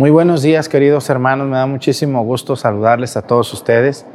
Muy 0.00 0.08
buenos 0.08 0.40
días, 0.40 0.70
queridos 0.70 1.10
hermanos. 1.10 1.46
Me 1.46 1.56
da 1.56 1.66
muchísimo 1.66 2.24
gusto 2.24 2.56
saludarles 2.56 3.18
a 3.18 3.20
todos 3.20 3.52
ustedes. 3.52 4.06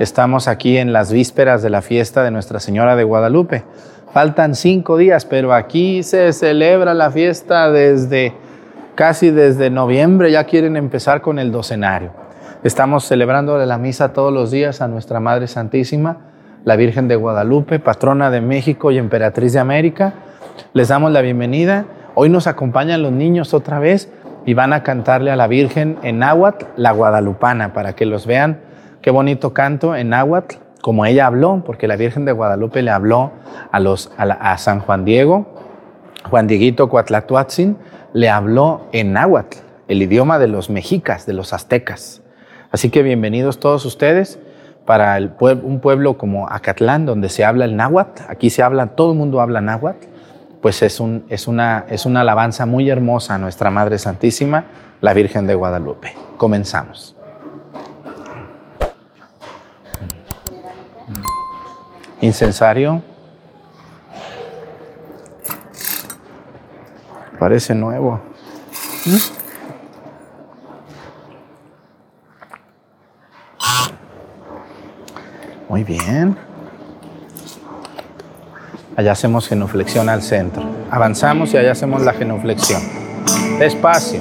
Estamos 0.00 0.48
aquí 0.48 0.78
en 0.78 0.92
las 0.92 1.12
vísperas 1.12 1.62
de 1.62 1.70
la 1.70 1.80
fiesta 1.80 2.24
de 2.24 2.32
Nuestra 2.32 2.58
Señora 2.58 2.96
de 2.96 3.04
Guadalupe. 3.04 3.62
Faltan 4.12 4.56
cinco 4.56 4.96
días, 4.96 5.26
pero 5.26 5.54
aquí 5.54 6.02
se 6.02 6.32
celebra 6.32 6.92
la 6.92 7.12
fiesta 7.12 7.70
desde 7.70 8.34
casi 8.96 9.30
desde 9.30 9.70
noviembre. 9.70 10.32
Ya 10.32 10.42
quieren 10.42 10.76
empezar 10.76 11.20
con 11.20 11.38
el 11.38 11.52
docenario. 11.52 12.10
Estamos 12.64 13.04
celebrando 13.04 13.64
la 13.64 13.78
misa 13.78 14.12
todos 14.12 14.32
los 14.32 14.50
días 14.50 14.80
a 14.80 14.88
Nuestra 14.88 15.20
Madre 15.20 15.46
Santísima, 15.46 16.16
la 16.64 16.74
Virgen 16.74 17.06
de 17.06 17.14
Guadalupe, 17.14 17.78
patrona 17.78 18.32
de 18.32 18.40
México 18.40 18.90
y 18.90 18.98
emperatriz 18.98 19.52
de 19.52 19.60
América. 19.60 20.14
Les 20.72 20.88
damos 20.88 21.12
la 21.12 21.20
bienvenida. 21.20 21.84
Hoy 22.16 22.28
nos 22.28 22.48
acompañan 22.48 23.02
los 23.02 23.12
niños 23.12 23.54
otra 23.54 23.78
vez 23.78 24.10
y 24.48 24.54
van 24.54 24.72
a 24.72 24.82
cantarle 24.82 25.30
a 25.30 25.36
la 25.36 25.46
Virgen 25.46 25.98
en 26.02 26.20
náhuatl, 26.20 26.64
la 26.78 26.92
guadalupana, 26.92 27.74
para 27.74 27.92
que 27.92 28.06
los 28.06 28.24
vean 28.24 28.60
Qué 29.02 29.10
bonito 29.10 29.52
canto 29.52 29.94
en 29.94 30.08
náhuatl, 30.08 30.56
como 30.80 31.04
ella 31.04 31.26
habló, 31.26 31.62
porque 31.66 31.86
la 31.86 31.96
Virgen 31.96 32.24
de 32.24 32.32
Guadalupe 32.32 32.80
le 32.80 32.90
habló 32.90 33.32
a, 33.70 33.78
los, 33.78 34.10
a, 34.16 34.56
San 34.56 34.80
Juan 34.80 35.04
Diego, 35.04 35.54
Juan 36.30 36.46
Dieguito 36.46 36.88
Cuatlatuatzin, 36.88 37.76
le 38.14 38.30
habló 38.30 38.86
en 38.92 39.12
náhuatl, 39.12 39.58
el 39.86 40.00
idioma 40.00 40.38
de 40.38 40.48
los 40.48 40.70
mexicas, 40.70 41.26
de 41.26 41.34
los 41.34 41.52
aztecas. 41.52 42.22
Así 42.70 42.88
que 42.88 43.02
bienvenidos 43.02 43.60
todos 43.60 43.84
ustedes 43.84 44.38
para 44.86 45.18
el 45.18 45.30
un 45.62 45.80
pueblo 45.80 46.16
como 46.16 46.48
Acatlán, 46.48 47.04
donde 47.04 47.28
se 47.28 47.44
habla 47.44 47.66
el 47.66 47.76
náhuatl. 47.76 48.22
Aquí 48.28 48.48
se 48.48 48.62
habla, 48.62 48.86
todo 48.86 49.12
el 49.12 49.18
mundo 49.18 49.42
habla 49.42 49.60
náhuatl. 49.60 50.06
Pues 50.62 50.82
es, 50.82 50.98
un, 51.00 51.24
es, 51.28 51.46
una, 51.46 51.86
es 51.88 52.04
una 52.04 52.22
alabanza 52.22 52.66
muy 52.66 52.90
hermosa 52.90 53.34
a 53.34 53.38
nuestra 53.38 53.70
Madre 53.70 53.98
Santísima, 53.98 54.64
la 55.00 55.14
Virgen 55.14 55.46
de 55.46 55.54
Guadalupe. 55.54 56.14
Comenzamos. 56.36 57.14
Incensario. 62.20 63.02
Parece 67.38 67.74
nuevo. 67.74 68.20
Muy 75.68 75.84
bien. 75.84 76.47
Allá 78.98 79.12
hacemos 79.12 79.46
genuflexión 79.46 80.08
al 80.08 80.22
centro. 80.22 80.60
Avanzamos 80.90 81.54
y 81.54 81.56
allá 81.56 81.70
hacemos 81.70 82.02
la 82.02 82.14
genuflexión. 82.14 82.82
Despacio. 83.60 84.20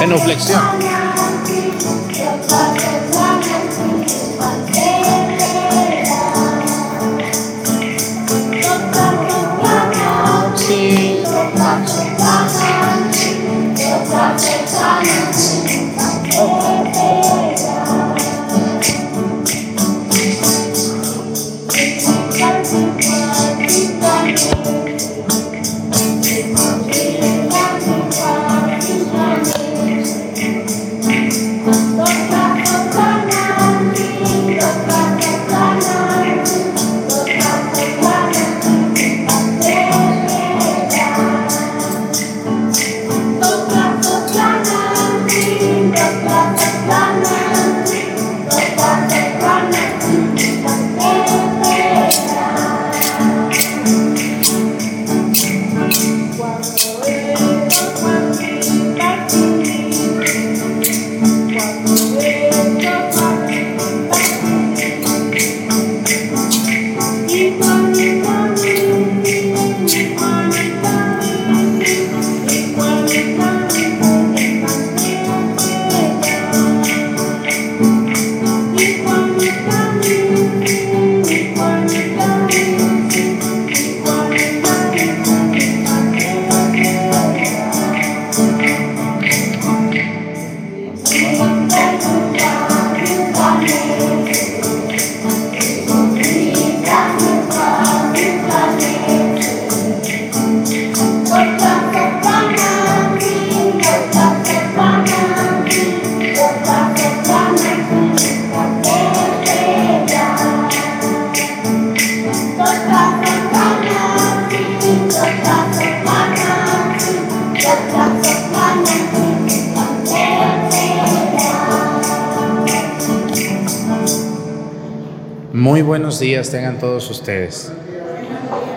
genuflexión. 0.00 0.89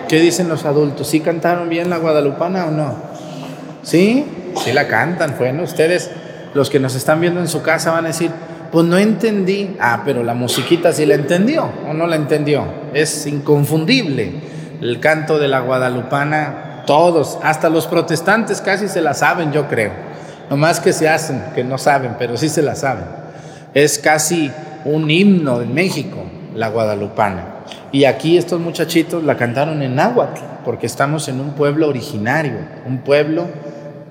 ¿Qué 0.07 0.19
dicen 0.19 0.49
los 0.49 0.65
adultos? 0.65 1.07
¿Sí 1.07 1.21
cantaron 1.21 1.69
bien 1.69 1.89
la 1.89 1.97
guadalupana 1.97 2.65
o 2.65 2.71
no? 2.71 2.95
¿Sí? 3.81 4.25
Sí 4.63 4.71
la 4.71 4.87
cantan. 4.87 5.35
Bueno, 5.37 5.63
ustedes, 5.63 6.11
los 6.53 6.69
que 6.69 6.79
nos 6.79 6.95
están 6.95 7.19
viendo 7.19 7.39
en 7.39 7.47
su 7.47 7.61
casa, 7.61 7.91
van 7.91 8.05
a 8.05 8.09
decir, 8.09 8.31
pues 8.71 8.85
no 8.85 8.97
entendí. 8.97 9.75
Ah, 9.79 10.03
pero 10.05 10.23
la 10.23 10.33
musiquita 10.33 10.93
sí 10.93 11.05
la 11.05 11.15
entendió 11.15 11.69
o 11.89 11.93
no 11.93 12.07
la 12.07 12.15
entendió. 12.15 12.65
Es 12.93 13.25
inconfundible. 13.25 14.33
El 14.81 14.99
canto 14.99 15.39
de 15.39 15.47
la 15.47 15.61
guadalupana, 15.61 16.83
todos, 16.85 17.39
hasta 17.41 17.69
los 17.69 17.87
protestantes 17.87 18.61
casi 18.61 18.87
se 18.87 19.01
la 19.01 19.13
saben, 19.13 19.51
yo 19.51 19.67
creo. 19.67 19.91
más 20.49 20.79
que 20.79 20.93
se 20.93 21.09
hacen, 21.09 21.41
que 21.55 21.63
no 21.63 21.77
saben, 21.77 22.15
pero 22.19 22.37
sí 22.37 22.49
se 22.49 22.61
la 22.61 22.75
saben. 22.75 23.05
Es 23.73 23.97
casi 23.97 24.51
un 24.85 25.09
himno 25.09 25.61
en 25.61 25.73
México 25.73 26.23
la 26.53 26.69
guadalupana. 26.69 27.52
Y 27.91 28.05
aquí 28.05 28.37
estos 28.37 28.59
muchachitos 28.59 29.23
la 29.23 29.37
cantaron 29.37 29.81
en 29.81 29.95
náhuatl, 29.95 30.41
porque 30.65 30.85
estamos 30.85 31.27
en 31.27 31.39
un 31.39 31.51
pueblo 31.51 31.89
originario, 31.89 32.59
un 32.85 32.99
pueblo 32.99 33.47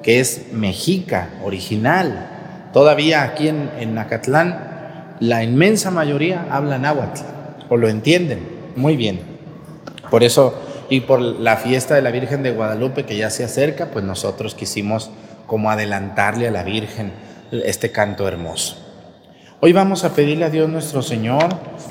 que 0.03 0.21
es 0.21 0.53
mexica, 0.53 1.31
original. 1.45 2.29
Todavía 2.73 3.23
aquí 3.23 3.49
en, 3.49 3.71
en 3.79 3.95
Nacatlán, 3.95 5.17
la 5.21 5.45
inmensa 5.45 5.91
mayoría 5.91 6.47
habla 6.51 6.79
náhuatl, 6.79 7.21
o 7.69 7.77
lo 7.77 7.89
entienden 7.89 8.41
muy 8.77 8.97
bien. 8.97 9.21
Por 10.11 10.25
eso, 10.25 10.55
y 10.89 11.01
por 11.01 11.21
la 11.21 11.57
fiesta 11.57 11.95
de 11.95 12.03
la 12.03 12.11
Virgen 12.11 12.43
de 12.43 12.53
Guadalupe 12.53 13.05
que 13.05 13.17
ya 13.17 13.31
se 13.31 13.45
acerca, 13.45 13.87
pues 13.87 14.05
nosotros 14.05 14.55
quisimos 14.55 15.11
como 15.47 15.71
adelantarle 15.71 16.49
a 16.49 16.51
la 16.51 16.65
Virgen 16.65 17.13
este 17.51 17.93
canto 17.93 18.27
hermoso. 18.27 18.92
Hoy 19.65 19.73
vamos 19.73 20.03
a 20.03 20.13
pedirle 20.13 20.45
a 20.45 20.51
Dios 20.51 20.69
nuestro 20.69 21.03
Señor 21.03 21.45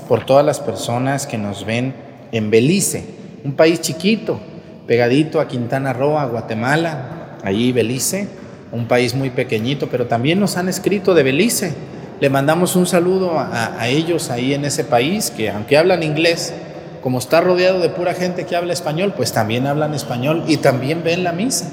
por 0.10 0.26
todas 0.26 0.46
las 0.46 0.60
personas 0.60 1.26
que 1.26 1.38
nos 1.38 1.66
ven 1.66 1.94
en 2.34 2.52
Belice, 2.52 3.06
un 3.46 3.54
país 3.54 3.80
chiquito, 3.80 4.42
pegadito 4.88 5.40
a 5.40 5.48
Quintana 5.48 5.94
Roo, 5.94 6.20
a 6.20 6.26
Guatemala, 6.26 7.38
allí 7.46 7.72
Belice, 7.72 8.28
un 8.74 8.90
país 8.90 9.16
muy 9.16 9.30
pequeñito, 9.30 9.88
pero 9.88 10.08
también 10.08 10.38
nos 10.38 10.58
han 10.58 10.68
escrito 10.68 11.14
de 11.14 11.24
Belice. 11.24 11.74
le 12.20 12.30
mandamos 12.30 12.76
un 12.76 12.88
saludo 12.88 13.40
a, 13.40 13.88
ellos 13.88 14.32
ahí 14.32 14.54
en 14.54 14.66
ese 14.66 14.84
país, 14.84 15.32
que 15.32 15.50
aunque 15.50 15.78
hablan 15.78 16.04
inglés, 16.04 16.54
como 17.02 17.20
está 17.20 17.40
rodeado 17.40 17.80
de 17.80 17.88
pura 17.88 18.14
gente 18.14 18.46
que 18.46 18.58
habla 18.58 18.74
español, 18.74 19.14
pues 19.16 19.32
también 19.32 19.66
hablan 19.66 19.94
español 19.94 20.44
y 20.46 20.58
también 20.58 21.06
ven 21.06 21.24
la 21.24 21.32
misa. 21.32 21.70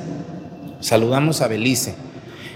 Saludamos 0.79 1.41
a 1.41 1.49
Belice. 1.49 1.97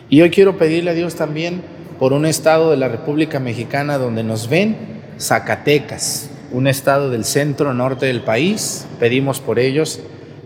Y 0.09 0.21
hoy 0.21 0.31
quiero 0.31 0.59
pedirle 0.59 0.93
a 0.93 0.95
Dios 0.95 1.17
también 1.17 1.82
por 2.03 2.13
un 2.13 2.27
estado 2.27 2.73
de 2.73 2.77
la 2.77 2.89
República 2.89 3.39
Mexicana 3.39 3.97
donde 3.97 4.25
nos 4.25 4.49
ven, 4.49 4.77
Zacatecas, 5.21 6.31
un 6.51 6.67
estado 6.67 7.11
del 7.11 7.25
centro 7.25 7.75
norte 7.75 8.07
del 8.07 8.23
país. 8.23 8.89
Pedimos 8.99 9.39
por 9.39 9.61
ellos, 9.61 10.01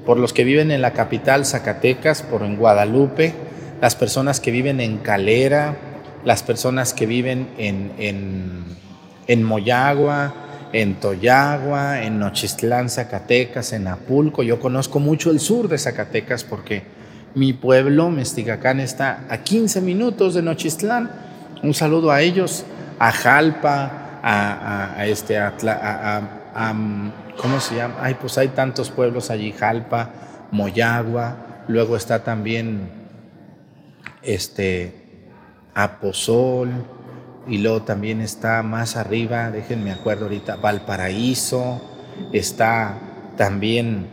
por 0.04 0.18
los 0.18 0.34
que 0.34 0.44
viven 0.44 0.70
en 0.70 0.82
la 0.82 0.92
capital 0.92 1.46
Zacatecas, 1.46 2.20
por 2.20 2.42
en 2.42 2.58
Guadalupe, 2.58 3.32
las 3.80 3.96
personas 3.96 4.38
que 4.38 4.50
viven 4.50 4.82
en 4.82 4.98
Calera, 4.98 5.78
las 6.26 6.42
personas 6.42 6.92
que 6.92 7.06
viven 7.06 7.48
en, 7.56 7.90
en, 7.96 8.64
en 9.26 9.42
Moyagua, 9.42 10.34
en 10.74 10.96
Toyagua, 10.96 12.02
en 12.02 12.18
Nochistlán, 12.18 12.90
Zacatecas, 12.90 13.72
en 13.72 13.88
Apulco. 13.88 14.42
Yo 14.42 14.60
conozco 14.60 15.00
mucho 15.00 15.30
el 15.30 15.40
sur 15.40 15.68
de 15.68 15.78
Zacatecas 15.78 16.44
porque 16.44 16.82
mi 17.34 17.54
pueblo, 17.54 18.10
Mestigacán, 18.10 18.78
está 18.78 19.24
a 19.30 19.38
15 19.38 19.80
minutos 19.80 20.34
de 20.34 20.42
Nochistlán. 20.42 21.25
Un 21.62 21.74
saludo 21.74 22.10
a 22.10 22.20
ellos, 22.20 22.64
a 22.98 23.10
Jalpa, 23.12 24.20
a, 24.22 25.06
este, 25.06 25.38
a, 25.38 25.54
a, 26.54 26.74
¿cómo 27.40 27.60
se 27.60 27.76
llama? 27.76 27.96
Ay, 28.00 28.14
pues 28.14 28.38
hay 28.38 28.48
tantos 28.48 28.90
pueblos 28.90 29.30
allí, 29.30 29.52
Jalpa, 29.52 30.10
Moyagua, 30.50 31.64
luego 31.68 31.96
está 31.96 32.22
también 32.22 32.90
este 34.22 35.28
Aposol, 35.74 36.70
y 37.46 37.58
luego 37.58 37.82
también 37.82 38.20
está 38.20 38.62
más 38.62 38.96
arriba, 38.96 39.50
déjenme 39.50 39.92
acuerdo 39.92 40.24
ahorita, 40.24 40.56
Valparaíso, 40.56 41.80
está 42.32 42.98
también, 43.36 44.08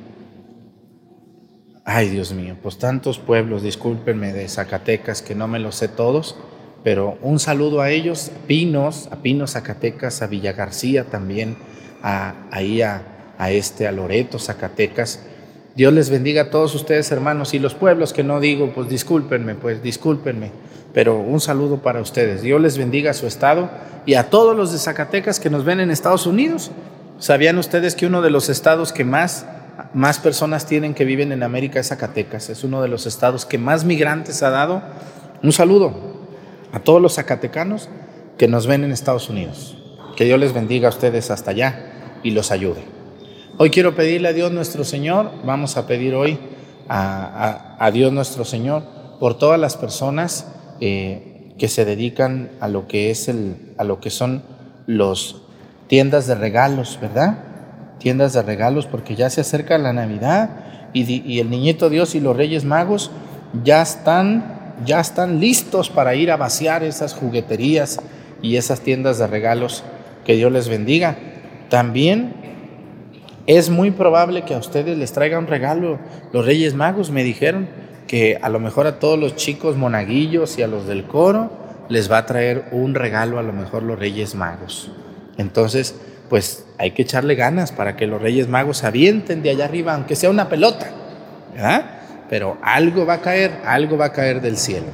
ay 1.83 2.09
Dios 2.09 2.33
mío, 2.33 2.55
pues 2.61 2.77
tantos 2.77 3.17
pueblos, 3.17 3.63
discúlpenme, 3.63 4.33
de 4.33 4.47
Zacatecas, 4.47 5.21
que 5.21 5.35
no 5.35 5.47
me 5.47 5.59
los 5.59 5.75
sé 5.75 5.87
todos, 5.87 6.35
pero 6.83 7.17
un 7.21 7.39
saludo 7.39 7.81
a 7.81 7.89
ellos, 7.89 8.31
Pinos, 8.47 9.07
a 9.11 9.17
Pinos, 9.17 9.51
Zacatecas, 9.51 10.21
a 10.21 10.27
Villa 10.27 10.53
García 10.53 11.05
también, 11.05 11.55
a, 12.01 12.35
ahí 12.51 12.81
a, 12.81 13.03
a 13.37 13.51
este, 13.51 13.87
a 13.87 13.91
Loreto, 13.91 14.39
Zacatecas. 14.39 15.21
Dios 15.75 15.93
les 15.93 16.09
bendiga 16.09 16.43
a 16.43 16.49
todos 16.49 16.75
ustedes, 16.75 17.11
hermanos, 17.11 17.53
y 17.53 17.59
los 17.59 17.73
pueblos 17.73 18.13
que 18.13 18.23
no 18.23 18.39
digo, 18.39 18.71
pues 18.73 18.89
discúlpenme, 18.89 19.55
pues 19.55 19.81
discúlpenme 19.81 20.51
pero 20.93 21.17
un 21.17 21.41
saludo 21.41 21.77
para 21.77 21.99
ustedes. 21.99 22.41
Dios 22.41 22.61
les 22.61 22.77
bendiga 22.77 23.11
a 23.11 23.13
su 23.13 23.25
estado 23.25 23.69
y 24.05 24.13
a 24.13 24.29
todos 24.29 24.55
los 24.55 24.71
de 24.71 24.77
Zacatecas 24.77 25.39
que 25.39 25.49
nos 25.49 25.65
ven 25.65 25.79
en 25.79 25.91
Estados 25.91 26.27
Unidos. 26.27 26.71
¿Sabían 27.17 27.57
ustedes 27.57 27.95
que 27.95 28.05
uno 28.05 28.21
de 28.21 28.29
los 28.29 28.49
estados 28.49 28.93
que 28.93 29.03
más, 29.03 29.45
más 29.93 30.19
personas 30.19 30.65
tienen 30.65 30.93
que 30.93 31.05
viven 31.05 31.31
en 31.31 31.41
América 31.41 31.79
es 31.79 31.87
Zacatecas? 31.87 32.49
Es 32.49 32.63
uno 32.63 32.81
de 32.81 32.89
los 32.89 33.07
estados 33.07 33.45
que 33.45 33.57
más 33.57 33.85
migrantes 33.85 34.43
ha 34.43 34.51
dado. 34.51 34.83
Un 35.41 35.51
saludo 35.51 36.12
a 36.73 36.79
todos 36.79 37.01
los 37.01 37.15
zacatecanos 37.15 37.87
que 38.37 38.49
nos 38.49 38.67
ven 38.67 38.83
en 38.83 38.91
Estados 38.91 39.29
Unidos. 39.29 39.77
Que 40.17 40.25
Dios 40.25 40.39
les 40.39 40.53
bendiga 40.53 40.87
a 40.87 40.91
ustedes 40.91 41.31
hasta 41.31 41.51
allá 41.51 42.19
y 42.23 42.31
los 42.31 42.51
ayude. 42.51 42.83
Hoy 43.57 43.69
quiero 43.69 43.95
pedirle 43.95 44.27
a 44.27 44.33
Dios 44.33 44.51
nuestro 44.51 44.83
Señor, 44.83 45.31
vamos 45.45 45.77
a 45.77 45.87
pedir 45.87 46.15
hoy 46.15 46.37
a, 46.89 47.77
a, 47.79 47.91
Dios 47.91 48.11
nuestro 48.11 48.43
Señor 48.43 48.83
por 49.19 49.37
todas 49.37 49.59
las 49.59 49.77
personas 49.77 50.47
eh, 50.81 51.53
que 51.57 51.67
se 51.67 51.85
dedican 51.85 52.49
a 52.59 52.67
lo 52.67 52.87
que 52.87 53.11
es 53.11 53.29
el, 53.29 53.73
a 53.77 53.83
lo 53.83 53.99
que 53.99 54.09
son 54.09 54.43
los 54.87 55.43
tiendas 55.87 56.27
de 56.27 56.35
regalos, 56.35 56.97
¿verdad? 57.01 57.37
Tiendas 57.99 58.33
de 58.33 58.41
regalos, 58.41 58.85
porque 58.85 59.15
ya 59.15 59.29
se 59.29 59.41
acerca 59.41 59.77
la 59.77 59.93
Navidad 59.93 60.89
y, 60.93 61.39
el 61.39 61.49
niñito 61.49 61.89
Dios 61.89 62.15
y 62.15 62.19
los 62.19 62.35
Reyes 62.35 62.65
Magos 62.65 63.11
ya 63.63 63.81
están, 63.81 64.52
ya 64.85 64.99
están 64.99 65.39
listos 65.39 65.89
para 65.89 66.15
ir 66.15 66.31
a 66.31 66.37
vaciar 66.37 66.83
esas 66.83 67.13
jugueterías 67.13 67.99
y 68.41 68.57
esas 68.57 68.81
tiendas 68.81 69.19
de 69.19 69.27
regalos. 69.27 69.83
Que 70.25 70.35
Dios 70.35 70.51
les 70.51 70.69
bendiga. 70.69 71.17
También 71.69 72.33
es 73.45 73.69
muy 73.69 73.91
probable 73.91 74.43
que 74.43 74.53
a 74.53 74.57
ustedes 74.57 74.97
les 74.97 75.11
traigan 75.11 75.39
un 75.39 75.47
regalo 75.47 75.99
los 76.31 76.45
Reyes 76.45 76.73
Magos, 76.75 77.11
me 77.11 77.23
dijeron 77.23 77.67
que 78.07 78.37
a 78.41 78.49
lo 78.49 78.59
mejor 78.59 78.87
a 78.87 78.99
todos 78.99 79.19
los 79.19 79.35
chicos 79.35 79.75
monaguillos 79.75 80.57
y 80.57 80.61
a 80.61 80.67
los 80.67 80.87
del 80.87 81.05
coro 81.05 81.51
les 81.89 82.11
va 82.11 82.19
a 82.19 82.25
traer 82.25 82.65
un 82.71 82.95
regalo 82.95 83.39
a 83.39 83.43
lo 83.43 83.53
mejor 83.53 83.83
los 83.83 83.99
Reyes 83.99 84.35
Magos. 84.35 84.91
Entonces, 85.37 85.95
pues 86.29 86.65
hay 86.77 86.91
que 86.91 87.01
echarle 87.01 87.35
ganas 87.35 87.71
para 87.71 87.95
que 87.95 88.07
los 88.07 88.21
Reyes 88.21 88.47
Magos 88.47 88.83
avienten 88.83 89.43
de 89.43 89.49
allá 89.49 89.65
arriba, 89.65 89.93
aunque 89.93 90.15
sea 90.15 90.29
una 90.29 90.47
pelota, 90.47 90.91
¿verdad? 91.53 92.02
Pero 92.33 92.57
algo 92.63 93.05
va 93.05 93.13
a 93.13 93.21
caer, 93.21 93.61
algo 93.63 93.95
va 93.95 94.05
a 94.05 94.11
caer 94.11 94.41
del 94.41 94.57
cielo. 94.57 94.87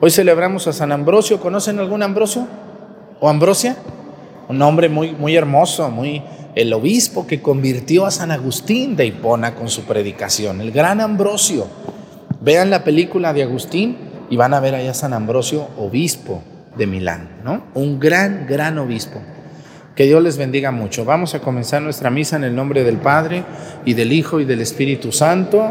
Hoy 0.00 0.10
celebramos 0.10 0.66
a 0.66 0.72
San 0.72 0.90
Ambrosio. 0.90 1.38
¿Conocen 1.38 1.78
algún 1.78 2.02
Ambrosio 2.02 2.48
o 3.20 3.28
Ambrosia? 3.28 3.76
Un 4.48 4.60
hombre 4.62 4.88
muy, 4.88 5.12
muy 5.12 5.36
hermoso, 5.36 5.88
muy 5.92 6.24
el 6.56 6.72
obispo 6.72 7.24
que 7.24 7.40
convirtió 7.40 8.04
a 8.04 8.10
San 8.10 8.32
Agustín 8.32 8.96
de 8.96 9.06
Hipona 9.06 9.54
con 9.54 9.68
su 9.68 9.84
predicación, 9.84 10.60
el 10.60 10.72
gran 10.72 11.00
Ambrosio 11.00 11.68
Vean 12.40 12.70
la 12.70 12.82
película 12.82 13.32
de 13.32 13.44
Agustín 13.44 13.96
y 14.28 14.36
van 14.36 14.52
a 14.52 14.58
ver 14.58 14.74
allá 14.74 14.90
a 14.90 14.94
San 14.94 15.12
Ambrosio, 15.12 15.68
obispo 15.78 16.42
de 16.76 16.88
Milán, 16.88 17.28
¿no? 17.44 17.62
Un 17.74 18.00
gran, 18.00 18.48
gran 18.48 18.76
obispo. 18.78 19.20
Que 19.94 20.06
Dios 20.06 20.20
les 20.20 20.36
bendiga 20.36 20.72
mucho. 20.72 21.04
Vamos 21.04 21.36
a 21.36 21.38
comenzar 21.38 21.80
nuestra 21.80 22.10
misa 22.10 22.34
en 22.34 22.42
el 22.42 22.56
nombre 22.56 22.82
del 22.82 22.96
Padre 22.96 23.44
y 23.84 23.94
del 23.94 24.12
Hijo 24.12 24.40
y 24.40 24.44
del 24.44 24.60
Espíritu 24.60 25.12
Santo. 25.12 25.70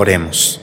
Oremos. 0.00 0.60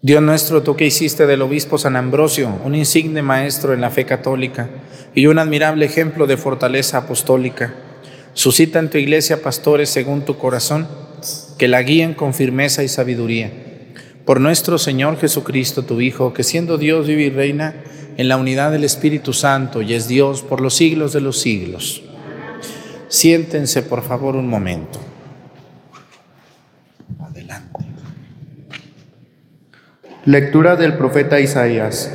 Dios 0.00 0.22
nuestro, 0.22 0.62
tú 0.62 0.74
que 0.74 0.86
hiciste 0.86 1.26
del 1.26 1.42
obispo 1.42 1.76
San 1.76 1.96
Ambrosio 1.96 2.50
un 2.64 2.74
insigne 2.74 3.20
maestro 3.20 3.74
en 3.74 3.82
la 3.82 3.90
fe 3.90 4.06
católica 4.06 4.70
y 5.14 5.26
un 5.26 5.38
admirable 5.38 5.84
ejemplo 5.84 6.26
de 6.26 6.38
fortaleza 6.38 6.96
apostólica, 6.96 7.74
suscita 8.32 8.78
en 8.78 8.88
tu 8.88 8.96
iglesia 8.96 9.42
pastores 9.42 9.90
según 9.90 10.22
tu 10.22 10.38
corazón, 10.38 10.88
que 11.58 11.68
la 11.68 11.82
guíen 11.82 12.14
con 12.14 12.32
firmeza 12.32 12.84
y 12.84 12.88
sabiduría. 12.88 13.52
Por 14.24 14.40
nuestro 14.40 14.78
Señor 14.78 15.18
Jesucristo, 15.18 15.84
tu 15.84 16.00
Hijo, 16.00 16.32
que 16.32 16.44
siendo 16.44 16.78
Dios 16.78 17.06
vive 17.06 17.24
y 17.24 17.30
reina 17.30 17.74
en 18.16 18.28
la 18.28 18.38
unidad 18.38 18.72
del 18.72 18.84
Espíritu 18.84 19.34
Santo 19.34 19.82
y 19.82 19.92
es 19.92 20.08
Dios 20.08 20.40
por 20.40 20.62
los 20.62 20.72
siglos 20.72 21.12
de 21.12 21.20
los 21.20 21.38
siglos. 21.38 22.02
Siéntense, 23.08 23.82
por 23.82 24.02
favor, 24.02 24.36
un 24.36 24.48
momento. 24.48 25.00
Adelante. 27.20 27.84
Lectura 30.28 30.76
del 30.76 30.92
profeta 30.92 31.40
Isaías. 31.40 32.14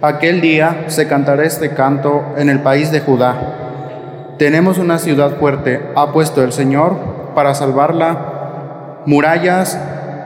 Aquel 0.00 0.40
día 0.40 0.84
se 0.86 1.08
cantará 1.08 1.42
este 1.42 1.70
canto 1.70 2.22
en 2.36 2.48
el 2.48 2.60
país 2.60 2.92
de 2.92 3.00
Judá. 3.00 4.34
Tenemos 4.38 4.78
una 4.78 5.00
ciudad 5.00 5.40
fuerte, 5.40 5.80
ha 5.96 6.12
puesto 6.12 6.44
el 6.44 6.52
Señor 6.52 6.94
para 7.34 7.56
salvarla, 7.56 9.02
murallas 9.06 9.76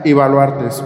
y 0.03 0.13
baluartes. 0.13 0.83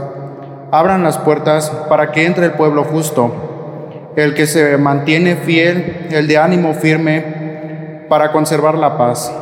Abran 0.72 1.04
las 1.04 1.18
puertas 1.18 1.70
para 1.90 2.14
que 2.14 2.26
entre 2.26 2.46
el 2.46 2.52
pueblo 2.54 2.86
justo, 2.86 4.14
el 4.16 4.34
que 4.34 4.48
se 4.48 4.78
mantiene 4.78 5.36
fiel, 5.36 6.08
el 6.12 6.30
de 6.30 6.38
ánimo 6.38 6.74
firme, 6.74 8.06
para 8.08 8.32
conservar 8.32 8.76
la 8.76 8.98
paz. 8.98 9.36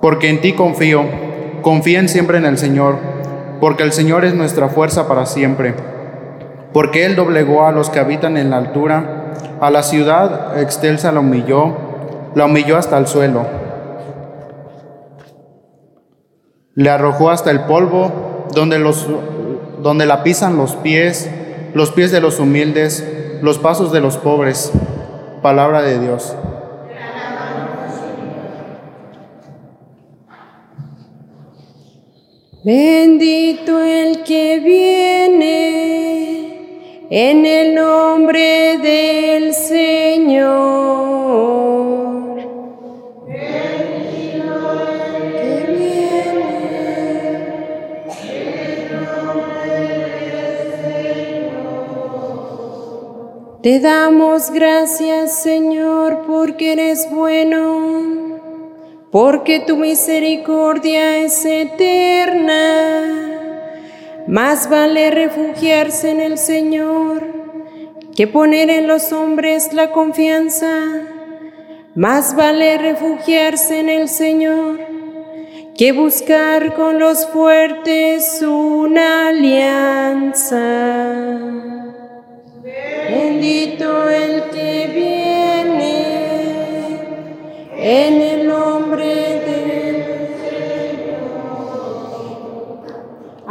Porque 0.00 0.30
en 0.30 0.40
ti 0.40 0.54
confío, 0.54 1.04
confíen 1.60 2.08
siempre 2.08 2.38
en 2.38 2.46
el 2.46 2.56
Señor 2.56 3.19
porque 3.60 3.82
el 3.82 3.92
Señor 3.92 4.24
es 4.24 4.34
nuestra 4.34 4.68
fuerza 4.68 5.06
para 5.06 5.26
siempre. 5.26 5.74
Porque 6.72 7.04
Él 7.04 7.16
doblegó 7.16 7.66
a 7.66 7.72
los 7.72 7.90
que 7.90 7.98
habitan 7.98 8.36
en 8.36 8.50
la 8.50 8.56
altura, 8.56 9.34
a 9.60 9.70
la 9.70 9.82
ciudad 9.82 10.58
excelsa 10.60 11.12
la 11.12 11.20
humilló, 11.20 11.76
la 12.34 12.46
humilló 12.46 12.76
hasta 12.76 12.96
el 12.96 13.06
suelo. 13.06 13.46
Le 16.74 16.88
arrojó 16.88 17.30
hasta 17.30 17.50
el 17.50 17.60
polvo, 17.60 18.46
donde, 18.54 18.78
los, 18.78 19.06
donde 19.82 20.06
la 20.06 20.22
pisan 20.22 20.56
los 20.56 20.76
pies, 20.76 21.30
los 21.74 21.90
pies 21.90 22.10
de 22.10 22.20
los 22.20 22.38
humildes, 22.38 23.06
los 23.42 23.58
pasos 23.58 23.92
de 23.92 24.00
los 24.00 24.16
pobres. 24.16 24.72
Palabra 25.42 25.82
de 25.82 25.98
Dios. 25.98 26.34
Bendito 32.62 33.80
el 33.80 34.22
que 34.22 34.58
viene 34.58 35.48
en 37.08 37.46
el 37.46 37.74
nombre 37.74 38.76
del 38.76 39.54
Señor. 39.54 40.50
Bendito 43.26 44.72
el 44.76 45.32
que 45.32 45.72
viene 45.72 46.52
en 48.28 48.48
el 48.58 48.92
nombre 48.92 49.72
del 50.20 50.52
Señor. 51.32 52.02
Te 53.62 53.80
damos 53.80 54.50
gracias, 54.50 55.42
Señor, 55.42 56.26
porque 56.26 56.72
eres 56.72 57.08
bueno 57.10 58.19
porque 59.10 59.60
tu 59.60 59.76
misericordia 59.76 61.18
es 61.18 61.44
eterna. 61.44 63.30
Más 64.26 64.70
vale 64.70 65.10
refugiarse 65.10 66.10
en 66.10 66.20
el 66.20 66.38
Señor 66.38 67.26
que 68.14 68.26
poner 68.28 68.70
en 68.70 68.86
los 68.86 69.12
hombres 69.12 69.72
la 69.72 69.90
confianza. 69.90 70.68
Más 71.94 72.36
vale 72.36 72.78
refugiarse 72.78 73.80
en 73.80 73.88
el 73.88 74.08
Señor 74.08 74.78
que 75.76 75.92
buscar 75.92 76.74
con 76.74 76.98
los 77.00 77.26
fuertes 77.26 78.42
una 78.42 79.28
alianza. 79.28 80.58
Bendito 83.10 84.08
el 84.08 84.42
que 84.50 84.90
viene 84.94 86.20
en 87.82 88.20
el 88.20 88.50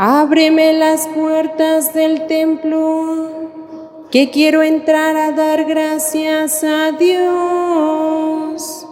Ábreme 0.02 0.74
las 0.74 1.08
puertas 1.08 1.94
del 1.94 2.26
templo, 2.28 4.08
que 4.10 4.30
quiero 4.32 4.64
entrar 4.64 5.18
a 5.18 5.34
dar 5.34 5.66
gracias 5.66 6.64
a 6.64 6.94
Dios. 6.94 8.88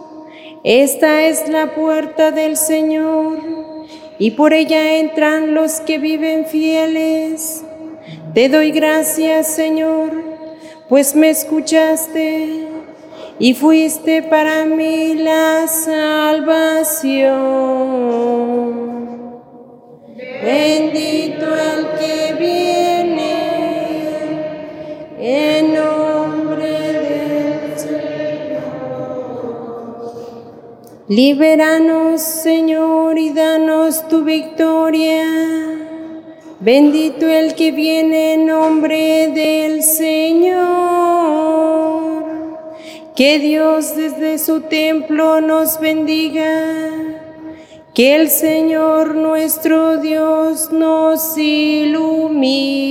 Esta 0.64 1.22
es 1.22 1.48
la 1.48 1.74
puerta 1.74 2.30
del 2.30 2.58
Señor, 2.58 3.38
y 4.18 4.32
por 4.32 4.52
ella 4.52 4.98
entran 4.98 5.54
los 5.54 5.80
que 5.80 5.96
viven 5.96 6.44
fieles. 6.44 7.64
Te 8.34 8.50
doy 8.50 8.70
gracias, 8.70 9.46
Señor, 9.46 10.12
pues 10.90 11.14
me 11.16 11.30
escuchaste 11.30 12.67
y 13.38 13.54
fuiste 13.54 14.22
para 14.22 14.64
mí 14.64 15.14
la 15.14 15.68
salvación. 15.68 17.28
Bendito 20.42 21.46
el 21.54 21.86
que 21.98 22.34
viene 22.38 23.38
en 25.20 25.74
nombre 25.74 26.72
del 26.92 27.78
Señor. 27.78 28.68
Libéranos, 31.08 32.20
Señor, 32.20 33.18
y 33.18 33.30
danos 33.30 34.08
tu 34.08 34.24
victoria. 34.24 35.24
Bendito 36.60 37.28
el 37.28 37.54
que 37.54 37.70
viene 37.70 38.34
en 38.34 38.46
nombre 38.46 39.28
del 39.28 39.84
Señor. 39.84 41.28
Que 43.18 43.40
Dios 43.40 43.96
desde 43.96 44.38
su 44.38 44.60
templo 44.60 45.40
nos 45.40 45.80
bendiga 45.80 46.46
que 47.92 48.14
el 48.14 48.30
Señor 48.30 49.16
nuestro 49.16 49.96
Dios 49.96 50.70
nos 50.70 51.36
ilumine. 51.36 52.87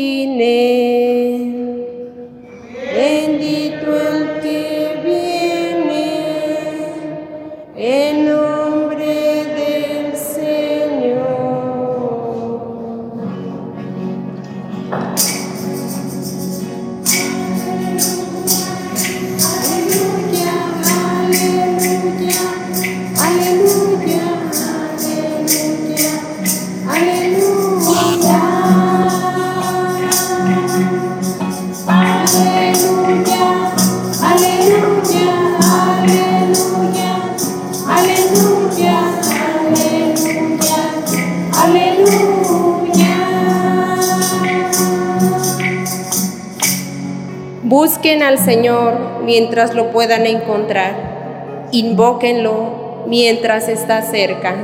Señor 48.48 49.24
mientras 49.26 49.76
lo 49.76 49.92
puedan 49.92 50.26
encontrar. 50.26 51.68
Invóquenlo 51.74 53.04
mientras 53.06 53.68
está 53.68 54.02
cerca. 54.02 54.56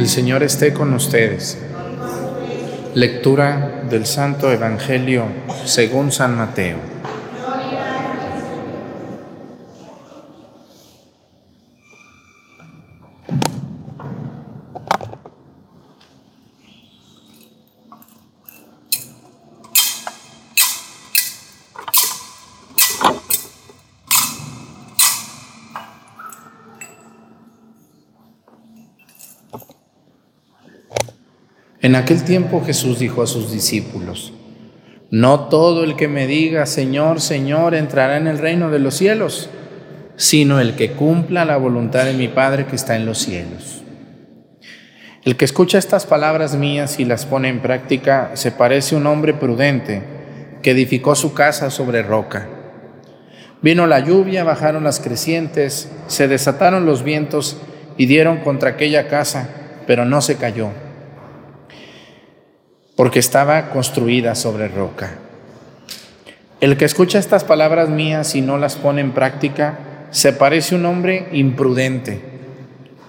El 0.00 0.08
Señor 0.08 0.42
esté 0.42 0.72
con 0.72 0.92
ustedes. 0.94 1.58
Lectura 2.94 3.75
del 3.88 4.06
Santo 4.06 4.52
Evangelio 4.52 5.26
según 5.64 6.12
San 6.12 6.36
Mateo. 6.36 6.95
En 31.86 31.94
aquel 31.94 32.24
tiempo 32.24 32.64
Jesús 32.66 32.98
dijo 32.98 33.22
a 33.22 33.28
sus 33.28 33.52
discípulos, 33.52 34.32
no 35.12 35.42
todo 35.42 35.84
el 35.84 35.94
que 35.94 36.08
me 36.08 36.26
diga, 36.26 36.66
Señor, 36.66 37.20
Señor, 37.20 37.76
entrará 37.76 38.16
en 38.16 38.26
el 38.26 38.38
reino 38.38 38.70
de 38.72 38.80
los 38.80 38.96
cielos, 38.96 39.50
sino 40.16 40.58
el 40.58 40.74
que 40.74 40.90
cumpla 40.90 41.44
la 41.44 41.56
voluntad 41.56 42.04
de 42.04 42.14
mi 42.14 42.26
Padre 42.26 42.66
que 42.66 42.74
está 42.74 42.96
en 42.96 43.06
los 43.06 43.18
cielos. 43.18 43.84
El 45.24 45.36
que 45.36 45.44
escucha 45.44 45.78
estas 45.78 46.06
palabras 46.06 46.56
mías 46.56 46.98
y 46.98 47.04
las 47.04 47.24
pone 47.24 47.50
en 47.50 47.62
práctica 47.62 48.32
se 48.34 48.50
parece 48.50 48.96
a 48.96 48.98
un 48.98 49.06
hombre 49.06 49.32
prudente 49.32 50.02
que 50.62 50.72
edificó 50.72 51.14
su 51.14 51.34
casa 51.34 51.70
sobre 51.70 52.02
roca. 52.02 52.48
Vino 53.62 53.86
la 53.86 54.00
lluvia, 54.00 54.42
bajaron 54.42 54.82
las 54.82 54.98
crecientes, 54.98 55.88
se 56.08 56.26
desataron 56.26 56.84
los 56.84 57.04
vientos 57.04 57.58
y 57.96 58.06
dieron 58.06 58.38
contra 58.38 58.70
aquella 58.70 59.06
casa, 59.06 59.50
pero 59.86 60.04
no 60.04 60.20
se 60.20 60.34
cayó, 60.34 60.70
porque 62.96 63.18
estaba 63.18 63.70
construida 63.70 64.34
sobre 64.34 64.68
roca. 64.68 65.18
El 66.60 66.78
que 66.78 66.86
escucha 66.86 67.18
estas 67.18 67.44
palabras 67.44 67.90
mías 67.90 68.34
y 68.34 68.40
no 68.40 68.56
las 68.56 68.76
pone 68.76 69.02
en 69.02 69.12
práctica, 69.12 69.78
se 70.10 70.32
parece 70.32 70.74
un 70.74 70.86
hombre 70.86 71.28
imprudente 71.32 72.22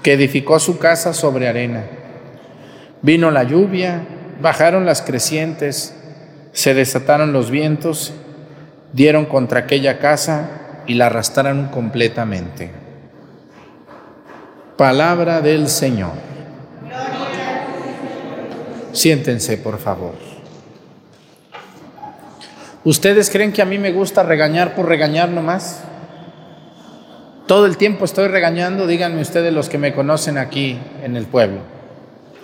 que 0.03 0.13
edificó 0.13 0.59
su 0.59 0.77
casa 0.77 1.13
sobre 1.13 1.47
arena. 1.47 1.85
Vino 3.01 3.31
la 3.31 3.43
lluvia, 3.43 4.01
bajaron 4.41 4.85
las 4.85 5.01
crecientes, 5.01 5.95
se 6.51 6.73
desataron 6.73 7.31
los 7.31 7.49
vientos, 7.49 8.13
dieron 8.91 9.25
contra 9.25 9.61
aquella 9.61 9.99
casa 9.99 10.49
y 10.85 10.95
la 10.95 11.05
arrastraron 11.05 11.67
completamente. 11.69 12.71
Palabra 14.75 15.41
del 15.41 15.69
Señor. 15.69 16.26
Siéntense, 18.97 19.59
por 19.59 19.77
favor. 19.77 20.15
¿Ustedes 22.83 23.29
creen 23.29 23.53
que 23.53 23.61
a 23.61 23.65
mí 23.65 23.77
me 23.77 23.91
gusta 23.91 24.23
regañar 24.23 24.73
por 24.73 24.87
regañar 24.87 25.29
nomás? 25.29 25.83
Todo 27.45 27.67
el 27.67 27.77
tiempo 27.77 28.05
estoy 28.05 28.27
regañando, 28.27 28.87
díganme 28.87 29.21
ustedes 29.21 29.53
los 29.53 29.69
que 29.69 29.77
me 29.77 29.93
conocen 29.93 30.39
aquí 30.39 30.79
en 31.03 31.15
el 31.15 31.27
pueblo. 31.27 31.59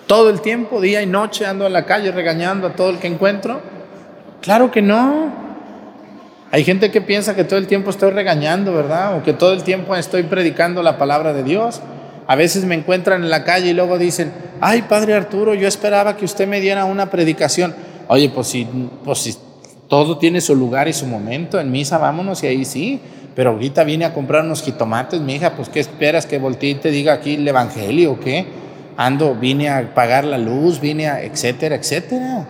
Todo 0.06 0.30
el 0.30 0.42
tiempo, 0.42 0.80
día 0.80 1.02
y 1.02 1.08
noche, 1.08 1.48
ando 1.48 1.66
en 1.66 1.74
la 1.74 1.88
calle 1.88 2.12
regañando 2.12 2.68
a 2.68 2.76
todo 2.76 2.92
el 2.92 3.00
que 3.00 3.08
encuentro. 3.08 3.60
Claro 4.40 4.70
que 4.70 4.84
no. 4.84 5.34
Hay 6.52 6.64
gente 6.64 6.92
que 6.92 7.02
piensa 7.02 7.36
que 7.36 7.46
todo 7.46 7.58
el 7.58 7.66
tiempo 7.66 7.90
estoy 7.90 8.12
regañando, 8.12 8.76
¿verdad? 8.76 9.18
O 9.18 9.24
que 9.24 9.34
todo 9.34 9.54
el 9.54 9.64
tiempo 9.64 9.96
estoy 9.96 10.22
predicando 10.22 10.84
la 10.84 11.00
palabra 11.00 11.34
de 11.34 11.42
Dios. 11.42 11.82
A 12.28 12.36
veces 12.36 12.66
me 12.66 12.76
encuentran 12.76 13.24
en 13.24 13.30
la 13.30 13.44
calle 13.44 13.70
y 13.70 13.74
luego 13.74 13.98
dicen, 13.98 14.32
ay, 14.62 14.84
Padre 14.84 15.14
Arturo, 15.14 15.54
yo 15.54 15.68
esperaba 15.68 16.16
que 16.18 16.26
usted 16.26 16.48
me 16.48 16.62
diera 16.62 16.86
una 16.86 17.10
predicación. 17.10 17.76
Oye, 18.08 18.30
pues 18.30 18.48
si, 18.48 18.68
pues 19.04 19.20
si 19.20 19.36
todo 19.88 20.18
tiene 20.18 20.42
su 20.42 20.56
lugar 20.56 20.88
y 20.88 20.94
su 20.94 21.06
momento, 21.06 21.60
en 21.60 21.72
misa 21.72 21.98
vámonos 21.98 22.44
y 22.44 22.48
ahí 22.48 22.66
sí 22.66 23.02
pero 23.36 23.52
ahorita 23.52 23.84
vine 23.84 24.06
a 24.06 24.14
comprar 24.14 24.46
unos 24.46 24.64
jitomates, 24.64 25.20
mi 25.22 25.36
hija, 25.36 25.56
pues 25.56 25.70
¿qué 25.70 25.80
esperas 25.80 26.26
que 26.26 26.38
voltee 26.38 26.72
y 26.72 26.76
te 26.76 26.92
diga 26.92 27.14
aquí 27.14 27.36
el 27.36 27.48
evangelio 27.48 28.14
o 28.14 28.20
qué? 28.20 28.46
Ando, 28.96 29.36
vine 29.36 29.70
a 29.70 29.94
pagar 29.94 30.24
la 30.24 30.38
luz, 30.38 30.80
vine 30.80 31.08
a, 31.08 31.24
etcétera, 31.24 31.76
etcétera. 31.76 32.46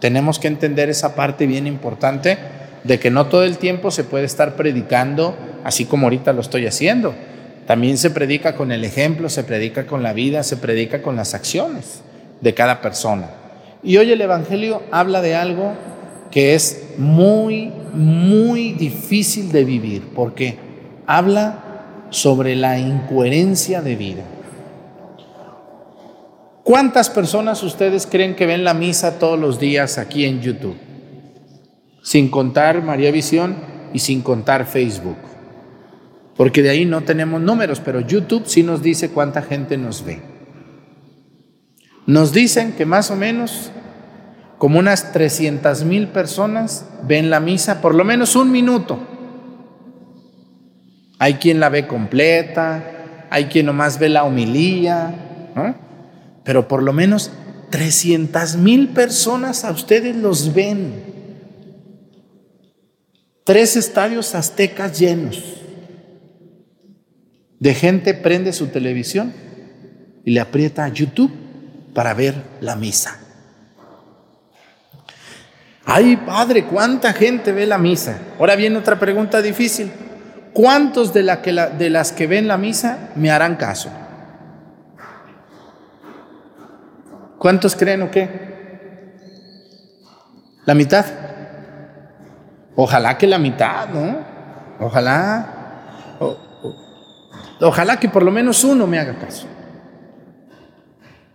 Tenemos 0.00 0.38
que 0.38 0.48
entender 0.48 0.90
esa 0.90 1.14
parte 1.14 1.46
bien 1.46 1.66
importante 1.66 2.36
de 2.82 2.98
que 2.98 3.10
no 3.10 3.26
todo 3.26 3.44
el 3.44 3.56
tiempo 3.56 3.90
se 3.90 4.04
puede 4.04 4.24
estar 4.24 4.56
predicando 4.56 5.36
así 5.62 5.86
como 5.86 6.06
ahorita 6.06 6.32
lo 6.32 6.40
estoy 6.40 6.66
haciendo. 6.66 7.14
También 7.66 7.96
se 7.96 8.10
predica 8.10 8.56
con 8.56 8.72
el 8.72 8.84
ejemplo, 8.84 9.28
se 9.28 9.44
predica 9.44 9.86
con 9.86 10.02
la 10.02 10.12
vida, 10.12 10.42
se 10.42 10.56
predica 10.56 11.00
con 11.00 11.16
las 11.16 11.34
acciones 11.34 12.02
de 12.40 12.54
cada 12.54 12.80
persona. 12.80 13.30
Y 13.82 13.96
hoy 13.96 14.12
el 14.12 14.20
Evangelio 14.20 14.82
habla 14.90 15.22
de 15.22 15.34
algo 15.34 15.72
que 16.30 16.54
es 16.54 16.94
muy, 16.98 17.72
muy 17.94 18.72
difícil 18.72 19.52
de 19.52 19.64
vivir, 19.64 20.02
porque 20.14 20.58
habla 21.06 22.06
sobre 22.10 22.54
la 22.54 22.78
incoherencia 22.78 23.80
de 23.82 23.96
vida. 23.96 24.22
¿Cuántas 26.62 27.10
personas 27.10 27.62
ustedes 27.62 28.06
creen 28.06 28.34
que 28.34 28.46
ven 28.46 28.64
la 28.64 28.74
misa 28.74 29.18
todos 29.18 29.38
los 29.38 29.58
días 29.60 29.98
aquí 29.98 30.24
en 30.24 30.40
YouTube? 30.40 30.76
Sin 32.02 32.30
contar 32.30 32.82
María 32.82 33.10
Visión 33.10 33.56
y 33.92 33.98
sin 33.98 34.22
contar 34.22 34.66
Facebook. 34.66 35.33
Porque 36.36 36.62
de 36.62 36.70
ahí 36.70 36.84
no 36.84 37.02
tenemos 37.02 37.40
números, 37.40 37.80
pero 37.84 38.00
YouTube 38.00 38.44
sí 38.46 38.62
nos 38.62 38.82
dice 38.82 39.10
cuánta 39.10 39.42
gente 39.42 39.76
nos 39.76 40.04
ve. 40.04 40.20
Nos 42.06 42.32
dicen 42.32 42.72
que 42.72 42.84
más 42.86 43.10
o 43.10 43.16
menos 43.16 43.70
como 44.58 44.78
unas 44.78 45.12
300 45.12 45.84
mil 45.84 46.08
personas 46.08 46.86
ven 47.06 47.30
la 47.30 47.40
misa 47.40 47.80
por 47.80 47.94
lo 47.94 48.04
menos 48.04 48.34
un 48.36 48.50
minuto. 48.50 48.98
Hay 51.18 51.34
quien 51.34 51.60
la 51.60 51.68
ve 51.68 51.86
completa, 51.86 53.26
hay 53.30 53.46
quien 53.46 53.66
nomás 53.66 53.98
ve 53.98 54.08
la 54.08 54.24
homilía, 54.24 55.14
pero 56.44 56.66
por 56.66 56.82
lo 56.82 56.92
menos 56.92 57.30
300 57.70 58.56
mil 58.56 58.88
personas 58.88 59.64
a 59.64 59.70
ustedes 59.70 60.16
los 60.16 60.52
ven. 60.52 61.14
Tres 63.44 63.76
estadios 63.76 64.34
aztecas 64.34 64.98
llenos 64.98 65.63
de 67.60 67.74
gente 67.74 68.14
prende 68.14 68.52
su 68.52 68.68
televisión 68.68 69.32
y 70.24 70.32
le 70.32 70.40
aprieta 70.40 70.84
a 70.84 70.88
YouTube 70.88 71.32
para 71.94 72.14
ver 72.14 72.34
la 72.60 72.76
misa. 72.76 73.18
Ay, 75.86 76.16
padre, 76.16 76.64
¿cuánta 76.64 77.12
gente 77.12 77.52
ve 77.52 77.66
la 77.66 77.78
misa? 77.78 78.18
Ahora 78.38 78.56
viene 78.56 78.78
otra 78.78 78.98
pregunta 78.98 79.42
difícil. 79.42 79.90
¿Cuántos 80.52 81.12
de, 81.12 81.38
que 81.42 81.52
de 81.52 81.90
las 81.90 82.12
que 82.12 82.26
ven 82.26 82.48
la 82.48 82.56
misa 82.56 83.10
me 83.16 83.30
harán 83.30 83.56
caso? 83.56 83.90
¿Cuántos 87.38 87.76
creen 87.76 88.02
o 88.02 88.10
qué? 88.10 88.28
¿La 90.64 90.74
mitad? 90.74 91.04
Ojalá 92.76 93.18
que 93.18 93.26
la 93.26 93.38
mitad, 93.38 93.88
¿no? 93.88 94.16
Ojalá. 94.80 95.50
Ojalá 97.64 97.98
que 97.98 98.08
por 98.08 98.22
lo 98.22 98.30
menos 98.30 98.62
uno 98.64 98.86
me 98.86 98.98
haga 98.98 99.14
caso. 99.18 99.46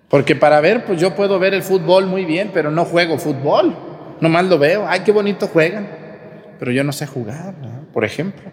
Porque 0.09 0.35
para 0.35 0.59
ver, 0.59 0.85
pues 0.85 0.99
yo 0.99 1.15
puedo 1.15 1.37
ver 1.37 1.53
el 1.53 1.61
fútbol 1.61 2.07
muy 2.07 2.25
bien, 2.25 2.51
pero 2.53 2.71
no 2.71 2.85
juego 2.85 3.17
fútbol. 3.17 3.75
Nomás 4.19 4.45
lo 4.45 4.57
veo, 4.57 4.85
ay, 4.87 5.01
qué 5.01 5.11
bonito 5.11 5.47
juegan, 5.47 5.87
pero 6.57 6.71
yo 6.71 6.83
no 6.83 6.91
sé 6.91 7.05
jugar, 7.05 7.53
por 7.93 8.03
ejemplo. 8.03 8.51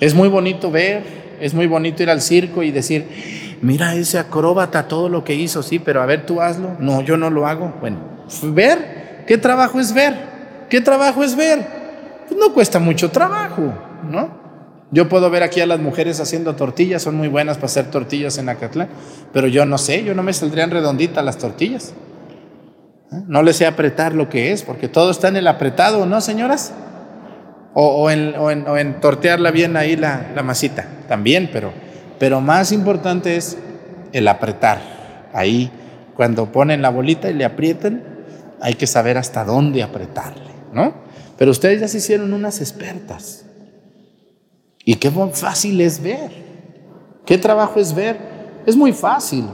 Es 0.00 0.14
muy 0.14 0.28
bonito 0.28 0.70
ver, 0.70 1.02
es 1.40 1.54
muy 1.54 1.66
bonito 1.66 2.02
ir 2.02 2.10
al 2.10 2.20
circo 2.20 2.62
y 2.62 2.70
decir, 2.70 3.58
mira 3.62 3.94
ese 3.94 4.18
acróbata, 4.18 4.86
todo 4.86 5.08
lo 5.08 5.24
que 5.24 5.34
hizo, 5.34 5.62
sí, 5.62 5.78
pero 5.78 6.02
a 6.02 6.06
ver, 6.06 6.24
tú 6.24 6.40
hazlo. 6.40 6.76
No, 6.78 7.02
yo 7.02 7.16
no 7.16 7.28
lo 7.28 7.46
hago. 7.46 7.74
Bueno, 7.80 7.98
ver, 8.42 9.24
¿qué 9.26 9.36
trabajo 9.38 9.80
es 9.80 9.92
ver? 9.92 10.14
¿Qué 10.70 10.80
trabajo 10.80 11.24
es 11.24 11.36
ver? 11.36 11.66
Pues 12.28 12.38
no 12.38 12.54
cuesta 12.54 12.78
mucho 12.78 13.10
trabajo, 13.10 13.72
¿no? 14.08 14.45
Yo 14.92 15.08
puedo 15.08 15.30
ver 15.30 15.42
aquí 15.42 15.60
a 15.60 15.66
las 15.66 15.80
mujeres 15.80 16.20
haciendo 16.20 16.54
tortillas, 16.54 17.02
son 17.02 17.16
muy 17.16 17.28
buenas 17.28 17.56
para 17.56 17.66
hacer 17.66 17.90
tortillas 17.90 18.38
en 18.38 18.48
Acatlán, 18.48 18.88
pero 19.32 19.48
yo 19.48 19.66
no 19.66 19.78
sé, 19.78 20.04
yo 20.04 20.14
no 20.14 20.22
me 20.22 20.32
saldrían 20.32 20.70
redonditas 20.70 21.24
las 21.24 21.38
tortillas. 21.38 21.92
No 23.26 23.42
le 23.42 23.52
sé 23.52 23.66
apretar 23.66 24.14
lo 24.14 24.28
que 24.28 24.52
es, 24.52 24.62
porque 24.62 24.88
todo 24.88 25.10
está 25.10 25.28
en 25.28 25.36
el 25.36 25.48
apretado, 25.48 26.06
¿no, 26.06 26.20
señoras? 26.20 26.72
O, 27.74 28.10
en, 28.10 29.00
tortearla 29.00 29.50
bien 29.50 29.76
ahí 29.76 29.96
la, 29.96 30.30
masita, 30.44 30.86
también, 31.08 31.50
pero, 31.52 31.72
pero 32.18 32.40
más 32.40 32.72
importante 32.72 33.36
es 33.36 33.58
el 34.12 34.28
apretar. 34.28 34.80
Ahí, 35.32 35.70
cuando 36.14 36.50
ponen 36.52 36.80
la 36.80 36.90
bolita 36.90 37.28
y 37.28 37.34
le 37.34 37.44
aprietan, 37.44 38.02
hay 38.60 38.74
que 38.74 38.86
saber 38.86 39.18
hasta 39.18 39.44
dónde 39.44 39.82
apretarle, 39.82 40.52
¿no? 40.72 40.94
Pero 41.36 41.50
ustedes 41.50 41.80
ya 41.80 41.88
se 41.88 41.98
hicieron 41.98 42.32
unas 42.32 42.60
expertas. 42.60 43.45
Y 44.86 44.94
qué 44.94 45.10
fácil 45.10 45.78
es 45.82 46.00
ver. 46.00 46.30
¿Qué 47.26 47.36
trabajo 47.36 47.78
es 47.78 47.94
ver? 47.94 48.18
Es 48.64 48.74
muy 48.74 48.94
fácil. 48.94 49.44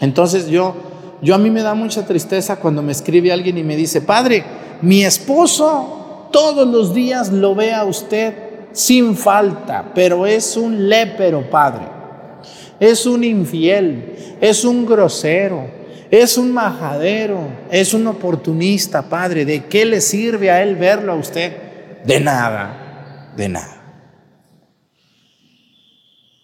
Entonces 0.00 0.48
yo 0.48 0.74
yo 1.22 1.34
a 1.34 1.38
mí 1.38 1.50
me 1.50 1.62
da 1.62 1.74
mucha 1.74 2.06
tristeza 2.06 2.56
cuando 2.56 2.82
me 2.82 2.92
escribe 2.92 3.32
alguien 3.32 3.58
y 3.58 3.62
me 3.62 3.76
dice, 3.76 4.00
padre, 4.00 4.44
mi 4.80 5.04
esposo 5.04 6.28
todos 6.32 6.66
los 6.66 6.94
días 6.94 7.30
lo 7.30 7.54
ve 7.54 7.74
a 7.74 7.84
usted 7.84 8.34
sin 8.72 9.16
falta, 9.16 9.92
pero 9.94 10.26
es 10.26 10.56
un 10.56 10.88
lépero, 10.88 11.50
padre. 11.50 11.86
Es 12.78 13.04
un 13.04 13.22
infiel, 13.24 14.38
es 14.40 14.64
un 14.64 14.86
grosero, 14.86 15.66
es 16.10 16.38
un 16.38 16.52
majadero, 16.52 17.40
es 17.70 17.92
un 17.92 18.06
oportunista, 18.06 19.02
padre. 19.02 19.44
¿De 19.44 19.64
qué 19.64 19.84
le 19.84 20.00
sirve 20.00 20.50
a 20.50 20.62
él 20.62 20.76
verlo 20.76 21.12
a 21.12 21.16
usted? 21.16 21.52
De 22.06 22.20
nada, 22.20 23.32
de 23.36 23.48
nada. 23.50 23.79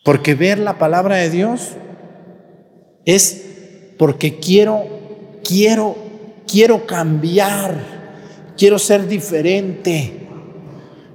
Porque 0.07 0.37
ver 0.37 0.61
la 0.61 0.79
palabra 0.79 1.17
de 1.17 1.31
Dios 1.31 1.73
es 3.05 3.43
porque 3.99 4.39
quiero, 4.39 4.85
quiero, 5.43 5.97
quiero 6.47 6.87
cambiar, 6.87 7.75
quiero 8.57 8.79
ser 8.79 9.09
diferente. 9.09 10.29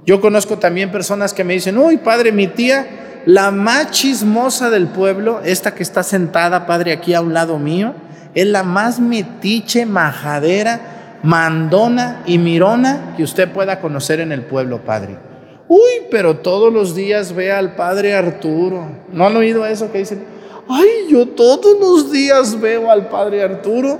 Yo 0.04 0.20
conozco 0.20 0.58
también 0.58 0.92
personas 0.92 1.32
que 1.32 1.42
me 1.42 1.54
dicen, 1.54 1.78
uy, 1.78 1.96
padre, 1.96 2.32
mi 2.32 2.48
tía, 2.48 3.22
la 3.24 3.50
más 3.50 3.92
chismosa 3.92 4.68
del 4.68 4.88
pueblo, 4.88 5.40
esta 5.42 5.74
que 5.74 5.82
está 5.82 6.02
sentada, 6.02 6.66
padre, 6.66 6.92
aquí 6.92 7.14
a 7.14 7.22
un 7.22 7.32
lado 7.32 7.58
mío, 7.58 7.94
es 8.34 8.46
la 8.46 8.62
más 8.62 9.00
metiche, 9.00 9.86
majadera, 9.86 11.20
mandona 11.22 12.22
y 12.26 12.36
mirona 12.36 13.14
que 13.16 13.22
usted 13.22 13.50
pueda 13.50 13.80
conocer 13.80 14.20
en 14.20 14.32
el 14.32 14.42
pueblo, 14.42 14.84
padre. 14.84 15.31
Uy, 15.74 16.06
pero 16.10 16.36
todos 16.36 16.70
los 16.70 16.94
días 16.94 17.34
ve 17.34 17.50
al 17.50 17.74
padre 17.74 18.12
Arturo. 18.12 18.84
¿No 19.10 19.26
han 19.26 19.34
oído 19.34 19.64
eso 19.64 19.90
que 19.90 20.00
dicen? 20.00 20.22
Ay, 20.68 21.06
yo 21.08 21.26
todos 21.28 21.80
los 21.80 22.12
días 22.12 22.60
veo 22.60 22.90
al 22.90 23.08
padre 23.08 23.42
Arturo. 23.42 23.98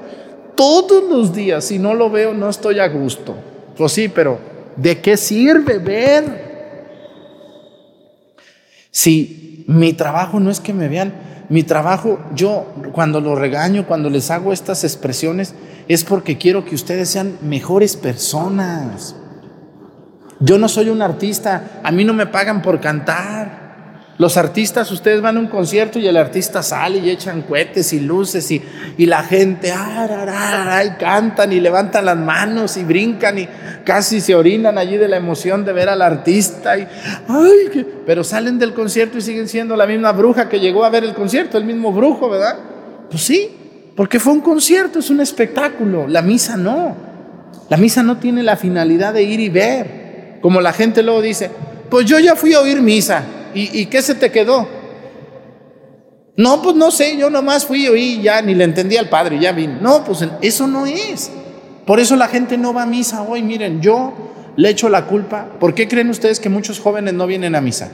Todos 0.54 1.02
los 1.08 1.32
días. 1.32 1.64
Si 1.64 1.78
no 1.78 1.94
lo 1.94 2.10
veo, 2.10 2.34
no 2.34 2.50
estoy 2.50 2.78
a 2.78 2.88
gusto. 2.88 3.34
Pues 3.74 3.92
sí, 3.92 4.08
pero 4.08 4.38
¿de 4.76 5.00
qué 5.00 5.16
sirve 5.16 5.78
ver? 5.78 6.84
Si 8.90 9.64
mi 9.66 9.94
trabajo 9.94 10.40
no 10.40 10.50
es 10.50 10.60
que 10.60 10.74
me 10.74 10.88
vean, 10.88 11.46
mi 11.48 11.62
trabajo, 11.62 12.18
yo 12.34 12.66
cuando 12.92 13.18
lo 13.18 13.34
regaño, 13.34 13.86
cuando 13.86 14.10
les 14.10 14.30
hago 14.30 14.52
estas 14.52 14.84
expresiones, 14.84 15.54
es 15.88 16.04
porque 16.04 16.36
quiero 16.36 16.66
que 16.66 16.74
ustedes 16.74 17.08
sean 17.08 17.38
mejores 17.40 17.96
personas. 17.96 19.16
Yo 20.44 20.58
no 20.58 20.68
soy 20.68 20.88
un 20.88 21.00
artista, 21.02 21.80
a 21.84 21.92
mí 21.92 22.04
no 22.04 22.12
me 22.12 22.26
pagan 22.26 22.62
por 22.62 22.80
cantar. 22.80 23.62
Los 24.18 24.36
artistas, 24.36 24.90
ustedes 24.90 25.22
van 25.22 25.36
a 25.36 25.40
un 25.40 25.46
concierto 25.46 26.00
y 26.00 26.06
el 26.06 26.16
artista 26.16 26.62
sale 26.64 26.98
y 26.98 27.10
echan 27.10 27.42
cohetes 27.42 27.92
y 27.92 28.00
luces 28.00 28.50
y, 28.50 28.60
y 28.98 29.06
la 29.06 29.22
gente 29.22 29.68
y 29.68 30.90
cantan 30.98 31.52
y 31.52 31.60
levantan 31.60 32.04
las 32.04 32.16
manos 32.16 32.76
y 32.76 32.82
brincan 32.82 33.38
y 33.38 33.48
casi 33.84 34.20
se 34.20 34.34
orinan 34.34 34.78
allí 34.78 34.96
de 34.96 35.08
la 35.08 35.16
emoción 35.16 35.64
de 35.64 35.72
ver 35.72 35.88
al 35.88 36.02
artista. 36.02 36.72
Ay, 36.72 37.86
pero 38.04 38.24
salen 38.24 38.58
del 38.58 38.74
concierto 38.74 39.18
y 39.18 39.22
siguen 39.22 39.48
siendo 39.48 39.76
la 39.76 39.86
misma 39.86 40.10
bruja 40.10 40.48
que 40.48 40.58
llegó 40.58 40.84
a 40.84 40.90
ver 40.90 41.04
el 41.04 41.14
concierto, 41.14 41.56
el 41.56 41.64
mismo 41.64 41.92
brujo, 41.92 42.28
¿verdad? 42.28 42.58
Pues 43.08 43.22
sí, 43.22 43.48
porque 43.94 44.18
fue 44.18 44.32
un 44.32 44.40
concierto, 44.40 44.98
es 44.98 45.08
un 45.08 45.20
espectáculo. 45.20 46.08
La 46.08 46.20
misa 46.20 46.56
no. 46.56 46.96
La 47.68 47.76
misa 47.76 48.02
no 48.02 48.18
tiene 48.18 48.42
la 48.42 48.56
finalidad 48.56 49.14
de 49.14 49.22
ir 49.22 49.38
y 49.38 49.48
ver. 49.48 50.01
Como 50.42 50.60
la 50.60 50.72
gente 50.72 51.02
luego 51.02 51.22
dice, 51.22 51.50
pues 51.88 52.04
yo 52.04 52.18
ya 52.18 52.36
fui 52.36 52.52
a 52.52 52.60
oír 52.60 52.82
misa. 52.82 53.24
¿Y, 53.54 53.86
qué 53.86 54.02
se 54.02 54.14
te 54.14 54.30
quedó? 54.30 54.66
No, 56.36 56.62
pues 56.62 56.74
no 56.74 56.90
sé, 56.90 57.16
yo 57.16 57.30
nomás 57.30 57.66
fui 57.66 57.84
y 57.84 57.88
oí, 57.88 58.22
ya 58.22 58.40
ni 58.40 58.54
le 58.54 58.64
entendí 58.64 58.96
al 58.96 59.08
padre, 59.08 59.38
ya 59.38 59.52
vine. 59.52 59.78
No, 59.80 60.02
pues 60.02 60.26
eso 60.40 60.66
no 60.66 60.86
es. 60.86 61.30
Por 61.86 62.00
eso 62.00 62.16
la 62.16 62.28
gente 62.28 62.56
no 62.56 62.72
va 62.72 62.82
a 62.82 62.86
misa 62.86 63.22
hoy. 63.22 63.42
Miren, 63.42 63.80
yo 63.80 64.12
le 64.56 64.70
echo 64.70 64.88
la 64.88 65.06
culpa. 65.06 65.46
¿Por 65.60 65.74
qué 65.74 65.86
creen 65.86 66.10
ustedes 66.10 66.40
que 66.40 66.48
muchos 66.48 66.80
jóvenes 66.80 67.14
no 67.14 67.26
vienen 67.26 67.54
a 67.54 67.60
misa? 67.60 67.90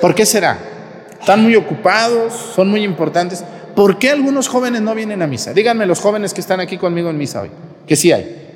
¿Por 0.00 0.14
qué 0.14 0.26
será? 0.26 0.58
Están 1.18 1.42
muy 1.42 1.56
ocupados, 1.56 2.34
son 2.54 2.68
muy 2.68 2.84
importantes. 2.84 3.42
¿Por 3.74 3.98
qué 3.98 4.10
algunos 4.10 4.48
jóvenes 4.48 4.82
no 4.82 4.94
vienen 4.94 5.22
a 5.22 5.26
misa? 5.26 5.52
Díganme 5.52 5.86
los 5.86 6.00
jóvenes 6.00 6.34
que 6.34 6.40
están 6.40 6.60
aquí 6.60 6.76
conmigo 6.78 7.10
en 7.10 7.18
misa 7.18 7.42
hoy, 7.42 7.50
que 7.86 7.96
sí 7.96 8.12
hay. 8.12 8.54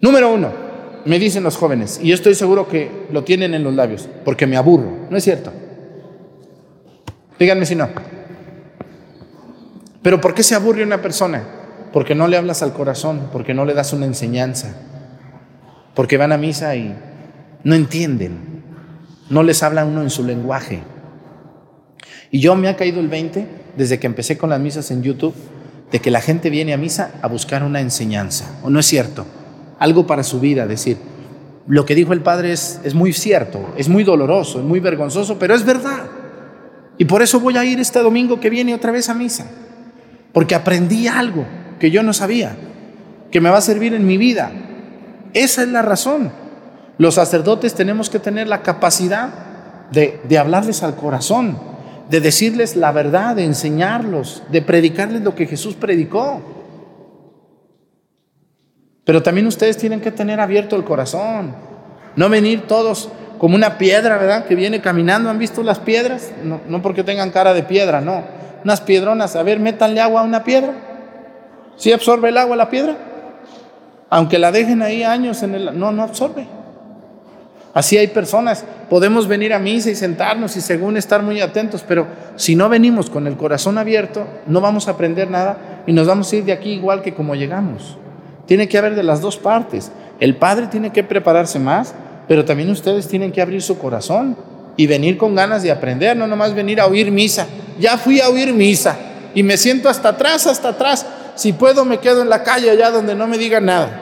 Número 0.00 0.32
uno, 0.32 0.71
me 1.04 1.18
dicen 1.18 1.42
los 1.42 1.56
jóvenes, 1.56 2.00
y 2.02 2.08
yo 2.08 2.14
estoy 2.14 2.34
seguro 2.34 2.68
que 2.68 3.06
lo 3.10 3.24
tienen 3.24 3.54
en 3.54 3.64
los 3.64 3.74
labios, 3.74 4.08
porque 4.24 4.46
me 4.46 4.56
aburro. 4.56 5.08
¿No 5.10 5.16
es 5.16 5.24
cierto? 5.24 5.52
Díganme 7.38 7.66
si 7.66 7.74
no. 7.74 7.88
Pero 10.02 10.20
¿por 10.20 10.34
qué 10.34 10.42
se 10.42 10.54
aburre 10.54 10.82
una 10.82 11.02
persona? 11.02 11.44
Porque 11.92 12.14
no 12.14 12.28
le 12.28 12.36
hablas 12.36 12.62
al 12.62 12.72
corazón, 12.72 13.28
porque 13.32 13.54
no 13.54 13.64
le 13.64 13.74
das 13.74 13.92
una 13.92 14.06
enseñanza, 14.06 14.74
porque 15.94 16.16
van 16.16 16.32
a 16.32 16.38
misa 16.38 16.74
y 16.76 16.94
no 17.64 17.74
entienden, 17.74 18.62
no 19.30 19.42
les 19.42 19.62
habla 19.62 19.84
uno 19.84 20.02
en 20.02 20.10
su 20.10 20.24
lenguaje. 20.24 20.82
Y 22.30 22.40
yo 22.40 22.56
me 22.56 22.68
ha 22.68 22.76
caído 22.76 23.00
el 23.00 23.08
20 23.08 23.46
desde 23.76 23.98
que 23.98 24.06
empecé 24.06 24.38
con 24.38 24.50
las 24.50 24.60
misas 24.60 24.90
en 24.90 25.02
YouTube, 25.02 25.34
de 25.90 26.00
que 26.00 26.10
la 26.10 26.20
gente 26.20 26.48
viene 26.48 26.72
a 26.72 26.78
misa 26.78 27.12
a 27.20 27.28
buscar 27.28 27.62
una 27.62 27.80
enseñanza, 27.80 28.58
¿o 28.62 28.70
no 28.70 28.80
es 28.80 28.86
cierto? 28.86 29.26
Algo 29.82 30.06
para 30.06 30.22
su 30.22 30.38
vida, 30.38 30.68
decir, 30.68 30.96
lo 31.66 31.84
que 31.84 31.96
dijo 31.96 32.12
el 32.12 32.20
Padre 32.20 32.52
es, 32.52 32.80
es 32.84 32.94
muy 32.94 33.12
cierto, 33.12 33.74
es 33.76 33.88
muy 33.88 34.04
doloroso, 34.04 34.60
es 34.60 34.64
muy 34.64 34.78
vergonzoso, 34.78 35.40
pero 35.40 35.56
es 35.56 35.64
verdad. 35.64 36.04
Y 36.98 37.04
por 37.04 37.20
eso 37.20 37.40
voy 37.40 37.56
a 37.56 37.64
ir 37.64 37.80
este 37.80 37.98
domingo 37.98 38.38
que 38.38 38.48
viene 38.48 38.74
otra 38.74 38.92
vez 38.92 39.08
a 39.08 39.14
misa, 39.14 39.44
porque 40.32 40.54
aprendí 40.54 41.08
algo 41.08 41.44
que 41.80 41.90
yo 41.90 42.04
no 42.04 42.12
sabía, 42.12 42.54
que 43.32 43.40
me 43.40 43.50
va 43.50 43.58
a 43.58 43.62
servir 43.62 43.92
en 43.92 44.06
mi 44.06 44.18
vida. 44.18 44.52
Esa 45.34 45.62
es 45.62 45.68
la 45.68 45.82
razón. 45.82 46.30
Los 46.98 47.14
sacerdotes 47.14 47.74
tenemos 47.74 48.08
que 48.08 48.20
tener 48.20 48.46
la 48.46 48.62
capacidad 48.62 49.30
de, 49.90 50.20
de 50.28 50.38
hablarles 50.38 50.84
al 50.84 50.94
corazón, 50.94 51.58
de 52.08 52.20
decirles 52.20 52.76
la 52.76 52.92
verdad, 52.92 53.34
de 53.34 53.46
enseñarlos, 53.46 54.44
de 54.52 54.62
predicarles 54.62 55.22
lo 55.22 55.34
que 55.34 55.46
Jesús 55.46 55.74
predicó. 55.74 56.61
Pero 59.04 59.22
también 59.22 59.46
ustedes 59.46 59.76
tienen 59.76 60.00
que 60.00 60.12
tener 60.12 60.40
abierto 60.40 60.76
el 60.76 60.84
corazón. 60.84 61.54
No 62.14 62.28
venir 62.28 62.66
todos 62.66 63.08
como 63.38 63.56
una 63.56 63.78
piedra, 63.78 64.18
¿verdad? 64.18 64.44
Que 64.46 64.54
viene 64.54 64.80
caminando. 64.80 65.28
¿Han 65.28 65.38
visto 65.38 65.62
las 65.62 65.80
piedras? 65.80 66.32
No, 66.44 66.60
no 66.68 66.82
porque 66.82 67.02
tengan 67.02 67.30
cara 67.30 67.52
de 67.54 67.64
piedra, 67.64 68.00
no. 68.00 68.22
Unas 68.62 68.80
piedronas. 68.80 69.34
A 69.34 69.42
ver, 69.42 69.58
métanle 69.58 70.00
agua 70.00 70.20
a 70.20 70.24
una 70.24 70.44
piedra. 70.44 70.72
¿Sí 71.76 71.92
absorbe 71.92 72.28
el 72.28 72.38
agua 72.38 72.54
la 72.54 72.70
piedra? 72.70 72.96
Aunque 74.08 74.38
la 74.38 74.52
dejen 74.52 74.82
ahí 74.82 75.02
años 75.02 75.42
en 75.42 75.54
el... 75.54 75.78
No, 75.78 75.90
no 75.90 76.02
absorbe. 76.02 76.46
Así 77.74 77.96
hay 77.96 78.08
personas. 78.08 78.64
Podemos 78.90 79.26
venir 79.26 79.54
a 79.54 79.58
misa 79.58 79.90
y 79.90 79.94
sentarnos 79.94 80.56
y 80.56 80.60
según 80.60 80.96
estar 80.96 81.22
muy 81.22 81.40
atentos, 81.40 81.82
pero 81.88 82.06
si 82.36 82.54
no 82.54 82.68
venimos 82.68 83.08
con 83.08 83.26
el 83.26 83.36
corazón 83.36 83.78
abierto, 83.78 84.26
no 84.46 84.60
vamos 84.60 84.86
a 84.86 84.92
aprender 84.92 85.30
nada 85.30 85.82
y 85.86 85.92
nos 85.92 86.06
vamos 86.06 86.30
a 86.30 86.36
ir 86.36 86.44
de 86.44 86.52
aquí 86.52 86.72
igual 86.72 87.00
que 87.00 87.14
como 87.14 87.34
llegamos. 87.34 87.96
Tiene 88.46 88.68
que 88.68 88.78
haber 88.78 88.94
de 88.94 89.02
las 89.02 89.20
dos 89.20 89.36
partes. 89.36 89.90
El 90.20 90.36
padre 90.36 90.66
tiene 90.66 90.92
que 90.92 91.04
prepararse 91.04 91.58
más, 91.58 91.94
pero 92.28 92.44
también 92.44 92.70
ustedes 92.70 93.08
tienen 93.08 93.32
que 93.32 93.42
abrir 93.42 93.62
su 93.62 93.78
corazón 93.78 94.36
y 94.76 94.86
venir 94.86 95.18
con 95.18 95.34
ganas 95.34 95.62
de 95.62 95.70
aprender, 95.70 96.16
no 96.16 96.26
nomás 96.26 96.54
venir 96.54 96.80
a 96.80 96.86
oír 96.86 97.10
misa. 97.10 97.46
Ya 97.78 97.96
fui 97.96 98.20
a 98.20 98.28
oír 98.28 98.52
misa 98.52 98.96
y 99.34 99.42
me 99.42 99.56
siento 99.56 99.88
hasta 99.88 100.10
atrás, 100.10 100.46
hasta 100.46 100.68
atrás. 100.68 101.06
Si 101.34 101.52
puedo, 101.52 101.84
me 101.84 101.98
quedo 101.98 102.22
en 102.22 102.28
la 102.28 102.42
calle 102.42 102.70
allá 102.70 102.90
donde 102.90 103.14
no 103.14 103.26
me 103.26 103.38
digan 103.38 103.64
nada. 103.64 104.00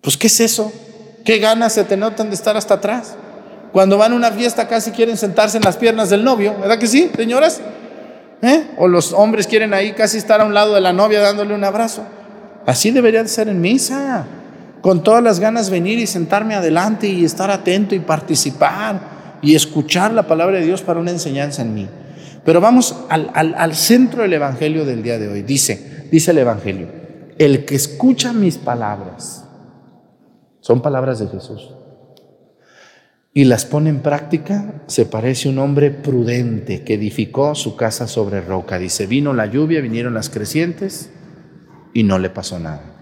Pues, 0.00 0.16
¿qué 0.16 0.26
es 0.26 0.40
eso? 0.40 0.72
¿Qué 1.24 1.38
ganas 1.38 1.72
se 1.72 1.84
te 1.84 1.96
notan 1.96 2.28
de 2.28 2.34
estar 2.34 2.56
hasta 2.56 2.74
atrás? 2.74 3.16
Cuando 3.72 3.96
van 3.96 4.12
a 4.12 4.16
una 4.16 4.30
fiesta 4.30 4.68
casi 4.68 4.90
quieren 4.90 5.16
sentarse 5.16 5.56
en 5.56 5.64
las 5.64 5.76
piernas 5.76 6.10
del 6.10 6.22
novio, 6.22 6.54
¿verdad 6.60 6.78
que 6.78 6.86
sí, 6.86 7.10
señoras? 7.16 7.60
¿Eh? 8.44 8.66
O 8.76 8.88
los 8.88 9.14
hombres 9.14 9.46
quieren 9.46 9.72
ahí 9.72 9.92
casi 9.92 10.18
estar 10.18 10.42
a 10.42 10.44
un 10.44 10.52
lado 10.52 10.74
de 10.74 10.82
la 10.82 10.92
novia 10.92 11.20
dándole 11.20 11.54
un 11.54 11.64
abrazo. 11.64 12.04
Así 12.66 12.90
debería 12.90 13.22
de 13.22 13.28
ser 13.30 13.48
en 13.48 13.62
misa. 13.62 14.26
Con 14.82 15.02
todas 15.02 15.22
las 15.22 15.40
ganas 15.40 15.70
venir 15.70 15.98
y 15.98 16.06
sentarme 16.06 16.54
adelante 16.54 17.06
y 17.06 17.24
estar 17.24 17.50
atento 17.50 17.94
y 17.94 18.00
participar 18.00 19.38
y 19.40 19.54
escuchar 19.54 20.12
la 20.12 20.24
palabra 20.24 20.58
de 20.58 20.66
Dios 20.66 20.82
para 20.82 21.00
una 21.00 21.10
enseñanza 21.10 21.62
en 21.62 21.72
mí. 21.72 21.88
Pero 22.44 22.60
vamos 22.60 22.94
al, 23.08 23.30
al 23.34 23.74
centro 23.74 24.20
del 24.20 24.34
Evangelio 24.34 24.84
del 24.84 25.02
día 25.02 25.18
de 25.18 25.28
hoy. 25.28 25.40
Dice, 25.40 26.06
dice 26.12 26.32
el 26.32 26.38
Evangelio, 26.38 26.88
el 27.38 27.64
que 27.64 27.76
escucha 27.76 28.34
mis 28.34 28.58
palabras, 28.58 29.46
son 30.60 30.82
palabras 30.82 31.18
de 31.18 31.28
Jesús 31.28 31.70
y 33.36 33.44
las 33.44 33.66
pone 33.66 33.90
en 33.90 34.00
práctica, 34.00 34.84
se 34.86 35.06
parece 35.06 35.48
un 35.48 35.58
hombre 35.58 35.90
prudente 35.90 36.84
que 36.84 36.94
edificó 36.94 37.56
su 37.56 37.74
casa 37.74 38.06
sobre 38.06 38.40
roca. 38.40 38.78
Dice, 38.78 39.08
vino 39.08 39.32
la 39.34 39.46
lluvia, 39.46 39.80
vinieron 39.80 40.14
las 40.14 40.30
crecientes 40.30 41.10
y 41.92 42.04
no 42.04 42.20
le 42.20 42.30
pasó 42.30 42.60
nada. 42.60 42.92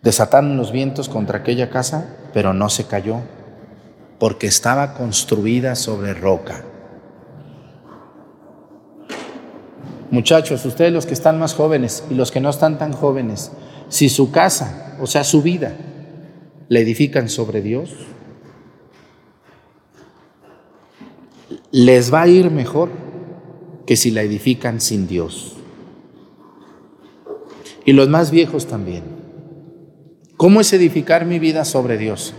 Desataron 0.00 0.56
los 0.56 0.70
vientos 0.70 1.08
contra 1.08 1.38
aquella 1.38 1.70
casa, 1.70 2.16
pero 2.32 2.54
no 2.54 2.68
se 2.68 2.86
cayó, 2.86 3.18
porque 4.20 4.46
estaba 4.46 4.94
construida 4.94 5.74
sobre 5.74 6.14
roca. 6.14 6.64
Muchachos, 10.12 10.64
ustedes 10.64 10.92
los 10.92 11.06
que 11.06 11.14
están 11.14 11.36
más 11.36 11.54
jóvenes 11.54 12.04
y 12.10 12.14
los 12.14 12.30
que 12.30 12.40
no 12.40 12.50
están 12.50 12.78
tan 12.78 12.92
jóvenes, 12.92 13.50
si 13.88 14.08
su 14.08 14.30
casa, 14.30 14.96
o 15.00 15.08
sea, 15.08 15.24
su 15.24 15.42
vida, 15.42 15.74
la 16.68 16.78
edifican 16.78 17.28
sobre 17.28 17.60
Dios, 17.60 17.90
les 21.72 22.12
va 22.12 22.22
a 22.22 22.28
ir 22.28 22.50
mejor 22.50 22.90
que 23.86 23.96
si 23.96 24.10
la 24.10 24.20
edifican 24.20 24.80
sin 24.80 25.08
Dios. 25.08 25.56
Y 27.86 27.94
los 27.94 28.08
más 28.08 28.30
viejos 28.30 28.66
también. 28.66 29.02
¿Cómo 30.36 30.60
es 30.60 30.72
edificar 30.72 31.24
mi 31.24 31.38
vida 31.38 31.64
sobre 31.64 31.96
Dios? 31.96 32.34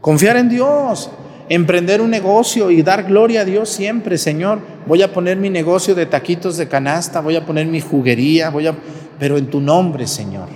Confiar 0.00 0.36
en 0.36 0.48
Dios. 0.48 1.10
emprender 1.48 2.00
un 2.00 2.10
negocio 2.10 2.72
y 2.72 2.82
dar 2.82 3.04
gloria 3.04 3.42
a 3.42 3.44
Dios 3.44 3.68
siempre, 3.68 4.18
Señor. 4.18 4.58
Voy 4.86 5.02
a 5.02 5.12
poner 5.12 5.36
mi 5.36 5.48
negocio 5.48 5.94
de 5.94 6.04
taquitos 6.04 6.56
de 6.56 6.66
canasta, 6.66 7.20
voy 7.20 7.36
a 7.36 7.46
poner 7.46 7.68
mi 7.68 7.80
juguería, 7.80 8.50
voy 8.50 8.66
a 8.66 8.76
pero 9.18 9.38
en 9.38 9.46
tu 9.46 9.60
nombre, 9.60 10.08
Señor. 10.08 10.48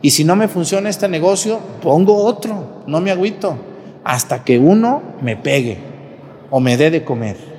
Y 0.00 0.10
si 0.10 0.22
no 0.22 0.36
me 0.36 0.46
funciona 0.46 0.88
este 0.88 1.08
negocio, 1.08 1.58
pongo 1.82 2.24
otro, 2.24 2.84
no 2.86 3.00
me 3.00 3.10
agüito, 3.10 3.56
hasta 4.04 4.44
que 4.44 4.60
uno 4.60 5.02
me 5.20 5.36
pegue 5.36 5.78
o 6.50 6.60
me 6.60 6.76
dé 6.76 6.90
de 6.92 7.04
comer. 7.04 7.57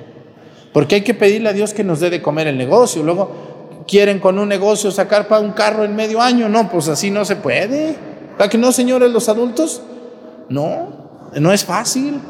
Porque 0.72 0.96
hay 0.96 1.00
que 1.02 1.14
pedirle 1.14 1.48
a 1.48 1.52
Dios 1.52 1.74
que 1.74 1.84
nos 1.84 2.00
dé 2.00 2.10
de 2.10 2.22
comer 2.22 2.46
el 2.46 2.56
negocio. 2.56 3.02
Luego 3.02 3.84
quieren 3.88 4.20
con 4.20 4.38
un 4.38 4.48
negocio 4.48 4.90
sacar 4.90 5.26
para 5.26 5.40
un 5.40 5.52
carro 5.52 5.84
en 5.84 5.96
medio 5.96 6.20
año. 6.20 6.48
No, 6.48 6.70
pues 6.70 6.88
así 6.88 7.10
no 7.10 7.24
se 7.24 7.36
puede. 7.36 7.96
¿Para 8.38 8.48
que 8.48 8.58
no, 8.58 8.70
señores, 8.72 9.10
los 9.10 9.28
adultos? 9.28 9.82
No, 10.48 11.30
no 11.34 11.52
es 11.52 11.64
fácil. 11.64 12.20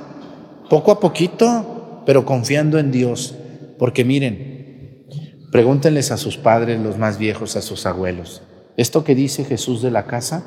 Poco 0.71 0.93
a 0.93 1.01
poquito, 1.01 2.03
pero 2.07 2.25
confiando 2.25 2.79
en 2.79 2.91
Dios. 2.91 3.35
Porque 3.79 4.05
miren, 4.05 5.07
pregúntenles 5.53 6.11
a 6.11 6.17
sus 6.17 6.37
padres, 6.37 6.81
los 6.81 6.97
más 6.97 7.19
viejos, 7.19 7.57
a 7.57 7.63
sus 7.63 7.85
abuelos. 7.85 8.43
Esto 8.77 9.05
que 9.05 9.15
dice 9.15 9.45
Jesús 9.45 9.83
de 9.83 9.91
la 9.91 10.07
casa 10.07 10.45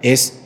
es 0.00 0.40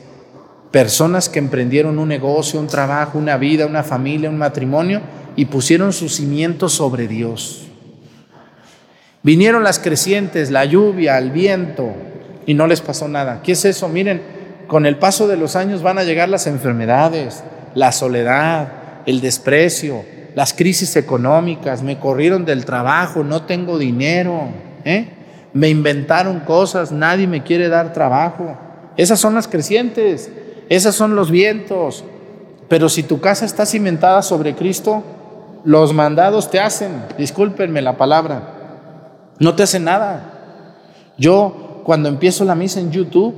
personas 0.71 1.29
que 1.29 1.39
emprendieron 1.39 1.99
un 1.99 2.09
negocio, 2.09 2.59
un 2.59 2.67
trabajo, 2.67 3.17
una 3.17 3.37
vida, 3.37 3.65
una 3.65 3.83
familia, 3.83 4.29
un 4.29 4.37
matrimonio 4.37 5.01
y 5.35 5.45
pusieron 5.45 5.93
sus 5.93 6.15
cimientos 6.15 6.73
sobre 6.73 7.07
Dios. 7.07 7.67
Vinieron 9.23 9.63
las 9.63 9.79
crecientes, 9.79 10.49
la 10.49 10.65
lluvia, 10.65 11.17
el 11.17 11.31
viento 11.31 11.93
y 12.45 12.53
no 12.53 12.67
les 12.67 12.81
pasó 12.81 13.07
nada. 13.07 13.41
¿Qué 13.43 13.51
es 13.51 13.65
eso? 13.65 13.87
Miren, 13.87 14.21
con 14.67 14.85
el 14.85 14.97
paso 14.97 15.27
de 15.27 15.37
los 15.37 15.55
años 15.55 15.83
van 15.83 15.99
a 15.99 16.03
llegar 16.03 16.29
las 16.29 16.47
enfermedades, 16.47 17.43
la 17.75 17.91
soledad, 17.91 18.71
el 19.05 19.21
desprecio, 19.21 20.03
las 20.35 20.53
crisis 20.53 20.95
económicas, 20.95 21.83
me 21.83 21.99
corrieron 21.99 22.45
del 22.45 22.65
trabajo, 22.65 23.23
no 23.23 23.43
tengo 23.43 23.77
dinero, 23.77 24.49
¿eh? 24.85 25.07
me 25.53 25.69
inventaron 25.69 26.39
cosas, 26.41 26.91
nadie 26.91 27.27
me 27.27 27.43
quiere 27.43 27.67
dar 27.67 27.93
trabajo. 27.93 28.57
Esas 28.97 29.19
son 29.19 29.35
las 29.35 29.47
crecientes, 29.47 30.31
esos 30.69 30.95
son 30.95 31.15
los 31.15 31.29
vientos. 31.31 32.03
Pero 32.69 32.87
si 32.87 33.03
tu 33.03 33.19
casa 33.19 33.45
está 33.45 33.65
cimentada 33.65 34.21
sobre 34.21 34.55
Cristo, 34.55 35.03
los 35.63 35.93
mandados 35.93 36.49
te 36.49 36.59
hacen, 36.59 36.91
discúlpenme 37.17 37.81
la 37.81 37.97
palabra, 37.97 39.33
no 39.39 39.55
te 39.55 39.63
hacen 39.63 39.83
nada. 39.83 40.33
Yo 41.17 41.81
cuando 41.83 42.09
empiezo 42.09 42.45
la 42.45 42.55
misa 42.55 42.79
en 42.79 42.91
YouTube, 42.91 43.35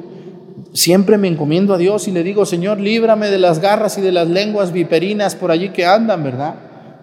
siempre 0.74 1.18
me 1.18 1.28
encomiendo 1.28 1.74
a 1.74 1.78
Dios 1.78 2.08
y 2.08 2.12
le 2.12 2.24
digo, 2.24 2.46
Señor, 2.46 2.80
líbrame 2.80 3.30
de 3.30 3.40
las 3.40 3.60
garras 3.60 3.98
y 3.98 4.02
de 4.02 4.12
las 4.12 4.28
lenguas 4.28 4.72
viperinas 4.72 5.36
por 5.36 5.52
allí 5.52 5.70
que 5.70 5.86
andan, 5.86 6.24
¿verdad? 6.24 6.56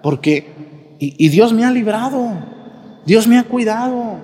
Porque, 0.02 0.96
y, 0.98 1.14
y 1.24 1.28
Dios 1.28 1.52
me 1.52 1.64
ha 1.64 1.70
librado, 1.70 2.33
Dios 3.06 3.26
me 3.26 3.38
ha 3.38 3.44
cuidado, 3.44 4.16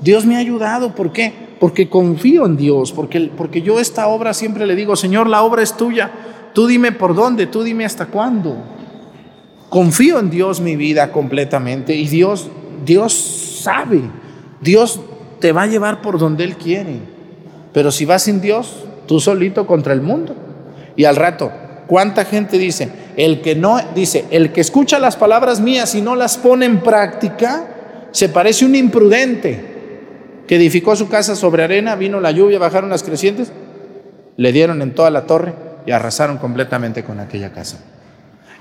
Dios 0.00 0.24
me 0.24 0.36
ha 0.36 0.38
ayudado. 0.38 0.94
¿Por 0.94 1.12
qué? 1.12 1.32
Porque 1.60 1.88
confío 1.88 2.46
en 2.46 2.56
Dios, 2.56 2.92
porque, 2.92 3.30
porque 3.36 3.62
yo 3.62 3.78
esta 3.78 4.08
obra 4.08 4.34
siempre 4.34 4.66
le 4.66 4.74
digo, 4.74 4.96
Señor, 4.96 5.28
la 5.28 5.42
obra 5.42 5.62
es 5.62 5.76
tuya, 5.76 6.10
tú 6.52 6.66
dime 6.66 6.92
por 6.92 7.14
dónde, 7.14 7.46
tú 7.46 7.62
dime 7.62 7.84
hasta 7.84 8.06
cuándo. 8.06 8.56
Confío 9.74 10.20
en 10.20 10.30
Dios 10.30 10.60
mi 10.60 10.76
vida 10.76 11.10
completamente 11.10 11.96
y 11.96 12.06
Dios, 12.06 12.46
Dios 12.86 13.12
sabe, 13.60 14.02
Dios 14.60 15.00
te 15.40 15.50
va 15.50 15.62
a 15.62 15.66
llevar 15.66 16.00
por 16.00 16.20
donde 16.20 16.44
Él 16.44 16.54
quiere. 16.54 17.00
Pero 17.72 17.90
si 17.90 18.04
vas 18.04 18.22
sin 18.22 18.40
Dios, 18.40 18.84
tú 19.08 19.18
solito 19.18 19.66
contra 19.66 19.92
el 19.92 20.00
mundo. 20.00 20.36
Y 20.94 21.06
al 21.06 21.16
rato, 21.16 21.50
¿cuánta 21.88 22.24
gente 22.24 22.56
dice? 22.56 22.88
El 23.16 23.40
que 23.40 23.56
no, 23.56 23.80
dice, 23.96 24.26
el 24.30 24.52
que 24.52 24.60
escucha 24.60 25.00
las 25.00 25.16
palabras 25.16 25.60
mías 25.60 25.96
y 25.96 26.02
no 26.02 26.14
las 26.14 26.38
pone 26.38 26.66
en 26.66 26.78
práctica, 26.78 27.66
se 28.12 28.28
parece 28.28 28.64
un 28.64 28.76
imprudente 28.76 29.74
que 30.46 30.54
edificó 30.54 30.94
su 30.94 31.08
casa 31.08 31.34
sobre 31.34 31.64
arena, 31.64 31.96
vino 31.96 32.20
la 32.20 32.30
lluvia, 32.30 32.60
bajaron 32.60 32.90
las 32.90 33.02
crecientes, 33.02 33.50
le 34.36 34.52
dieron 34.52 34.82
en 34.82 34.94
toda 34.94 35.10
la 35.10 35.26
torre 35.26 35.52
y 35.84 35.90
arrasaron 35.90 36.38
completamente 36.38 37.02
con 37.02 37.18
aquella 37.18 37.50
casa. 37.50 37.80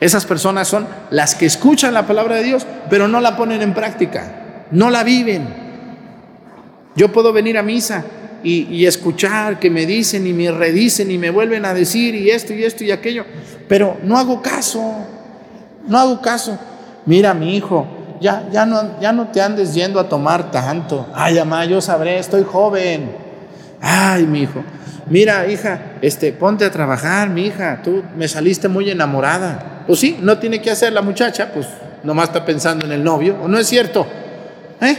Esas 0.03 0.25
personas 0.25 0.67
son 0.67 0.85
las 1.11 1.33
que 1.33 1.45
escuchan 1.45 1.93
la 1.93 2.05
palabra 2.05 2.35
de 2.35 2.43
Dios, 2.43 2.67
pero 2.89 3.07
no 3.07 3.21
la 3.21 3.37
ponen 3.37 3.61
en 3.61 3.73
práctica, 3.73 4.65
no 4.69 4.89
la 4.89 5.01
viven. 5.01 5.47
Yo 6.93 7.13
puedo 7.13 7.31
venir 7.31 7.57
a 7.57 7.63
misa 7.63 8.03
y, 8.43 8.85
escuchar 8.85 9.59
que 9.59 9.69
me 9.69 9.85
dicen 9.85 10.27
y 10.27 10.33
me 10.33 10.51
redicen 10.51 11.09
y 11.09 11.17
me 11.17 11.29
vuelven 11.29 11.63
a 11.63 11.73
decir 11.73 12.15
y 12.15 12.31
esto 12.31 12.53
y 12.53 12.65
esto 12.65 12.83
y 12.83 12.91
aquello, 12.91 13.23
pero 13.69 13.95
no 14.03 14.17
hago 14.17 14.41
caso, 14.41 14.93
no 15.87 15.97
hago 15.97 16.19
caso. 16.19 16.59
Mira, 17.05 17.33
mi 17.33 17.55
hijo, 17.55 17.87
ya, 18.19 18.49
ya, 18.51 18.65
no, 18.65 18.99
ya 18.99 19.13
no 19.13 19.29
te 19.29 19.41
andes 19.41 19.73
yendo 19.73 20.01
a 20.01 20.09
tomar 20.09 20.51
tanto. 20.51 21.07
Ay, 21.13 21.35
mamá, 21.35 21.63
yo 21.63 21.79
sabré, 21.79 22.19
estoy 22.19 22.43
joven. 22.43 23.09
Ay, 23.79 24.27
mi 24.27 24.41
hijo, 24.41 24.65
mira, 25.13 25.47
hija, 25.47 25.79
este, 26.01 26.33
ponte 26.33 26.65
a 26.65 26.71
trabajar, 26.71 27.29
mi 27.29 27.45
hija, 27.45 27.81
tú 27.83 28.01
me 28.17 28.27
saliste 28.27 28.67
muy 28.67 28.89
enamorada. 28.89 29.83
Pues 29.85 29.99
sí, 29.99 30.17
no 30.19 30.39
tiene 30.39 30.59
que 30.59 30.71
hacer 30.71 30.91
la 30.91 31.03
muchacha, 31.03 31.51
pues 31.53 31.67
nomás 32.03 32.29
está 32.29 32.43
pensando 32.43 32.87
en 32.87 32.91
el 32.93 33.03
novio, 33.03 33.37
¿o 33.43 33.47
no 33.47 33.59
es 33.59 33.67
cierto? 33.67 34.07
¿Eh? 34.81 34.97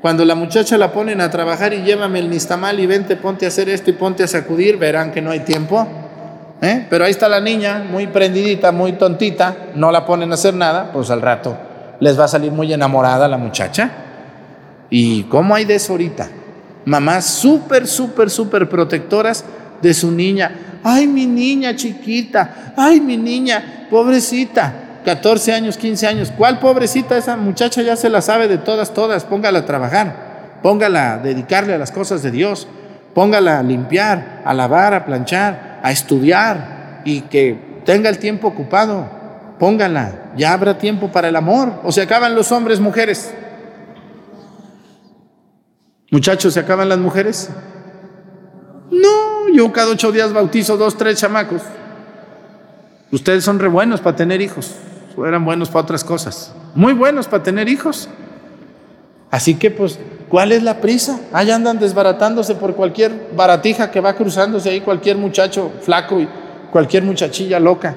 Cuando 0.00 0.24
la 0.24 0.36
muchacha 0.36 0.78
la 0.78 0.92
ponen 0.92 1.20
a 1.20 1.28
trabajar 1.30 1.74
y 1.74 1.82
llévame 1.82 2.20
el 2.20 2.30
nistamal 2.30 2.78
y 2.78 2.86
vente, 2.86 3.16
ponte 3.16 3.44
a 3.44 3.48
hacer 3.48 3.68
esto 3.68 3.90
y 3.90 3.94
ponte 3.94 4.22
a 4.22 4.28
sacudir, 4.28 4.76
verán 4.76 5.10
que 5.10 5.20
no 5.20 5.32
hay 5.32 5.40
tiempo. 5.40 5.84
¿Eh? 6.62 6.86
Pero 6.88 7.04
ahí 7.04 7.10
está 7.10 7.28
la 7.28 7.40
niña, 7.40 7.84
muy 7.90 8.06
prendidita, 8.06 8.70
muy 8.70 8.92
tontita, 8.92 9.56
no 9.74 9.90
la 9.90 10.06
ponen 10.06 10.30
a 10.30 10.34
hacer 10.34 10.54
nada, 10.54 10.92
pues 10.92 11.10
al 11.10 11.22
rato 11.22 11.58
les 11.98 12.18
va 12.18 12.26
a 12.26 12.28
salir 12.28 12.52
muy 12.52 12.72
enamorada 12.72 13.26
la 13.26 13.36
muchacha. 13.36 13.90
¿Y 14.90 15.24
cómo 15.24 15.56
hay 15.56 15.64
de 15.64 15.74
eso 15.74 15.92
ahorita? 15.94 16.28
Mamás 16.88 17.26
súper, 17.26 17.86
súper, 17.86 18.30
súper 18.30 18.66
protectoras 18.66 19.44
de 19.82 19.92
su 19.92 20.10
niña. 20.10 20.80
Ay, 20.82 21.06
mi 21.06 21.26
niña 21.26 21.76
chiquita, 21.76 22.72
ay, 22.76 22.98
mi 22.98 23.18
niña, 23.18 23.86
pobrecita, 23.90 24.72
14 25.04 25.52
años, 25.52 25.76
15 25.76 26.06
años. 26.06 26.32
¿Cuál 26.34 26.58
pobrecita? 26.58 27.18
Esa 27.18 27.36
muchacha 27.36 27.82
ya 27.82 27.94
se 27.94 28.08
la 28.08 28.22
sabe 28.22 28.48
de 28.48 28.56
todas, 28.56 28.94
todas. 28.94 29.24
Póngala 29.24 29.58
a 29.58 29.66
trabajar, 29.66 30.58
póngala 30.62 31.14
a 31.14 31.18
dedicarle 31.18 31.74
a 31.74 31.78
las 31.78 31.92
cosas 31.92 32.22
de 32.22 32.30
Dios, 32.30 32.66
póngala 33.14 33.58
a 33.58 33.62
limpiar, 33.62 34.40
a 34.46 34.54
lavar, 34.54 34.94
a 34.94 35.04
planchar, 35.04 35.80
a 35.82 35.92
estudiar 35.92 37.02
y 37.04 37.20
que 37.22 37.82
tenga 37.84 38.08
el 38.08 38.18
tiempo 38.18 38.48
ocupado. 38.48 39.06
Póngala, 39.58 40.30
ya 40.38 40.54
habrá 40.54 40.78
tiempo 40.78 41.08
para 41.12 41.28
el 41.28 41.36
amor. 41.36 41.82
O 41.84 41.92
se 41.92 42.00
acaban 42.00 42.34
los 42.34 42.50
hombres, 42.50 42.80
mujeres. 42.80 43.34
Muchachos, 46.10 46.54
¿se 46.54 46.60
acaban 46.60 46.88
las 46.88 46.98
mujeres? 46.98 47.50
No, 48.90 49.52
yo 49.52 49.70
cada 49.72 49.90
ocho 49.90 50.10
días 50.10 50.32
bautizo 50.32 50.78
dos, 50.78 50.96
tres 50.96 51.18
chamacos. 51.18 51.60
Ustedes 53.12 53.44
son 53.44 53.58
re 53.58 53.68
buenos 53.68 54.00
para 54.00 54.16
tener 54.16 54.40
hijos, 54.40 54.74
eran 55.26 55.44
buenos 55.44 55.68
para 55.68 55.82
otras 55.82 56.04
cosas, 56.04 56.54
muy 56.74 56.92
buenos 56.94 57.26
para 57.26 57.42
tener 57.42 57.68
hijos. 57.68 58.08
Así 59.30 59.56
que 59.56 59.70
pues, 59.70 59.98
¿cuál 60.30 60.52
es 60.52 60.62
la 60.62 60.80
prisa? 60.80 61.20
Allá 61.32 61.56
andan 61.56 61.78
desbaratándose 61.78 62.54
por 62.54 62.74
cualquier 62.74 63.30
baratija 63.36 63.90
que 63.90 64.00
va 64.00 64.14
cruzándose 64.14 64.70
ahí, 64.70 64.80
cualquier 64.80 65.18
muchacho 65.18 65.72
flaco 65.82 66.20
y 66.20 66.28
cualquier 66.70 67.02
muchachilla 67.02 67.60
loca. 67.60 67.94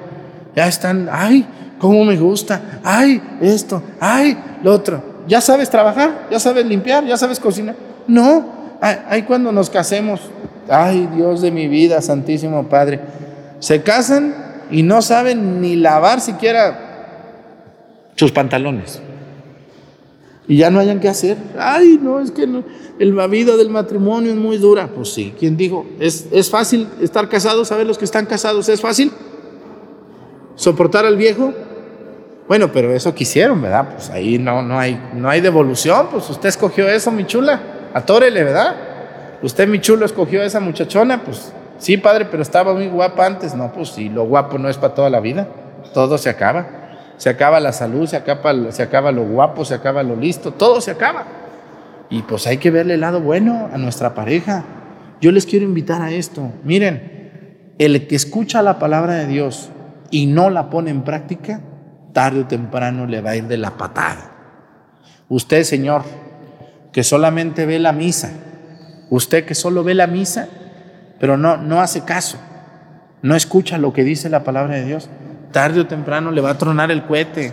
Ya 0.54 0.66
están, 0.66 1.08
ay, 1.10 1.46
cómo 1.78 2.04
me 2.04 2.16
gusta, 2.16 2.80
ay, 2.84 3.22
esto, 3.40 3.82
ay, 4.00 4.36
lo 4.62 4.72
otro. 4.74 5.02
¿Ya 5.26 5.40
sabes 5.40 5.70
trabajar? 5.70 6.28
¿Ya 6.30 6.38
sabes 6.38 6.66
limpiar? 6.66 7.06
¿Ya 7.06 7.16
sabes 7.16 7.40
cocinar? 7.40 7.91
No, 8.06 8.44
ay, 8.80 9.22
cuando 9.22 9.52
nos 9.52 9.70
casemos, 9.70 10.20
ay, 10.68 11.08
Dios 11.14 11.40
de 11.40 11.50
mi 11.50 11.68
vida, 11.68 12.00
Santísimo 12.00 12.68
Padre, 12.68 13.00
se 13.58 13.82
casan 13.82 14.34
y 14.70 14.82
no 14.82 15.02
saben 15.02 15.60
ni 15.60 15.76
lavar 15.76 16.20
siquiera 16.20 18.12
sus 18.16 18.32
pantalones. 18.32 19.00
Y 20.48 20.56
ya 20.56 20.70
no 20.70 20.80
hayan 20.80 20.98
que 20.98 21.08
hacer. 21.08 21.36
Ay, 21.58 22.00
no, 22.02 22.20
es 22.20 22.32
que 22.32 22.46
no, 22.46 22.64
la 22.98 23.26
vida 23.26 23.56
del 23.56 23.70
matrimonio 23.70 24.32
es 24.32 24.36
muy 24.36 24.58
dura. 24.58 24.88
Pues 24.88 25.12
sí, 25.12 25.32
¿quién 25.38 25.56
dijo? 25.56 25.86
¿Es, 26.00 26.26
¿Es 26.32 26.50
fácil 26.50 26.88
estar 27.00 27.28
casados? 27.28 27.68
¿Saber 27.68 27.86
los 27.86 27.98
que 27.98 28.04
están 28.04 28.26
casados? 28.26 28.68
¿Es 28.68 28.80
fácil? 28.80 29.12
¿Soportar 30.56 31.06
al 31.06 31.16
viejo? 31.16 31.52
Bueno, 32.48 32.72
pero 32.72 32.92
eso 32.92 33.14
quisieron, 33.14 33.62
¿verdad? 33.62 33.94
Pues 33.94 34.10
ahí 34.10 34.38
no, 34.38 34.62
no, 34.62 34.78
hay, 34.78 35.00
no 35.14 35.30
hay 35.30 35.40
devolución. 35.40 36.08
Pues 36.10 36.28
usted 36.28 36.48
escogió 36.48 36.88
eso, 36.88 37.10
mi 37.12 37.24
chula. 37.24 37.60
Atórele, 37.94 38.44
¿verdad? 38.44 38.74
Usted, 39.42 39.68
mi 39.68 39.80
chulo, 39.80 40.06
escogió 40.06 40.42
a 40.42 40.44
esa 40.44 40.60
muchachona. 40.60 41.22
Pues 41.24 41.52
sí, 41.78 41.96
padre, 41.96 42.26
pero 42.26 42.42
estaba 42.42 42.72
muy 42.74 42.88
guapa 42.88 43.26
antes. 43.26 43.54
No, 43.54 43.72
pues 43.72 43.90
sí, 43.90 44.08
lo 44.08 44.24
guapo 44.24 44.58
no 44.58 44.68
es 44.68 44.76
para 44.76 44.94
toda 44.94 45.10
la 45.10 45.20
vida. 45.20 45.48
Todo 45.92 46.18
se 46.18 46.30
acaba. 46.30 46.66
Se 47.16 47.28
acaba 47.28 47.60
la 47.60 47.72
salud, 47.72 48.06
se 48.06 48.16
acaba, 48.16 48.72
se 48.72 48.82
acaba 48.82 49.12
lo 49.12 49.24
guapo, 49.24 49.64
se 49.64 49.74
acaba 49.74 50.02
lo 50.02 50.16
listo. 50.16 50.52
Todo 50.52 50.80
se 50.80 50.90
acaba. 50.90 51.26
Y 52.10 52.22
pues 52.22 52.46
hay 52.46 52.58
que 52.58 52.70
verle 52.70 52.94
el 52.94 53.00
lado 53.00 53.20
bueno 53.20 53.70
a 53.72 53.78
nuestra 53.78 54.14
pareja. 54.14 54.64
Yo 55.20 55.32
les 55.32 55.46
quiero 55.46 55.64
invitar 55.64 56.02
a 56.02 56.10
esto. 56.10 56.50
Miren, 56.64 57.74
el 57.78 58.06
que 58.06 58.16
escucha 58.16 58.62
la 58.62 58.78
palabra 58.78 59.14
de 59.14 59.26
Dios 59.26 59.70
y 60.10 60.26
no 60.26 60.50
la 60.50 60.68
pone 60.68 60.90
en 60.90 61.02
práctica, 61.02 61.60
tarde 62.12 62.40
o 62.40 62.46
temprano 62.46 63.06
le 63.06 63.20
va 63.20 63.30
a 63.30 63.36
ir 63.36 63.44
de 63.44 63.56
la 63.56 63.76
patada. 63.76 64.30
Usted, 65.28 65.62
Señor, 65.64 66.02
que 66.92 67.02
solamente 67.02 67.66
ve 67.66 67.78
la 67.78 67.92
misa, 67.92 68.30
usted 69.10 69.44
que 69.44 69.54
solo 69.54 69.82
ve 69.82 69.94
la 69.94 70.06
misa, 70.06 70.48
pero 71.18 71.36
no, 71.36 71.56
no 71.56 71.80
hace 71.80 72.02
caso, 72.02 72.38
no 73.22 73.34
escucha 73.34 73.78
lo 73.78 73.92
que 73.92 74.04
dice 74.04 74.28
la 74.28 74.44
palabra 74.44 74.74
de 74.74 74.84
Dios, 74.84 75.08
tarde 75.52 75.80
o 75.80 75.86
temprano 75.86 76.30
le 76.30 76.40
va 76.40 76.50
a 76.50 76.58
tronar 76.58 76.90
el 76.90 77.04
cohete. 77.04 77.52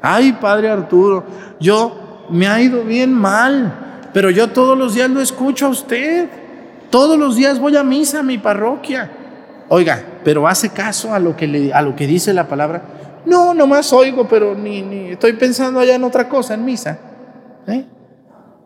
Ay, 0.00 0.32
Padre 0.40 0.68
Arturo, 0.68 1.24
yo 1.60 2.26
me 2.30 2.48
ha 2.48 2.60
ido 2.60 2.84
bien 2.84 3.12
mal, 3.12 4.08
pero 4.12 4.30
yo 4.30 4.48
todos 4.48 4.76
los 4.76 4.94
días 4.94 5.08
lo 5.10 5.20
escucho 5.20 5.66
a 5.66 5.70
usted. 5.70 6.28
Todos 6.90 7.18
los 7.18 7.36
días 7.36 7.58
voy 7.58 7.76
a 7.76 7.82
misa 7.82 8.20
a 8.20 8.22
mi 8.22 8.36
parroquia. 8.36 9.10
Oiga, 9.68 10.02
pero 10.24 10.46
hace 10.46 10.68
caso 10.68 11.14
a 11.14 11.18
lo 11.18 11.34
que, 11.34 11.46
le, 11.46 11.72
a 11.72 11.80
lo 11.80 11.96
que 11.96 12.06
dice 12.06 12.34
la 12.34 12.46
palabra. 12.48 12.82
No, 13.24 13.54
nomás 13.54 13.92
oigo, 13.92 14.28
pero 14.28 14.54
ni, 14.54 14.82
ni 14.82 15.12
estoy 15.12 15.32
pensando 15.32 15.80
allá 15.80 15.94
en 15.94 16.04
otra 16.04 16.28
cosa, 16.28 16.54
en 16.54 16.64
misa. 16.64 16.98
¿Eh? 17.66 17.86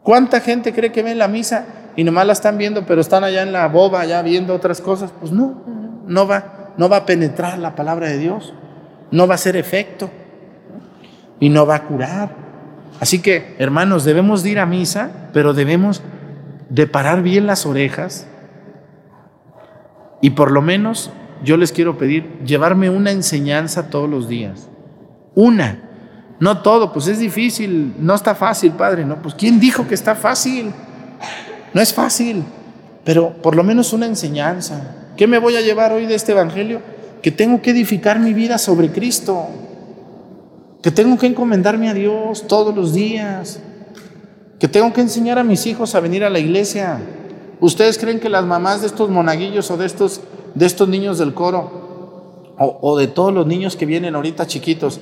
¿Cuánta 0.07 0.39
gente 0.39 0.73
cree 0.73 0.93
que 0.93 1.03
ve 1.03 1.17
la 1.17 1.27
misa 1.27 1.67
y 1.97 2.05
nomás 2.05 2.29
la 2.29 2.33
están 2.33 2.59
viendo, 2.59 2.87
pero 2.87 3.01
están 3.01 3.25
allá 3.25 3.43
en 3.43 3.51
la 3.51 3.67
boba, 3.67 4.03
allá 4.03 4.23
viendo 4.23 4.55
otras 4.55 4.81
cosas? 4.81 5.11
Pues 5.19 5.33
no, 5.33 5.65
no 6.07 6.29
va, 6.29 6.75
no 6.77 6.89
va 6.89 6.99
a 6.99 7.07
penetrar 7.07 7.59
la 7.59 7.75
palabra 7.75 8.07
de 8.07 8.19
Dios, 8.19 8.55
no 9.11 9.27
va 9.27 9.35
a 9.35 9.35
hacer 9.35 9.57
efecto 9.57 10.09
y 11.41 11.49
no 11.49 11.67
va 11.67 11.75
a 11.75 11.83
curar. 11.83 12.37
Así 13.01 13.21
que, 13.21 13.57
hermanos, 13.59 14.05
debemos 14.05 14.47
ir 14.47 14.61
a 14.61 14.67
misa, 14.67 15.11
pero 15.33 15.55
debemos 15.55 16.03
de 16.69 16.87
parar 16.87 17.23
bien 17.23 17.49
las 17.49 17.67
orejas 17.67 18.29
y 20.21 20.31
por 20.31 20.53
lo 20.53 20.63
menos 20.63 21.11
yo 21.43 21.57
les 21.57 21.73
quiero 21.73 21.99
pedir 21.99 22.39
llevarme 22.45 22.91
una 22.91 23.11
enseñanza 23.11 23.91
todos 23.91 24.09
los 24.09 24.29
días. 24.29 24.69
Una. 25.35 25.86
No 26.39 26.59
todo, 26.59 26.93
pues 26.93 27.07
es 27.09 27.19
difícil, 27.19 27.95
no 27.99 28.15
está 28.15 28.35
fácil, 28.35 28.73
Padre, 28.73 29.05
¿no? 29.05 29.23
Pues 29.23 29.35
¿quién 29.35 29.59
dijo 29.59 29.89
que 29.89 29.95
está 29.95 30.15
fácil? 30.15 30.71
No 31.73 31.81
es 31.81 31.95
fácil, 31.95 32.45
pero 33.05 33.31
por 33.43 33.57
lo 33.57 33.65
menos 33.65 33.93
una 33.93 34.07
enseñanza. 34.07 34.97
¿Qué 35.17 35.27
me 35.27 35.39
voy 35.39 35.57
a 35.57 35.63
llevar 35.63 35.93
hoy 35.93 36.07
de 36.07 36.15
este 36.15 36.33
Evangelio? 36.33 36.83
Que 37.23 37.31
tengo 37.31 37.63
que 37.63 37.71
edificar 37.71 38.21
mi 38.21 38.35
vida 38.35 38.59
sobre 38.59 38.91
Cristo, 38.91 39.47
que 40.83 40.91
tengo 40.91 41.17
que 41.17 41.27
encomendarme 41.27 41.89
a 41.89 41.95
Dios 41.95 42.47
todos 42.47 42.75
los 42.75 42.93
días, 42.93 43.61
que 44.59 44.69
tengo 44.69 44.93
que 44.93 45.01
enseñar 45.01 45.39
a 45.39 45.45
mis 45.45 45.67
hijos 45.67 45.95
a 45.95 46.01
venir 46.01 46.23
a 46.23 46.31
la 46.31 46.39
iglesia. 46.39 47.01
¿Ustedes 47.61 47.97
creen 47.97 48.21
que 48.21 48.29
las 48.29 48.45
mamás 48.45 48.83
de 48.83 48.89
estos 48.89 49.09
monaguillos 49.09 49.71
o 49.71 49.79
de 49.79 49.87
estos, 49.87 50.21
de 50.55 50.67
estos 50.67 50.87
niños 50.87 51.19
del 51.19 51.33
coro 51.33 52.53
o, 52.59 52.79
o 52.83 52.99
de 52.99 53.07
todos 53.07 53.33
los 53.33 53.47
niños 53.47 53.75
que 53.75 53.87
vienen 53.87 54.15
ahorita 54.15 54.47
chiquitos, 54.47 55.01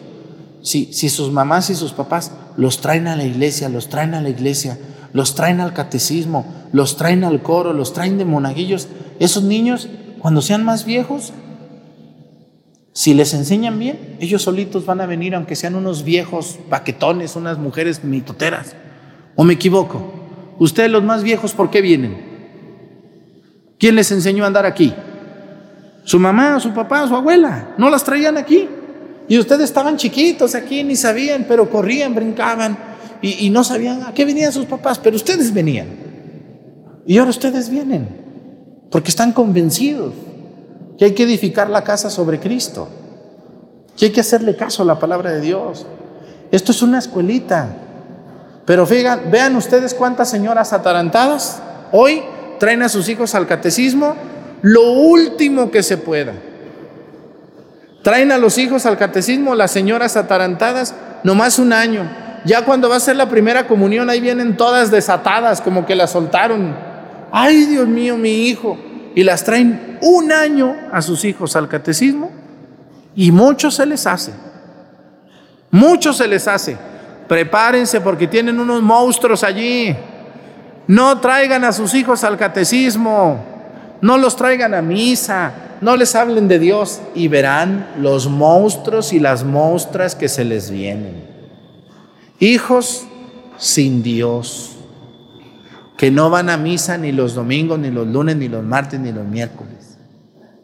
si, 0.64 0.92
si 0.94 1.11
sus 1.11 1.31
mamás 1.31 1.68
y 1.68 1.74
sus 1.74 1.92
papás 1.92 2.33
los 2.57 2.81
traen 2.81 3.07
a 3.07 3.16
la 3.16 3.24
iglesia, 3.24 3.68
los 3.68 3.90
traen 3.90 4.14
a 4.14 4.22
la 4.22 4.31
iglesia, 4.31 4.79
los 5.12 5.35
traen 5.35 5.61
al 5.61 5.74
catecismo, 5.74 6.46
los 6.72 6.96
traen 6.96 7.22
al 7.22 7.42
coro, 7.42 7.74
los 7.74 7.92
traen 7.92 8.16
de 8.16 8.24
monaguillos, 8.24 8.88
esos 9.20 9.44
niños, 9.44 9.88
cuando 10.20 10.40
sean 10.40 10.64
más 10.64 10.87
viejos, 10.87 11.35
si 12.94 13.12
les 13.12 13.35
enseñan 13.35 13.79
bien, 13.79 14.16
ellos 14.20 14.42
solitos 14.42 14.87
van 14.87 15.03
a 15.03 15.07
venir, 15.07 15.35
aunque 15.35 15.55
sean 15.55 15.74
unos 15.74 16.03
viejos 16.03 16.59
paquetones, 16.70 17.37
unas 17.37 17.59
mujeres 17.59 18.03
mitoteras. 18.03 18.74
¿O 19.37 19.44
me 19.44 19.55
equivoco? 19.55 20.14
Ustedes 20.59 20.90
los 20.90 21.05
más 21.05 21.22
viejos, 21.22 21.53
¿por 21.53 21.70
qué 21.70 21.83
vienen? 21.83 22.16
¿Quién 23.79 23.96
les 23.96 24.11
enseñó 24.12 24.44
a 24.44 24.46
andar 24.46 24.64
aquí? 24.64 24.94
Su 26.05 26.18
mamá, 26.18 26.59
su 26.59 26.72
papá, 26.72 27.07
su 27.07 27.14
abuela. 27.14 27.74
No 27.77 27.90
las 27.90 28.03
traían 28.05 28.38
aquí. 28.38 28.68
Y 29.28 29.38
ustedes 29.38 29.64
estaban 29.64 29.96
chiquitos 29.96 30.54
aquí, 30.54 30.84
ni 30.84 30.96
sabían, 30.96 31.46
pero 31.48 31.70
corrían, 31.70 32.14
brincaban 32.14 32.76
y, 33.22 33.48
no 33.48 33.64
sabían 33.64 34.02
a 34.02 34.12
qué 34.12 34.24
venían 34.24 34.52
sus 34.52 34.66
papás, 34.66 34.98
pero 34.98 35.16
ustedes 35.16 35.52
venían. 35.52 35.88
Y 37.06 37.16
ahora 37.16 37.30
ustedes 37.30 37.70
vienen, 37.70 38.06
porque 38.90 39.08
están 39.08 39.32
convencidos 39.32 40.12
que 40.98 41.06
hay 41.06 41.12
que 41.12 41.22
edificar 41.22 41.70
la 41.70 41.82
casa 41.82 42.10
sobre 42.10 42.38
Cristo, 42.38 42.88
que 43.96 44.06
hay 44.06 44.12
que 44.12 44.20
hacerle 44.20 44.56
caso 44.56 44.82
a 44.82 44.87
la 44.87 44.98
palabra 44.98 45.32
de 45.32 45.40
Dios. 45.40 45.87
Esto 46.50 46.72
es 46.72 46.82
una 46.82 46.98
escuelita. 46.98 47.76
Pero 48.66 48.87
fíjense, 48.87 49.28
vean 49.30 49.56
ustedes 49.56 49.94
cuántas 49.94 50.28
señoras 50.30 50.72
atarantadas 50.72 51.62
hoy 51.92 52.22
traen 52.58 52.82
a 52.82 52.88
sus 52.88 53.08
hijos 53.08 53.34
al 53.34 53.46
catecismo 53.46 54.14
lo 54.62 54.92
último 54.92 55.70
que 55.70 55.82
se 55.82 55.96
pueda. 55.96 56.32
Traen 58.04 58.32
a 58.32 58.38
los 58.38 58.58
hijos 58.58 58.84
al 58.84 58.98
catecismo 58.98 59.54
las 59.54 59.70
señoras 59.70 60.18
atarantadas 60.18 60.94
nomás 61.22 61.58
un 61.58 61.72
año. 61.72 62.06
Ya 62.44 62.62
cuando 62.62 62.90
va 62.90 62.96
a 62.96 63.00
ser 63.00 63.16
la 63.16 63.30
primera 63.30 63.66
comunión, 63.66 64.10
ahí 64.10 64.20
vienen 64.20 64.58
todas 64.58 64.90
desatadas, 64.90 65.62
como 65.62 65.86
que 65.86 65.94
las 65.94 66.10
soltaron. 66.10 66.76
Ay, 67.32 67.64
Dios 67.64 67.88
mío, 67.88 68.18
mi 68.18 68.46
hijo. 68.46 68.76
Y 69.14 69.24
las 69.24 69.42
traen 69.42 69.98
un 70.02 70.30
año 70.32 70.76
a 70.92 71.00
sus 71.00 71.24
hijos 71.24 71.56
al 71.56 71.66
catecismo 71.66 72.30
y 73.16 73.32
mucho 73.32 73.70
se 73.70 73.86
les 73.86 74.06
hace. 74.06 74.32
Mucho 75.70 76.12
se 76.12 76.28
les 76.28 76.46
hace. 76.46 76.76
Prepárense 77.26 78.02
porque 78.02 78.26
tienen 78.26 78.60
unos 78.60 78.82
monstruos 78.82 79.42
allí. 79.42 79.96
No 80.86 81.20
traigan 81.20 81.64
a 81.64 81.72
sus 81.72 81.94
hijos 81.94 82.22
al 82.22 82.36
catecismo. 82.36 83.42
No 84.02 84.18
los 84.18 84.36
traigan 84.36 84.74
a 84.74 84.82
misa. 84.82 85.63
No 85.84 85.98
les 85.98 86.14
hablen 86.14 86.48
de 86.48 86.58
Dios 86.58 87.02
y 87.14 87.28
verán 87.28 87.86
los 87.98 88.26
monstruos 88.26 89.12
y 89.12 89.20
las 89.20 89.44
monstras 89.44 90.14
que 90.14 90.30
se 90.30 90.42
les 90.42 90.70
vienen. 90.70 91.12
Hijos 92.40 93.04
sin 93.58 94.02
Dios, 94.02 94.76
que 95.98 96.10
no 96.10 96.30
van 96.30 96.48
a 96.48 96.56
misa 96.56 96.96
ni 96.96 97.12
los 97.12 97.34
domingos, 97.34 97.78
ni 97.78 97.90
los 97.90 98.06
lunes, 98.06 98.34
ni 98.36 98.48
los 98.48 98.64
martes, 98.64 98.98
ni 98.98 99.12
los 99.12 99.26
miércoles. 99.26 99.98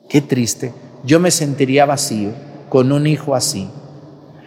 Qué 0.09 0.23
triste. 0.23 0.73
Yo 1.05 1.21
me 1.21 1.31
sentiría 1.31 1.85
vacío 1.85 2.31
con 2.71 2.91
un 2.91 3.07
hijo 3.07 3.35
así. 3.35 3.69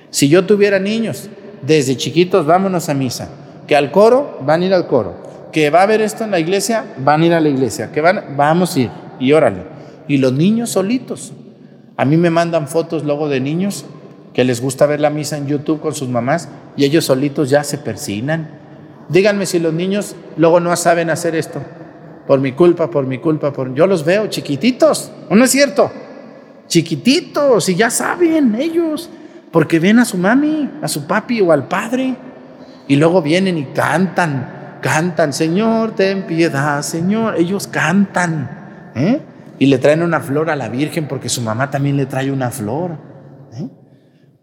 Si 0.09 0.27
yo 0.27 0.47
tuviera 0.47 0.79
niños, 0.79 1.29
desde 1.62 1.97
chiquitos 1.97 2.47
vámonos 2.47 2.89
a 2.89 2.95
misa. 2.95 3.29
Que 3.67 3.75
al 3.75 3.91
coro, 3.91 4.39
van 4.43 4.63
a 4.63 4.65
ir 4.65 4.73
al 4.73 4.88
coro. 4.88 5.21
Que 5.51 5.69
va 5.69 5.81
a 5.81 5.83
haber 5.83 6.01
esto 6.01 6.23
en 6.23 6.31
la 6.31 6.39
iglesia, 6.39 6.83
van 6.97 7.21
a 7.21 7.25
ir 7.27 7.33
a 7.36 7.39
la 7.39 7.49
iglesia. 7.49 7.91
Que 7.91 8.01
van, 8.01 8.33
vamos 8.36 8.75
a 8.75 8.79
ir. 8.79 8.89
Y 9.19 9.33
órale. 9.33 9.72
Y 10.08 10.18
los 10.18 10.34
niños 10.34 10.72
solitos. 10.72 11.34
A 11.98 12.06
mí 12.06 12.18
me 12.18 12.30
mandan 12.30 12.68
fotos 12.68 13.04
luego 13.04 13.30
de 13.30 13.39
niños 13.39 13.86
que 14.34 14.44
les 14.44 14.62
gusta 14.62 14.86
ver 14.86 15.00
la 15.00 15.10
misa 15.10 15.38
en 15.38 15.48
YouTube 15.48 15.80
con 15.80 15.94
sus 15.94 16.10
mamás 16.10 16.50
y 16.76 16.86
ellos 16.86 17.06
solitos 17.06 17.50
ya 17.50 17.63
se 17.63 17.78
persinan. 17.78 18.50
Díganme 19.10 19.46
si 19.46 19.60
los 19.60 19.74
niños 19.74 20.16
luego 20.38 20.60
no 20.60 20.76
saben 20.76 21.10
hacer 21.10 21.36
esto. 21.36 21.62
Por 22.26 22.39
mi 22.39 22.54
culpa, 22.54 22.89
por 22.89 23.06
mi 23.06 23.20
culpa, 23.20 23.54
por 23.54 23.74
yo 23.76 23.86
los 23.86 24.04
veo 24.04 24.28
chiquititos. 24.28 25.12
¿O 25.30 25.36
no 25.36 25.46
es 25.46 25.52
cierto? 25.52 25.92
Chiquititos 26.68 27.70
y 27.70 27.76
ya 27.76 27.89
saben 27.89 28.56
ellos, 28.56 29.10
porque 29.52 29.80
ven 29.80 30.00
a 30.00 30.06
su 30.06 30.18
mami, 30.18 30.70
a 30.82 30.88
su 30.88 31.06
papi 31.06 31.42
o 31.42 31.52
al 31.52 31.68
padre 31.68 32.16
y 32.88 32.95
luego 32.95 33.22
vienen 33.22 33.58
y 33.58 33.66
cantan, 33.66 34.80
cantan, 34.82 35.34
Señor, 35.34 35.91
ten 35.95 36.24
piedad, 36.24 36.82
Señor. 36.82 37.36
Ellos 37.38 37.68
cantan, 37.68 38.91
¿eh? 38.95 39.22
Y 39.60 39.68
le 39.68 39.78
traen 39.78 40.04
una 40.04 40.20
flor 40.20 40.49
a 40.49 40.56
la 40.56 40.70
Virgen 40.70 41.08
porque 41.08 41.30
su 41.30 41.41
mamá 41.41 41.70
también 41.70 41.97
le 41.97 42.06
trae 42.06 42.32
una 42.32 42.49
flor. 42.51 42.97
¿eh? 43.54 43.68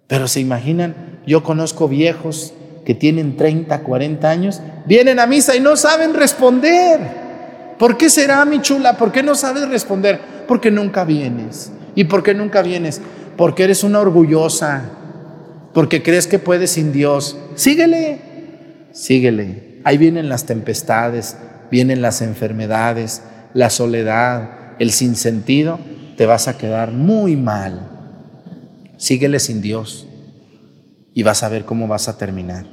Pero 0.06 0.28
se 0.28 0.40
imaginan, 0.40 1.20
yo 1.26 1.42
conozco 1.42 1.88
viejos 1.88 2.54
que 2.84 2.94
tienen 2.94 3.36
30, 3.36 3.80
40 3.80 4.30
años, 4.30 4.60
vienen 4.86 5.20
a 5.20 5.26
misa 5.26 5.56
y 5.56 5.60
no 5.60 5.76
saben 5.76 6.14
responder. 6.14 7.00
¿Por 7.78 7.96
qué 7.96 8.10
será, 8.10 8.44
mi 8.44 8.60
chula? 8.60 8.96
¿Por 8.96 9.12
qué 9.12 9.22
no 9.22 9.34
sabes 9.34 9.68
responder? 9.68 10.20
Porque 10.46 10.70
nunca 10.70 11.04
vienes. 11.04 11.72
¿Y 11.94 12.04
por 12.04 12.22
qué 12.22 12.34
nunca 12.34 12.62
vienes? 12.62 13.00
Porque 13.36 13.64
eres 13.64 13.84
una 13.84 14.00
orgullosa. 14.00 14.82
Porque 15.72 16.02
crees 16.02 16.26
que 16.26 16.38
puedes 16.38 16.72
sin 16.72 16.92
Dios. 16.92 17.38
Síguele, 17.54 18.18
síguele. 18.92 19.80
Ahí 19.84 19.96
vienen 19.96 20.28
las 20.28 20.44
tempestades, 20.44 21.36
vienen 21.70 22.02
las 22.02 22.20
enfermedades, 22.20 23.22
la 23.54 23.70
soledad, 23.70 24.50
el 24.80 24.90
sinsentido. 24.90 25.78
Te 26.16 26.26
vas 26.26 26.48
a 26.48 26.58
quedar 26.58 26.90
muy 26.90 27.36
mal. 27.36 27.88
Síguele 28.96 29.38
sin 29.38 29.62
Dios 29.62 30.08
y 31.14 31.22
vas 31.22 31.44
a 31.44 31.48
ver 31.48 31.64
cómo 31.64 31.86
vas 31.86 32.08
a 32.08 32.18
terminar. 32.18 32.66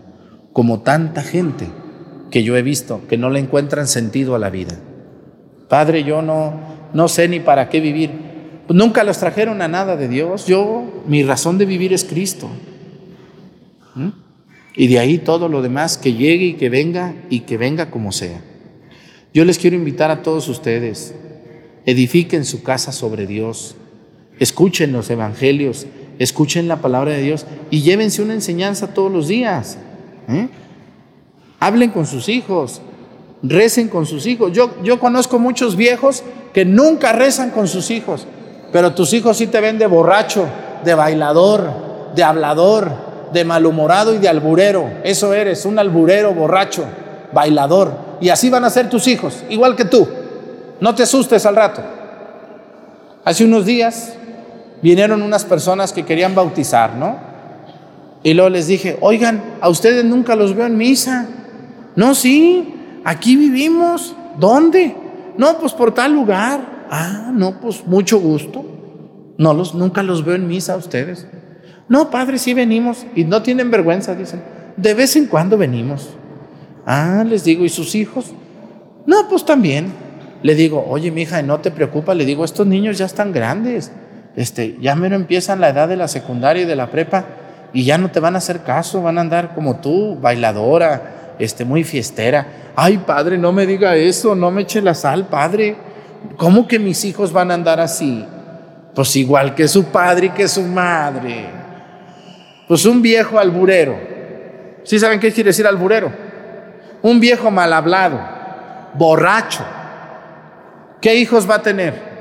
Como 0.51 0.81
tanta 0.81 1.21
gente 1.21 1.67
que 2.31 2.43
yo 2.43 2.57
he 2.57 2.63
visto 2.63 3.07
que 3.07 3.17
no 3.17 3.29
le 3.29 3.39
encuentran 3.39 3.87
sentido 3.87 4.33
a 4.33 4.39
la 4.39 4.49
vida. 4.49 4.75
Padre, 5.69 6.03
yo 6.03 6.21
no, 6.21 6.53
no 6.93 7.07
sé 7.07 7.27
ni 7.27 7.39
para 7.39 7.69
qué 7.69 7.79
vivir. 7.79 8.09
Nunca 8.69 9.03
los 9.03 9.17
trajeron 9.17 9.61
a 9.61 9.67
nada 9.67 9.95
de 9.95 10.07
Dios. 10.07 10.47
Yo, 10.47 11.03
mi 11.07 11.23
razón 11.23 11.57
de 11.57 11.65
vivir 11.65 11.93
es 11.93 12.03
Cristo. 12.03 12.49
¿Mm? 13.95 14.09
Y 14.75 14.87
de 14.87 14.99
ahí 14.99 15.17
todo 15.17 15.47
lo 15.47 15.61
demás 15.61 15.97
que 15.97 16.13
llegue 16.13 16.45
y 16.45 16.53
que 16.53 16.69
venga 16.69 17.15
y 17.29 17.41
que 17.41 17.57
venga 17.57 17.89
como 17.89 18.11
sea. 18.11 18.41
Yo 19.33 19.45
les 19.45 19.57
quiero 19.57 19.75
invitar 19.75 20.11
a 20.11 20.21
todos 20.21 20.47
ustedes, 20.49 21.15
edifiquen 21.87 22.45
su 22.45 22.61
casa 22.61 22.91
sobre 22.91 23.25
Dios. 23.25 23.75
Escuchen 24.39 24.91
los 24.91 25.09
evangelios, 25.09 25.87
escuchen 26.19 26.67
la 26.67 26.77
palabra 26.77 27.13
de 27.13 27.21
Dios 27.21 27.47
y 27.71 27.81
llévense 27.81 28.21
una 28.21 28.33
enseñanza 28.33 28.93
todos 28.93 29.11
los 29.11 29.27
días. 29.27 29.77
¿eh? 30.27 30.49
Hablen 31.59 31.89
con 31.89 32.05
sus 32.05 32.29
hijos, 32.29 32.81
recen 33.41 33.87
con 33.87 34.05
sus 34.05 34.27
hijos. 34.27 34.51
Yo, 34.51 34.75
yo 34.83 34.99
conozco 34.99 35.39
muchos 35.39 35.75
viejos 35.75 36.23
que 36.53 36.65
nunca 36.65 37.13
rezan 37.13 37.49
con 37.51 37.67
sus 37.67 37.89
hijos, 37.89 38.27
pero 38.71 38.93
tus 38.93 39.13
hijos 39.13 39.37
sí 39.37 39.47
te 39.47 39.61
ven 39.61 39.79
de 39.79 39.87
borracho, 39.87 40.45
de 40.83 40.93
bailador, 40.93 42.11
de 42.13 42.23
hablador, 42.23 42.91
de 43.31 43.45
malhumorado 43.45 44.13
y 44.13 44.17
de 44.17 44.27
alburero. 44.27 44.89
Eso 45.03 45.33
eres, 45.33 45.65
un 45.65 45.79
alburero 45.79 46.33
borracho, 46.33 46.83
bailador. 47.31 48.07
Y 48.19 48.29
así 48.29 48.49
van 48.49 48.65
a 48.65 48.69
ser 48.69 48.89
tus 48.89 49.07
hijos, 49.07 49.43
igual 49.49 49.75
que 49.77 49.85
tú. 49.85 50.07
No 50.79 50.95
te 50.95 51.03
asustes 51.03 51.45
al 51.45 51.55
rato. 51.55 51.81
Hace 53.25 53.45
unos 53.45 53.65
días 53.65 54.13
vinieron 54.81 55.21
unas 55.21 55.43
personas 55.43 55.91
que 55.91 56.05
querían 56.05 56.35
bautizar, 56.35 56.95
¿no? 56.95 57.17
Y 58.23 58.33
luego 58.33 58.49
les 58.49 58.67
dije, 58.67 58.97
oigan, 59.01 59.41
a 59.61 59.69
ustedes 59.69 60.03
nunca 60.05 60.35
los 60.35 60.55
veo 60.55 60.65
en 60.65 60.77
misa. 60.77 61.27
No, 61.95 62.15
sí, 62.15 62.73
aquí 63.03 63.35
vivimos. 63.35 64.15
¿Dónde? 64.39 64.95
No, 65.37 65.57
pues 65.59 65.73
por 65.73 65.93
tal 65.93 66.13
lugar. 66.13 66.87
Ah, 66.89 67.31
no, 67.33 67.59
pues 67.59 67.85
mucho 67.85 68.19
gusto. 68.19 68.65
No 69.37 69.53
los, 69.53 69.75
nunca 69.75 70.03
los 70.03 70.25
veo 70.25 70.35
en 70.35 70.47
misa 70.47 70.73
a 70.73 70.77
ustedes. 70.77 71.27
No, 71.89 72.09
padre, 72.09 72.37
sí 72.37 72.53
venimos. 72.53 73.05
Y 73.15 73.23
no 73.23 73.41
tienen 73.41 73.71
vergüenza, 73.71 74.15
dicen. 74.15 74.41
De 74.75 74.93
vez 74.93 75.15
en 75.15 75.27
cuando 75.27 75.57
venimos. 75.57 76.09
Ah, 76.85 77.23
les 77.27 77.43
digo, 77.43 77.65
¿y 77.65 77.69
sus 77.69 77.95
hijos? 77.95 78.31
No, 79.05 79.27
pues 79.29 79.45
también. 79.45 79.91
Le 80.43 80.55
digo, 80.55 80.85
oye, 80.87 81.11
mi 81.11 81.23
hija, 81.23 81.41
no 81.41 81.59
te 81.59 81.71
preocupes. 81.71 82.15
Le 82.15 82.25
digo, 82.25 82.45
estos 82.45 82.67
niños 82.67 82.97
ya 82.97 83.05
están 83.05 83.31
grandes. 83.31 83.91
Este, 84.35 84.77
ya 84.79 84.95
menos 84.95 85.19
empiezan 85.19 85.59
la 85.59 85.69
edad 85.69 85.87
de 85.87 85.95
la 85.95 86.07
secundaria 86.07 86.63
y 86.63 86.65
de 86.65 86.75
la 86.75 86.91
prepa 86.91 87.25
y 87.73 87.83
ya 87.83 87.97
no 87.97 88.11
te 88.11 88.19
van 88.19 88.35
a 88.35 88.37
hacer 88.37 88.61
caso, 88.61 89.01
van 89.01 89.17
a 89.17 89.21
andar 89.21 89.53
como 89.53 89.77
tú, 89.77 90.17
bailadora, 90.19 91.35
este, 91.39 91.65
muy 91.65 91.83
fiestera. 91.83 92.71
Ay, 92.75 92.99
padre, 92.99 93.37
no 93.37 93.51
me 93.51 93.65
diga 93.65 93.95
eso, 93.95 94.35
no 94.35 94.51
me 94.51 94.61
eche 94.61 94.81
la 94.81 94.93
sal, 94.93 95.27
padre. 95.27 95.75
¿Cómo 96.37 96.67
que 96.67 96.79
mis 96.79 97.03
hijos 97.05 97.31
van 97.31 97.51
a 97.51 97.55
andar 97.55 97.79
así? 97.79 98.25
Pues 98.93 99.15
igual 99.15 99.53
que 99.53 99.67
su 99.67 99.85
padre 99.85 100.27
y 100.27 100.29
que 100.29 100.47
su 100.47 100.63
madre. 100.63 101.45
Pues 102.67 102.85
un 102.85 103.01
viejo 103.01 103.39
alburero. 103.39 103.97
¿Sí 104.83 104.99
saben 104.99 105.19
qué 105.19 105.31
quiere 105.31 105.49
decir 105.49 105.67
alburero? 105.67 106.11
Un 107.01 107.19
viejo 107.19 107.51
mal 107.51 107.73
hablado, 107.73 108.19
borracho. 108.93 109.63
¿Qué 111.01 111.15
hijos 111.15 111.49
va 111.49 111.55
a 111.55 111.61
tener? 111.61 112.17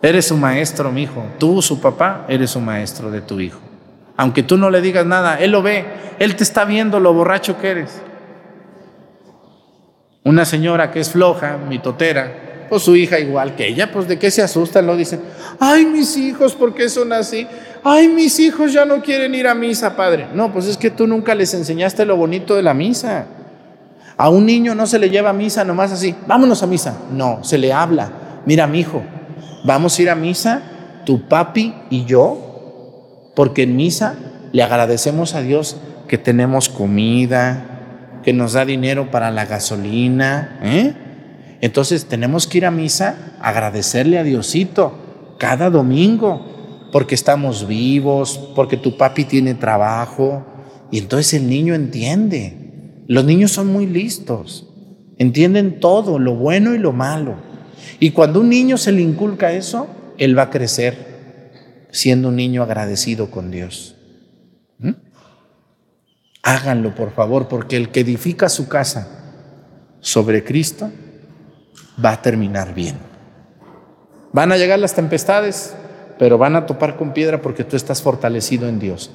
Eres 0.00 0.26
su 0.26 0.36
maestro, 0.36 0.92
mi 0.92 1.02
hijo. 1.02 1.24
Tú, 1.38 1.60
su 1.60 1.80
papá, 1.80 2.24
eres 2.28 2.50
su 2.50 2.60
maestro 2.60 3.10
de 3.10 3.20
tu 3.20 3.40
hijo. 3.40 3.58
Aunque 4.16 4.42
tú 4.42 4.56
no 4.56 4.70
le 4.70 4.80
digas 4.80 5.06
nada, 5.06 5.38
él 5.38 5.50
lo 5.50 5.62
ve. 5.62 5.84
Él 6.18 6.36
te 6.36 6.44
está 6.44 6.64
viendo 6.64 7.00
lo 7.00 7.12
borracho 7.12 7.58
que 7.58 7.70
eres. 7.70 8.00
Una 10.24 10.44
señora 10.44 10.90
que 10.90 11.00
es 11.00 11.10
floja, 11.10 11.56
mitotera, 11.56 12.66
pues 12.68 12.82
su 12.82 12.94
hija 12.96 13.18
igual 13.18 13.56
que 13.56 13.66
ella, 13.66 13.90
pues 13.90 14.06
de 14.08 14.18
qué 14.18 14.30
se 14.30 14.42
asustan, 14.42 14.86
lo 14.86 14.96
dicen. 14.96 15.20
Ay, 15.58 15.86
mis 15.86 16.16
hijos, 16.16 16.54
¿por 16.54 16.74
qué 16.74 16.88
son 16.88 17.12
así? 17.12 17.46
Ay, 17.82 18.08
mis 18.08 18.38
hijos 18.38 18.72
ya 18.72 18.84
no 18.84 19.00
quieren 19.00 19.34
ir 19.34 19.46
a 19.46 19.54
misa, 19.54 19.96
padre. 19.96 20.26
No, 20.34 20.52
pues 20.52 20.66
es 20.66 20.76
que 20.76 20.90
tú 20.90 21.06
nunca 21.06 21.34
les 21.34 21.54
enseñaste 21.54 22.04
lo 22.04 22.16
bonito 22.16 22.54
de 22.56 22.62
la 22.62 22.74
misa. 22.74 23.26
A 24.18 24.30
un 24.30 24.46
niño 24.46 24.74
no 24.74 24.88
se 24.88 24.98
le 24.98 25.10
lleva 25.10 25.30
a 25.30 25.32
misa 25.32 25.64
nomás 25.64 25.92
así, 25.92 26.14
vámonos 26.26 26.64
a 26.64 26.66
misa. 26.66 26.98
No, 27.12 27.44
se 27.44 27.56
le 27.56 27.72
habla. 27.72 28.42
Mira, 28.46 28.66
mi 28.66 28.80
hijo, 28.80 29.02
vamos 29.64 29.96
a 29.96 30.02
ir 30.02 30.10
a 30.10 30.16
misa, 30.16 30.62
tu 31.06 31.28
papi 31.28 31.72
y 31.88 32.04
yo, 32.04 33.30
porque 33.36 33.62
en 33.62 33.76
misa 33.76 34.16
le 34.50 34.64
agradecemos 34.64 35.36
a 35.36 35.40
Dios 35.40 35.76
que 36.08 36.18
tenemos 36.18 36.68
comida, 36.68 38.20
que 38.24 38.32
nos 38.32 38.54
da 38.54 38.64
dinero 38.64 39.12
para 39.12 39.30
la 39.30 39.46
gasolina. 39.46 40.58
¿eh? 40.62 40.94
Entonces 41.60 42.06
tenemos 42.06 42.48
que 42.48 42.58
ir 42.58 42.66
a 42.66 42.72
misa, 42.72 43.36
agradecerle 43.40 44.18
a 44.18 44.24
Diosito 44.24 45.36
cada 45.38 45.70
domingo, 45.70 46.88
porque 46.92 47.14
estamos 47.14 47.68
vivos, 47.68 48.50
porque 48.56 48.76
tu 48.76 48.96
papi 48.96 49.24
tiene 49.24 49.54
trabajo. 49.54 50.44
Y 50.90 50.98
entonces 50.98 51.34
el 51.34 51.48
niño 51.48 51.74
entiende. 51.74 52.67
Los 53.08 53.24
niños 53.24 53.52
son 53.52 53.68
muy 53.68 53.86
listos, 53.86 54.68
entienden 55.16 55.80
todo, 55.80 56.18
lo 56.18 56.34
bueno 56.34 56.74
y 56.74 56.78
lo 56.78 56.92
malo. 56.92 57.36
Y 57.98 58.10
cuando 58.10 58.40
un 58.40 58.50
niño 58.50 58.76
se 58.76 58.92
le 58.92 59.00
inculca 59.00 59.50
eso, 59.52 59.88
él 60.18 60.36
va 60.36 60.42
a 60.42 60.50
crecer 60.50 61.88
siendo 61.90 62.28
un 62.28 62.36
niño 62.36 62.62
agradecido 62.62 63.30
con 63.30 63.50
Dios. 63.50 63.96
¿Mm? 64.78 64.90
Háganlo, 66.42 66.94
por 66.94 67.12
favor, 67.12 67.48
porque 67.48 67.78
el 67.78 67.88
que 67.88 68.00
edifica 68.00 68.50
su 68.50 68.68
casa 68.68 69.08
sobre 70.00 70.44
Cristo 70.44 70.90
va 72.04 72.12
a 72.12 72.20
terminar 72.20 72.74
bien. 72.74 72.96
Van 74.34 74.52
a 74.52 74.58
llegar 74.58 74.78
las 74.78 74.94
tempestades, 74.94 75.74
pero 76.18 76.36
van 76.36 76.56
a 76.56 76.66
topar 76.66 76.98
con 76.98 77.14
piedra 77.14 77.40
porque 77.40 77.64
tú 77.64 77.74
estás 77.74 78.02
fortalecido 78.02 78.68
en 78.68 78.78
Dios. 78.78 79.10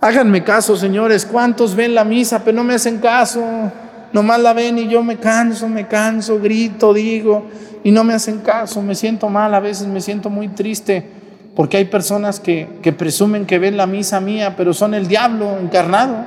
Háganme 0.00 0.44
caso, 0.44 0.76
señores. 0.76 1.26
¿Cuántos 1.26 1.74
ven 1.74 1.94
la 1.94 2.04
misa, 2.04 2.44
pero 2.44 2.56
no 2.56 2.64
me 2.64 2.74
hacen 2.74 2.98
caso? 2.98 3.42
Nomás 4.12 4.40
la 4.40 4.52
ven 4.52 4.78
y 4.78 4.88
yo 4.88 5.02
me 5.02 5.16
canso, 5.16 5.68
me 5.68 5.86
canso, 5.86 6.38
grito, 6.38 6.94
digo, 6.94 7.46
y 7.84 7.90
no 7.90 8.04
me 8.04 8.14
hacen 8.14 8.38
caso, 8.38 8.80
me 8.80 8.94
siento 8.94 9.28
mal, 9.28 9.52
a 9.54 9.60
veces 9.60 9.86
me 9.86 10.00
siento 10.00 10.30
muy 10.30 10.48
triste, 10.48 11.06
porque 11.54 11.76
hay 11.76 11.84
personas 11.84 12.40
que, 12.40 12.78
que 12.80 12.92
presumen 12.92 13.44
que 13.44 13.58
ven 13.58 13.76
la 13.76 13.86
misa 13.86 14.18
mía, 14.20 14.54
pero 14.56 14.72
son 14.72 14.94
el 14.94 15.08
diablo 15.08 15.58
encarnado, 15.58 16.24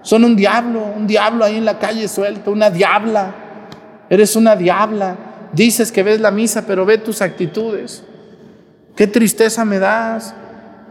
son 0.00 0.24
un 0.24 0.36
diablo, 0.36 0.82
un 0.96 1.06
diablo 1.06 1.44
ahí 1.44 1.56
en 1.56 1.66
la 1.66 1.78
calle 1.78 2.08
suelto, 2.08 2.50
una 2.50 2.70
diabla, 2.70 3.34
eres 4.08 4.34
una 4.34 4.56
diabla, 4.56 5.16
dices 5.52 5.92
que 5.92 6.02
ves 6.02 6.20
la 6.20 6.30
misa, 6.30 6.64
pero 6.66 6.86
ve 6.86 6.96
tus 6.96 7.20
actitudes, 7.20 8.04
qué 8.96 9.06
tristeza 9.06 9.66
me 9.66 9.78
das, 9.78 10.34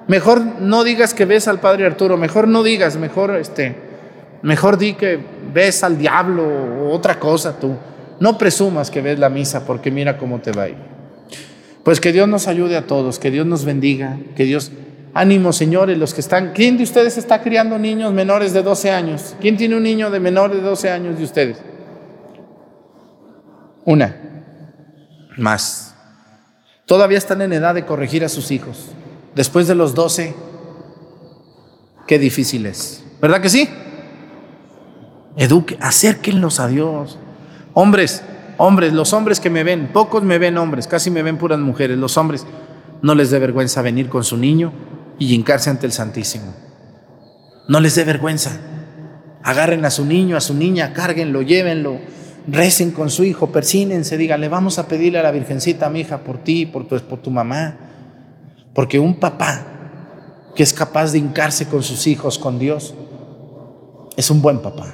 mejor 0.07 0.41
no 0.59 0.83
digas 0.83 1.13
que 1.13 1.25
ves 1.25 1.47
al 1.47 1.59
Padre 1.59 1.85
Arturo, 1.85 2.17
mejor 2.17 2.47
no 2.47 2.63
digas, 2.63 2.97
mejor 2.97 3.35
este... 3.35 3.87
Mejor 4.41 4.77
di 4.77 4.93
que 4.93 5.19
ves 5.53 5.83
al 5.83 5.97
diablo 5.97 6.43
o 6.43 6.91
otra 6.91 7.19
cosa 7.19 7.59
tú. 7.59 7.75
No 8.19 8.37
presumas 8.37 8.91
que 8.91 9.01
ves 9.01 9.19
la 9.19 9.29
misa 9.29 9.65
porque 9.65 9.91
mira 9.91 10.17
cómo 10.17 10.39
te 10.39 10.51
va 10.51 10.63
a 10.63 10.69
ir. 10.69 10.77
Pues 11.83 11.99
que 11.99 12.11
Dios 12.11 12.27
nos 12.27 12.47
ayude 12.47 12.75
a 12.77 12.85
todos, 12.85 13.19
que 13.19 13.31
Dios 13.31 13.45
nos 13.45 13.65
bendiga, 13.65 14.17
que 14.35 14.43
Dios... 14.43 14.71
Ánimo, 15.13 15.51
señores, 15.51 15.97
los 15.97 16.13
que 16.13 16.21
están... 16.21 16.51
¿Quién 16.53 16.77
de 16.77 16.83
ustedes 16.83 17.17
está 17.17 17.41
criando 17.41 17.79
niños 17.79 18.13
menores 18.13 18.53
de 18.53 18.61
12 18.61 18.91
años? 18.91 19.35
¿Quién 19.41 19.57
tiene 19.57 19.75
un 19.75 19.83
niño 19.83 20.11
de 20.11 20.19
menor 20.19 20.53
de 20.53 20.61
12 20.61 20.91
años 20.91 21.17
de 21.17 21.23
ustedes? 21.23 21.57
Una. 23.83 24.15
Más. 25.37 25.95
Todavía 26.85 27.17
están 27.17 27.41
en 27.41 27.53
edad 27.53 27.73
de 27.73 27.85
corregir 27.85 28.23
a 28.23 28.29
sus 28.29 28.51
hijos. 28.51 28.91
Después 29.37 29.67
de 29.67 29.75
los 29.75 29.93
12, 29.93 30.33
qué 32.07 32.17
difícil 32.17 32.65
es. 32.65 33.03
¿Verdad 33.21 33.39
que 33.39 33.49
sí? 33.49 33.69
Eduque, 35.35 35.77
acérquenlos 35.79 36.59
a 36.59 36.67
Dios. 36.67 37.19
Hombres, 37.75 38.23
hombres, 38.57 38.93
los 38.93 39.13
hombres 39.13 39.39
que 39.39 39.51
me 39.51 39.63
ven, 39.63 39.91
pocos 39.93 40.23
me 40.23 40.39
ven 40.39 40.57
hombres, 40.57 40.87
casi 40.87 41.11
me 41.11 41.21
ven 41.21 41.37
puras 41.37 41.59
mujeres. 41.59 41.99
Los 41.99 42.17
hombres, 42.17 42.47
no 43.03 43.13
les 43.13 43.29
dé 43.29 43.37
vergüenza 43.37 43.83
venir 43.83 44.09
con 44.09 44.23
su 44.23 44.37
niño 44.37 44.73
y 45.19 45.35
hincarse 45.35 45.69
ante 45.69 45.85
el 45.85 45.91
Santísimo. 45.91 46.55
No 47.69 47.79
les 47.79 47.93
dé 47.93 48.05
vergüenza. 48.05 48.59
Agarren 49.43 49.85
a 49.85 49.91
su 49.91 50.03
niño, 50.03 50.35
a 50.35 50.41
su 50.41 50.55
niña, 50.55 50.93
cárguenlo, 50.93 51.43
llévenlo, 51.43 51.99
recen 52.47 52.89
con 52.89 53.11
su 53.11 53.23
hijo, 53.23 53.51
persínense, 53.51 54.17
díganle, 54.17 54.49
vamos 54.49 54.79
a 54.79 54.87
pedirle 54.87 55.19
a 55.19 55.23
la 55.23 55.29
Virgencita, 55.29 55.91
mi 55.91 55.99
hija, 55.99 56.23
por 56.23 56.39
ti, 56.39 56.65
por 56.65 56.87
tu, 56.87 56.99
por 57.01 57.19
tu 57.19 57.29
mamá. 57.29 57.86
Porque 58.77 58.99
un 58.99 59.15
papá 59.15 59.65
que 60.53 60.61
es 60.61 60.71
capaz 60.71 61.11
de 61.11 61.17
hincarse 61.17 61.67
con 61.67 61.81
sus 61.81 62.05
hijos, 62.05 62.37
con 62.37 62.59
Dios, 62.59 62.93
es 64.15 64.29
un 64.29 64.39
buen 64.39 64.59
papá. 64.59 64.93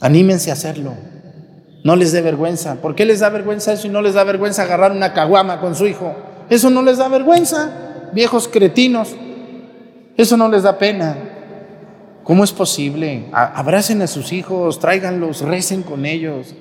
Anímense 0.00 0.48
a 0.48 0.54
hacerlo. 0.54 0.94
No 1.84 1.96
les 1.96 2.12
dé 2.12 2.22
vergüenza. 2.22 2.76
¿Por 2.76 2.94
qué 2.94 3.04
les 3.04 3.20
da 3.20 3.28
vergüenza 3.28 3.74
eso 3.74 3.88
y 3.88 3.90
no 3.90 4.00
les 4.00 4.14
da 4.14 4.24
vergüenza 4.24 4.62
agarrar 4.62 4.92
una 4.92 5.12
caguama 5.12 5.60
con 5.60 5.74
su 5.74 5.86
hijo? 5.86 6.14
Eso 6.48 6.70
no 6.70 6.80
les 6.80 6.96
da 6.96 7.08
vergüenza, 7.08 8.08
viejos 8.14 8.48
cretinos. 8.48 9.14
Eso 10.16 10.38
no 10.38 10.48
les 10.48 10.62
da 10.62 10.78
pena. 10.78 11.18
¿Cómo 12.24 12.42
es 12.42 12.52
posible? 12.52 13.26
Abracen 13.34 14.00
a 14.00 14.06
sus 14.06 14.32
hijos, 14.32 14.80
tráiganlos, 14.80 15.42
recen 15.42 15.82
con 15.82 16.06
ellos 16.06 16.54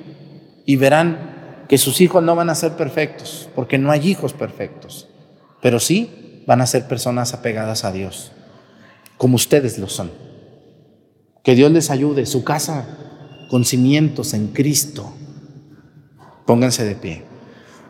y 0.66 0.76
verán 0.76 1.64
que 1.70 1.78
sus 1.78 2.02
hijos 2.02 2.22
no 2.22 2.36
van 2.36 2.50
a 2.50 2.56
ser 2.56 2.74
perfectos, 2.74 3.48
porque 3.56 3.78
no 3.78 3.92
hay 3.92 4.10
hijos 4.10 4.34
perfectos, 4.34 5.09
pero 5.62 5.80
sí 5.80 6.44
van 6.46 6.62
a 6.62 6.68
ser 6.68 6.88
personas 6.88 7.34
apegadas 7.34 7.84
a 7.86 7.92
Dios, 7.92 8.32
como 9.18 9.36
ustedes 9.36 9.78
lo 9.78 9.88
son. 9.88 10.12
Que 11.44 11.56
Dios 11.56 11.72
les 11.72 11.90
ayude, 11.90 12.26
su 12.26 12.44
casa 12.44 12.86
con 13.50 13.66
cimientos 13.66 14.34
en 14.34 14.48
Cristo. 14.50 15.12
Pónganse 16.46 16.86
de 16.86 16.96
pie. 16.96 17.24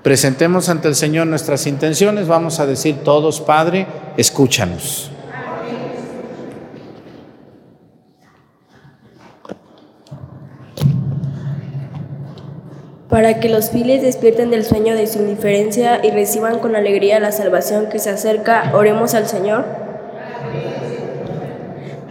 Presentemos 0.03 0.69
ante 0.69 0.87
el 0.87 0.95
Señor 0.95 1.27
nuestras 1.27 1.67
intenciones. 1.67 2.27
Vamos 2.27 2.59
a 2.59 2.65
decir 2.65 2.97
todos, 3.03 3.41
Padre, 3.41 3.85
escúchanos. 4.17 5.11
Para 13.09 13.39
que 13.39 13.49
los 13.49 13.71
fieles 13.71 14.01
despierten 14.01 14.51
del 14.51 14.63
sueño 14.63 14.95
de 14.95 15.07
su 15.07 15.19
indiferencia 15.19 15.99
y 16.03 16.11
reciban 16.11 16.59
con 16.59 16.75
alegría 16.75 17.19
la 17.19 17.31
salvación 17.31 17.89
que 17.89 17.99
se 17.99 18.11
acerca, 18.11 18.71
oremos 18.73 19.15
al 19.15 19.27
Señor 19.27 19.65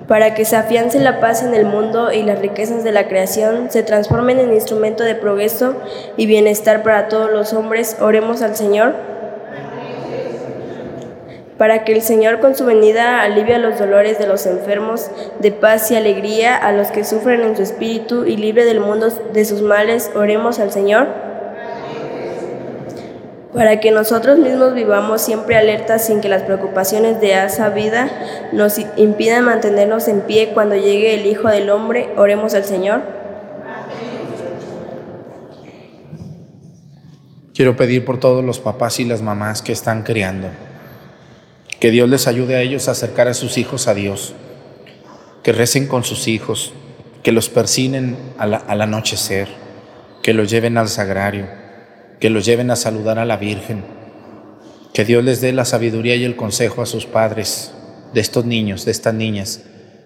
para 0.08 0.34
que 0.34 0.46
se 0.46 0.56
afiance 0.56 0.98
la 0.98 1.20
paz 1.20 1.42
en 1.42 1.54
el 1.54 1.66
mundo 1.66 2.10
y 2.10 2.22
las 2.22 2.38
riquezas 2.40 2.82
de 2.82 2.92
la 2.92 3.06
creación 3.08 3.70
se 3.70 3.82
transformen 3.82 4.40
en 4.40 4.54
instrumento 4.54 5.04
de 5.04 5.14
progreso 5.14 5.76
y 6.16 6.24
bienestar 6.24 6.82
para 6.82 7.08
todos 7.08 7.30
los 7.30 7.52
hombres, 7.52 7.98
oremos 8.00 8.40
al 8.40 8.56
Señor. 8.56 8.94
Para 11.58 11.84
que 11.84 11.92
el 11.92 12.02
Señor 12.02 12.40
con 12.40 12.54
su 12.54 12.64
venida 12.64 13.22
alivie 13.22 13.58
los 13.58 13.78
dolores 13.78 14.18
de 14.18 14.26
los 14.26 14.46
enfermos, 14.46 15.10
de 15.40 15.52
paz 15.52 15.90
y 15.90 15.96
alegría 15.96 16.56
a 16.56 16.72
los 16.72 16.88
que 16.88 17.04
sufren 17.04 17.42
en 17.42 17.56
su 17.56 17.62
espíritu 17.62 18.24
y 18.24 18.36
libre 18.36 18.64
del 18.64 18.80
mundo 18.80 19.08
de 19.10 19.44
sus 19.44 19.60
males, 19.60 20.10
oremos 20.14 20.60
al 20.60 20.70
Señor 20.70 21.28
para 23.58 23.80
que 23.80 23.90
nosotros 23.90 24.38
mismos 24.38 24.74
vivamos 24.74 25.22
siempre 25.22 25.56
alertas 25.56 26.06
sin 26.06 26.20
que 26.20 26.28
las 26.28 26.42
preocupaciones 26.42 27.20
de 27.20 27.44
esa 27.44 27.70
vida 27.70 28.08
nos 28.52 28.78
impidan 28.96 29.44
mantenernos 29.44 30.06
en 30.06 30.20
pie 30.20 30.50
cuando 30.54 30.76
llegue 30.76 31.14
el 31.14 31.26
Hijo 31.26 31.48
del 31.48 31.70
Hombre. 31.70 32.10
Oremos 32.16 32.54
al 32.54 32.64
Señor. 32.64 33.00
Quiero 37.52 37.74
pedir 37.76 38.04
por 38.04 38.20
todos 38.20 38.44
los 38.44 38.60
papás 38.60 39.00
y 39.00 39.04
las 39.04 39.22
mamás 39.22 39.62
que 39.62 39.72
están 39.72 40.04
criando, 40.04 40.46
que 41.80 41.90
Dios 41.90 42.08
les 42.08 42.26
ayude 42.26 42.56
a 42.56 42.62
ellos 42.62 42.88
a 42.88 42.92
acercar 42.92 43.28
a 43.28 43.34
sus 43.34 43.58
hijos 43.58 43.88
a 43.88 43.94
Dios, 43.94 44.34
que 45.42 45.52
recen 45.52 45.86
con 45.86 46.04
sus 46.04 46.28
hijos, 46.28 46.72
que 47.22 47.32
los 47.32 47.48
persinen 47.48 48.16
al, 48.38 48.54
al 48.54 48.80
anochecer, 48.80 49.48
que 50.22 50.34
los 50.34 50.50
lleven 50.50 50.78
al 50.78 50.88
sagrario 50.88 51.46
que 52.20 52.30
los 52.30 52.44
lleven 52.44 52.70
a 52.70 52.76
saludar 52.76 53.18
a 53.18 53.24
la 53.24 53.36
Virgen, 53.36 53.84
que 54.92 55.04
Dios 55.04 55.22
les 55.22 55.40
dé 55.40 55.52
la 55.52 55.64
sabiduría 55.64 56.16
y 56.16 56.24
el 56.24 56.36
consejo 56.36 56.82
a 56.82 56.86
sus 56.86 57.06
padres 57.06 57.72
de 58.12 58.20
estos 58.20 58.44
niños, 58.44 58.84
de 58.84 58.90
estas 58.90 59.14
niñas, 59.14 59.62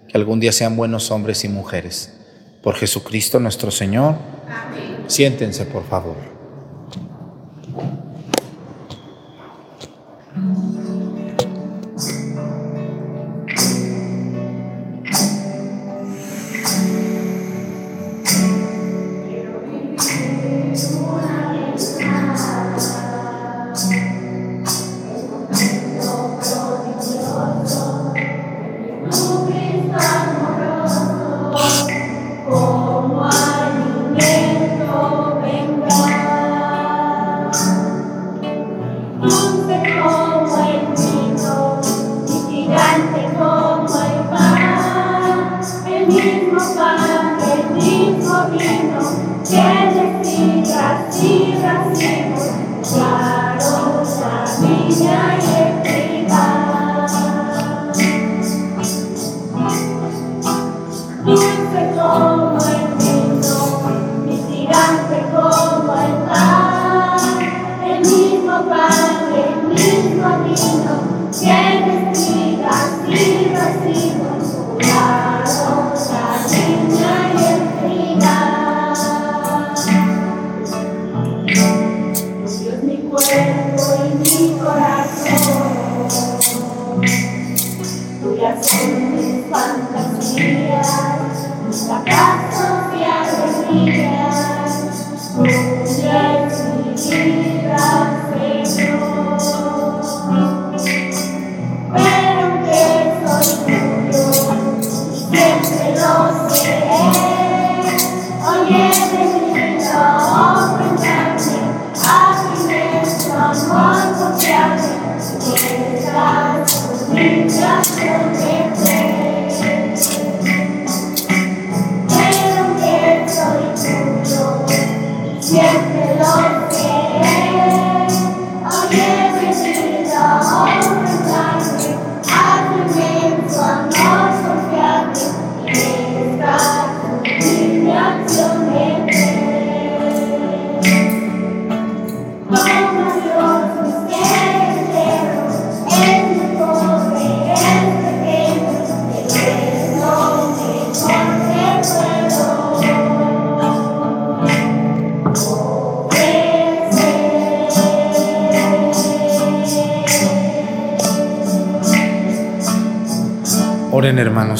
que 0.07 0.17
algún 0.17 0.39
día 0.39 0.51
sean 0.51 0.75
buenos 0.75 1.09
hombres 1.11 1.43
y 1.43 1.49
mujeres. 1.49 2.13
Por 2.61 2.75
Jesucristo 2.75 3.39
nuestro 3.39 3.71
Señor. 3.71 4.15
Siéntense, 5.07 5.65
por 5.65 5.85
favor. 5.87 6.32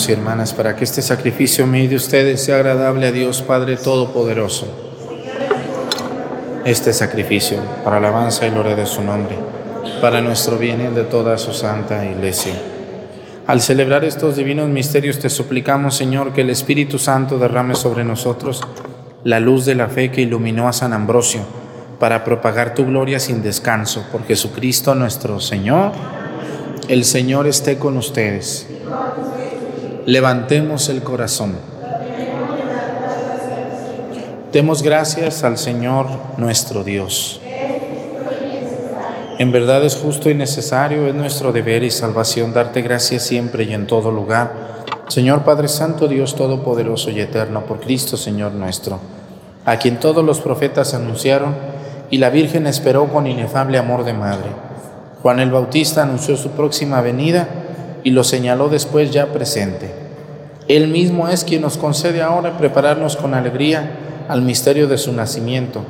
Y 0.10 0.12
hermanas, 0.12 0.54
para 0.54 0.76
que 0.76 0.84
este 0.84 1.02
sacrificio 1.02 1.68
mío 1.68 1.90
de 1.90 1.96
ustedes 1.96 2.44
sea 2.44 2.56
agradable 2.56 3.08
a 3.08 3.12
Dios 3.12 3.42
Padre 3.42 3.78
Todopoderoso. 3.78 4.68
Este 6.66 6.94
sacrificio, 6.94 7.60
para 7.84 7.98
alabanza 7.98 8.48
y 8.48 8.52
gloria 8.52 8.76
de 8.76 8.86
su 8.86 9.02
nombre, 9.02 9.36
para 10.02 10.22
nuestro 10.22 10.58
bien 10.58 10.82
y 10.82 10.96
de 10.96 11.04
toda 11.04 11.38
su 11.38 11.54
santa 11.54 12.06
iglesia. 12.06 12.54
Al 13.46 13.62
celebrar 13.62 14.06
estos 14.06 14.36
divinos 14.38 14.70
misterios, 14.70 15.20
te 15.20 15.30
suplicamos, 15.30 15.96
Señor, 15.96 16.34
que 16.34 16.42
el 16.42 16.50
Espíritu 16.50 16.98
Santo 16.98 17.38
derrame 17.38 17.76
sobre 17.76 18.04
nosotros 18.04 18.62
la 19.24 19.40
luz 19.40 19.66
de 19.66 19.76
la 19.76 19.88
fe 19.88 20.12
que 20.12 20.22
iluminó 20.22 20.68
a 20.68 20.74
San 20.74 20.94
Ambrosio, 20.94 21.42
para 22.00 22.24
propagar 22.24 22.74
tu 22.74 22.86
gloria 22.86 23.20
sin 23.20 23.42
descanso. 23.42 24.06
Por 24.12 24.26
Jesucristo 24.26 24.96
nuestro 24.96 25.40
Señor. 25.40 25.92
El 26.90 27.06
Señor 27.06 27.48
esté 27.48 27.78
con 27.78 27.96
ustedes. 27.96 28.68
Levantemos 30.06 30.90
el 30.90 31.02
corazón. 31.02 31.54
Demos 34.52 34.84
gracias 34.84 35.46
al 35.46 35.58
Señor 35.58 36.08
nuestro 36.36 36.84
Dios. 36.84 37.40
En 39.40 39.54
verdad 39.54 39.86
es 39.86 39.96
justo 39.96 40.30
y 40.30 40.36
necesario, 40.36 41.08
es 41.08 41.16
nuestro 41.16 41.54
deber 41.54 41.84
y 41.84 41.90
salvación 41.90 42.54
darte 42.54 42.82
gracias 42.82 43.24
siempre 43.24 43.64
y 43.64 43.74
en 43.74 43.88
todo 43.88 44.12
lugar. 44.12 44.52
Señor 45.08 45.44
Padre 45.44 45.70
Santo, 45.70 46.10
Dios 46.10 46.36
Todopoderoso 46.36 47.10
y 47.10 47.22
Eterno, 47.22 47.66
por 47.66 47.80
Cristo 47.80 48.18
Señor 48.18 48.52
nuestro, 48.52 49.00
a 49.64 49.78
quien 49.78 50.02
todos 50.02 50.24
los 50.26 50.42
profetas 50.42 50.94
anunciaron, 50.94 51.56
y 52.10 52.18
la 52.18 52.30
Virgen 52.30 52.68
esperó 52.68 53.08
con 53.08 53.26
inefable 53.26 53.78
amor 53.78 54.04
de 54.04 54.14
madre. 54.14 54.50
Juan 55.22 55.40
el 55.40 55.50
Bautista 55.50 56.04
anunció 56.04 56.36
su 56.36 56.50
próxima 56.50 57.00
venida 57.00 57.63
y 58.04 58.12
lo 58.12 58.24
señaló 58.24 58.70
después 58.70 59.12
ya 59.12 59.28
presente. 59.28 59.92
Él 60.68 60.88
mismo 60.88 61.28
es 61.28 61.44
quien 61.44 61.62
nos 61.62 61.78
concede 61.78 62.22
ahora 62.22 62.58
prepararnos 62.58 63.18
con 63.18 63.34
alegría 63.34 64.26
al 64.28 64.42
misterio 64.42 64.88
de 64.88 64.98
su 64.98 65.12
nacimiento, 65.12 65.84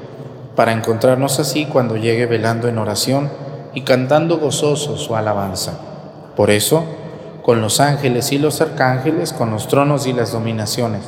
para 0.56 0.72
encontrarnos 0.72 1.40
así 1.40 1.66
cuando 1.66 1.98
llegue 1.98 2.26
velando 2.26 2.68
en 2.68 2.78
oración 2.78 3.30
y 3.74 3.82
cantando 3.82 4.38
gozoso 4.38 4.98
su 4.98 5.16
alabanza. 5.16 5.74
Por 6.36 6.50
eso, 6.50 6.84
con 7.44 7.62
los 7.62 7.80
ángeles 7.80 8.32
y 8.32 8.40
los 8.40 8.62
arcángeles, 8.62 9.34
con 9.34 9.52
los 9.52 9.68
tronos 9.68 10.08
y 10.08 10.14
las 10.14 10.32
dominaciones, 10.32 11.02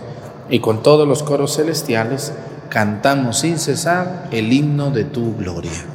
y 0.49 0.59
con 0.59 0.83
todos 0.83 1.07
los 1.07 1.23
coros 1.23 1.55
celestiales, 1.55 2.33
cantamos 2.69 3.39
sin 3.39 3.57
cesar 3.57 4.27
el 4.31 4.51
himno 4.53 4.91
de 4.91 5.05
tu 5.05 5.35
gloria. 5.35 5.94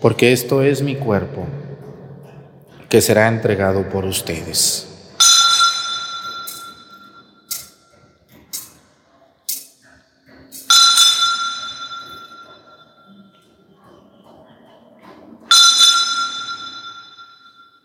porque 0.00 0.32
esto 0.32 0.62
es 0.62 0.82
mi 0.82 0.94
cuerpo, 0.94 1.44
que 2.88 3.00
será 3.00 3.28
entregado 3.28 3.88
por 3.88 4.04
ustedes. 4.04 4.84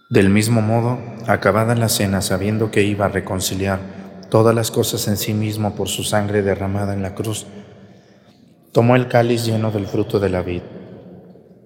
Del 0.10 0.30
mismo 0.30 0.62
modo, 0.62 1.00
acabada 1.26 1.74
la 1.74 1.90
cena, 1.90 2.22
sabiendo 2.22 2.70
que 2.70 2.84
iba 2.84 3.06
a 3.06 3.10
reconciliar 3.10 3.80
todas 4.30 4.54
las 4.54 4.70
cosas 4.70 5.08
en 5.08 5.18
sí 5.18 5.34
mismo 5.34 5.74
por 5.74 5.90
su 5.90 6.04
sangre 6.04 6.44
derramada 6.44 6.94
en 6.94 7.02
la 7.02 7.16
cruz, 7.16 7.48
tomó 8.72 8.96
el 8.96 9.08
cáliz 9.08 9.44
lleno 9.44 9.72
del 9.72 9.88
fruto 9.88 10.20
de 10.20 10.30
la 10.30 10.44
vid 10.44 10.62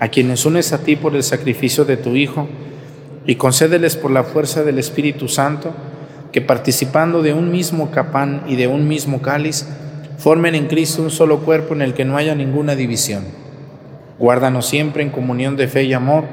a 0.00 0.08
quienes 0.08 0.46
unes 0.46 0.72
a 0.72 0.78
ti 0.78 0.96
por 0.96 1.14
el 1.14 1.22
sacrificio 1.22 1.84
de 1.84 1.98
tu 1.98 2.16
Hijo, 2.16 2.48
y 3.26 3.34
concédeles 3.36 3.96
por 3.96 4.10
la 4.10 4.24
fuerza 4.24 4.64
del 4.64 4.78
Espíritu 4.78 5.28
Santo, 5.28 5.72
que 6.32 6.40
participando 6.40 7.22
de 7.22 7.34
un 7.34 7.52
mismo 7.52 7.90
capán 7.90 8.42
y 8.48 8.56
de 8.56 8.66
un 8.66 8.88
mismo 8.88 9.20
cáliz, 9.20 9.68
formen 10.16 10.54
en 10.54 10.68
Cristo 10.68 11.02
un 11.02 11.10
solo 11.10 11.40
cuerpo 11.40 11.74
en 11.74 11.82
el 11.82 11.92
que 11.92 12.06
no 12.06 12.16
haya 12.16 12.34
ninguna 12.34 12.74
división. 12.74 13.24
Guárdanos 14.18 14.66
siempre 14.66 15.02
en 15.02 15.10
comunión 15.10 15.56
de 15.56 15.68
fe 15.68 15.84
y 15.84 15.92
amor 15.92 16.24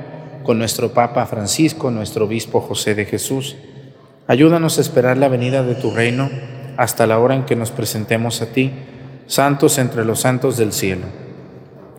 con 0.43 0.57
nuestro 0.57 0.93
Papa 0.93 1.25
Francisco, 1.25 1.91
nuestro 1.91 2.25
Obispo 2.25 2.61
José 2.61 2.95
de 2.95 3.05
Jesús. 3.05 3.57
Ayúdanos 4.27 4.77
a 4.77 4.81
esperar 4.81 5.17
la 5.17 5.27
venida 5.27 5.63
de 5.63 5.75
tu 5.75 5.91
reino 5.91 6.29
hasta 6.77 7.05
la 7.05 7.19
hora 7.19 7.35
en 7.35 7.43
que 7.43 7.55
nos 7.57 7.71
presentemos 7.71 8.41
a 8.41 8.47
ti, 8.47 8.71
santos 9.25 9.77
entre 9.77 10.05
los 10.05 10.21
santos 10.21 10.55
del 10.55 10.71
cielo 10.71 11.26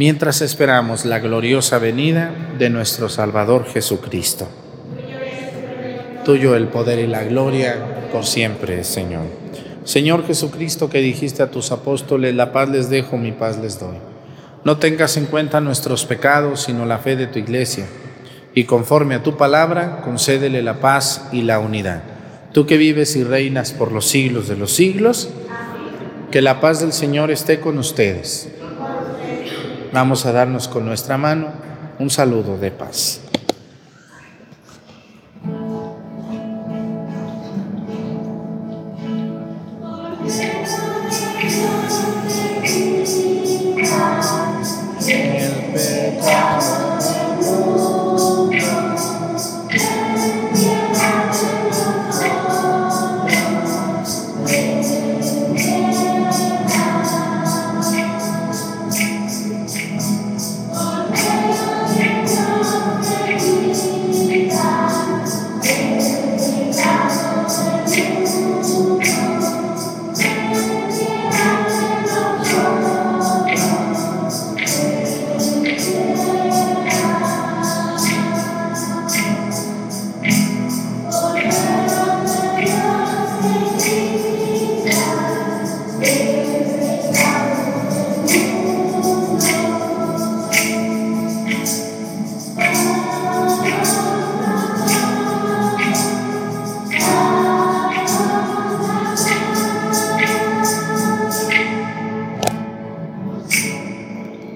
mientras 0.00 0.40
esperamos 0.40 1.04
la 1.04 1.18
gloriosa 1.18 1.78
venida 1.78 2.34
de 2.58 2.70
nuestro 2.70 3.10
Salvador 3.10 3.66
Jesucristo. 3.66 4.48
Tuyo 6.24 6.56
el 6.56 6.68
poder 6.68 7.00
y 7.00 7.06
la 7.06 7.22
gloria 7.24 8.08
por 8.10 8.24
siempre, 8.24 8.82
Señor. 8.82 9.24
Señor 9.84 10.26
Jesucristo, 10.26 10.88
que 10.88 11.00
dijiste 11.02 11.42
a 11.42 11.50
tus 11.50 11.70
apóstoles, 11.70 12.34
la 12.34 12.50
paz 12.50 12.70
les 12.70 12.88
dejo, 12.88 13.18
mi 13.18 13.32
paz 13.32 13.58
les 13.58 13.78
doy. 13.78 13.98
No 14.64 14.78
tengas 14.78 15.18
en 15.18 15.26
cuenta 15.26 15.60
nuestros 15.60 16.06
pecados, 16.06 16.62
sino 16.62 16.86
la 16.86 16.96
fe 16.96 17.14
de 17.16 17.26
tu 17.26 17.38
iglesia. 17.38 17.84
Y 18.54 18.64
conforme 18.64 19.16
a 19.16 19.22
tu 19.22 19.36
palabra, 19.36 20.00
concédele 20.02 20.62
la 20.62 20.80
paz 20.80 21.28
y 21.30 21.42
la 21.42 21.58
unidad. 21.58 22.02
Tú 22.54 22.64
que 22.64 22.78
vives 22.78 23.16
y 23.16 23.24
reinas 23.24 23.72
por 23.72 23.92
los 23.92 24.06
siglos 24.06 24.48
de 24.48 24.56
los 24.56 24.72
siglos, 24.72 25.28
que 26.30 26.40
la 26.40 26.58
paz 26.58 26.80
del 26.80 26.94
Señor 26.94 27.30
esté 27.30 27.60
con 27.60 27.76
ustedes 27.76 28.48
Vamos 29.92 30.24
a 30.24 30.32
darnos 30.32 30.68
con 30.68 30.84
nuestra 30.84 31.18
mano 31.18 31.48
un 31.98 32.10
saludo 32.10 32.56
de 32.56 32.70
paz. 32.70 33.29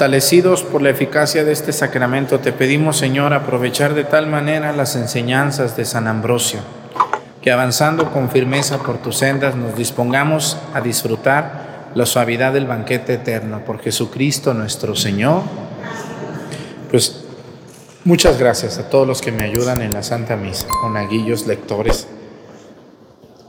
Fortalecidos 0.00 0.62
por 0.62 0.80
la 0.80 0.88
eficacia 0.88 1.44
de 1.44 1.52
este 1.52 1.74
sacramento, 1.74 2.40
te 2.40 2.54
pedimos, 2.54 2.96
Señor, 2.96 3.34
aprovechar 3.34 3.92
de 3.92 4.04
tal 4.04 4.28
manera 4.28 4.72
las 4.72 4.96
enseñanzas 4.96 5.76
de 5.76 5.84
San 5.84 6.06
Ambrosio, 6.06 6.60
que 7.42 7.52
avanzando 7.52 8.10
con 8.10 8.30
firmeza 8.30 8.78
por 8.78 8.96
tus 9.02 9.18
sendas 9.18 9.56
nos 9.56 9.76
dispongamos 9.76 10.56
a 10.72 10.80
disfrutar 10.80 11.90
la 11.94 12.06
suavidad 12.06 12.54
del 12.54 12.66
banquete 12.66 13.12
eterno 13.12 13.62
por 13.66 13.82
Jesucristo 13.82 14.54
nuestro 14.54 14.96
Señor. 14.96 15.42
Pues 16.90 17.24
muchas 18.04 18.38
gracias 18.38 18.78
a 18.78 18.88
todos 18.88 19.06
los 19.06 19.20
que 19.20 19.32
me 19.32 19.44
ayudan 19.44 19.82
en 19.82 19.92
la 19.92 20.02
Santa 20.02 20.34
Misa, 20.34 20.66
monaguillos, 20.82 21.46
lectores, 21.46 22.06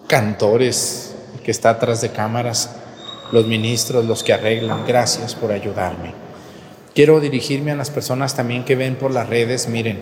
cantores, 0.06 1.16
que 1.45 1.52
está 1.52 1.70
atrás 1.70 2.02
de 2.02 2.10
cámaras 2.10 2.76
los 3.32 3.47
ministros, 3.47 4.04
los 4.04 4.22
que 4.22 4.34
arreglan. 4.34 4.86
Gracias 4.86 5.34
por 5.34 5.54
ayudarme. 5.54 6.31
Quiero 6.94 7.22
dirigirme 7.22 7.72
a 7.72 7.76
las 7.76 7.89
personas 7.89 8.36
también 8.36 8.66
que 8.66 8.76
ven 8.76 8.96
por 8.96 9.12
las 9.12 9.30
redes. 9.30 9.70
Miren, 9.70 10.02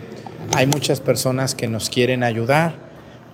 hay 0.55 0.65
muchas 0.65 0.99
personas 0.99 1.53
que 1.53 1.67
nos 1.67 1.87
quieren 1.87 2.23
ayudar. 2.23 2.73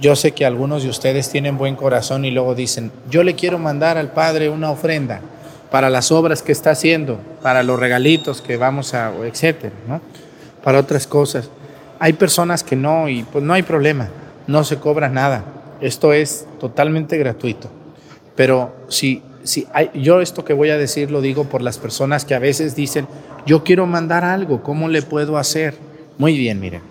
Yo 0.01 0.17
sé 0.17 0.33
que 0.33 0.45
algunos 0.45 0.83
de 0.83 0.89
ustedes 0.89 1.29
tienen 1.29 1.57
buen 1.57 1.77
corazón 1.77 2.25
y 2.25 2.31
luego 2.31 2.53
dicen, 2.53 2.91
yo 3.09 3.23
le 3.23 3.35
quiero 3.35 3.57
mandar 3.57 3.97
al 3.97 4.11
Padre 4.11 4.49
una 4.49 4.71
ofrenda 4.71 5.21
para 5.71 5.89
las 5.89 6.11
obras 6.11 6.41
que 6.41 6.51
está 6.51 6.71
haciendo, 6.71 7.17
para 7.41 7.63
los 7.63 7.79
regalitos 7.79 8.41
que 8.41 8.57
vamos 8.57 8.93
a, 8.93 9.13
etcétera, 9.23 9.73
¿no? 9.87 10.01
Para 10.61 10.79
otras 10.79 11.07
cosas. 11.07 11.49
Hay 11.99 12.11
personas 12.11 12.61
que 12.61 12.75
no 12.75 13.07
y 13.07 13.23
pues 13.23 13.41
no 13.41 13.53
hay 13.53 13.63
problema, 13.63 14.09
no 14.47 14.65
se 14.65 14.77
cobra 14.77 15.07
nada. 15.07 15.45
Esto 15.79 16.11
es 16.11 16.45
totalmente 16.59 17.17
gratuito. 17.17 17.69
Pero 18.35 18.75
si 18.89 19.21
yo 19.93 20.21
esto 20.21 20.43
que 20.43 20.53
voy 20.53 20.69
a 20.69 20.77
decir 20.77 21.11
lo 21.11 21.21
digo 21.21 21.45
por 21.45 21.61
las 21.61 21.77
personas 21.77 22.25
que 22.25 22.35
a 22.35 22.39
veces 22.39 22.75
dicen, 22.75 23.07
yo 23.45 23.63
quiero 23.63 23.85
mandar 23.85 24.23
algo, 24.23 24.63
¿cómo 24.63 24.87
le 24.87 25.01
puedo 25.01 25.37
hacer? 25.37 25.75
Muy 26.17 26.37
bien, 26.37 26.59
miren. 26.59 26.81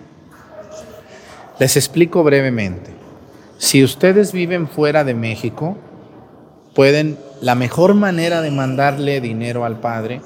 Les 1.59 1.75
explico 1.77 2.23
brevemente. 2.23 2.91
Si 3.57 3.83
ustedes 3.83 4.31
viven 4.31 4.67
fuera 4.67 5.03
de 5.03 5.13
México, 5.13 5.77
pueden, 6.73 7.17
la 7.41 7.55
mejor 7.55 7.93
manera 7.93 8.41
de 8.41 8.51
mandarle 8.51 9.21
dinero 9.21 9.65
al 9.65 9.79
Padre 9.79 10.21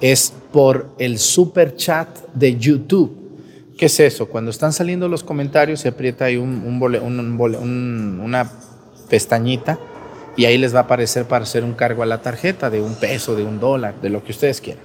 es 0.00 0.32
por 0.52 0.90
el 0.98 1.18
super 1.18 1.76
chat 1.76 2.08
de 2.34 2.58
YouTube. 2.58 3.16
¿Qué 3.78 3.86
es 3.86 4.00
eso? 4.00 4.28
Cuando 4.28 4.50
están 4.50 4.72
saliendo 4.72 5.08
los 5.08 5.24
comentarios 5.24 5.80
se 5.80 5.88
aprieta 5.88 6.26
ahí 6.26 6.36
un, 6.36 6.80
una 8.22 8.50
pestañita 9.08 9.78
y 10.36 10.44
ahí 10.46 10.58
les 10.58 10.74
va 10.74 10.80
a 10.80 10.82
aparecer 10.82 11.26
para 11.26 11.44
hacer 11.44 11.64
un 11.64 11.74
cargo 11.74 12.02
a 12.02 12.06
la 12.06 12.22
tarjeta 12.22 12.70
de 12.70 12.80
un 12.80 12.94
peso, 12.94 13.34
de 13.34 13.44
un 13.44 13.60
dólar, 13.60 13.94
de 14.00 14.10
lo 14.10 14.24
que 14.24 14.32
ustedes 14.32 14.60
quieran. 14.60 14.84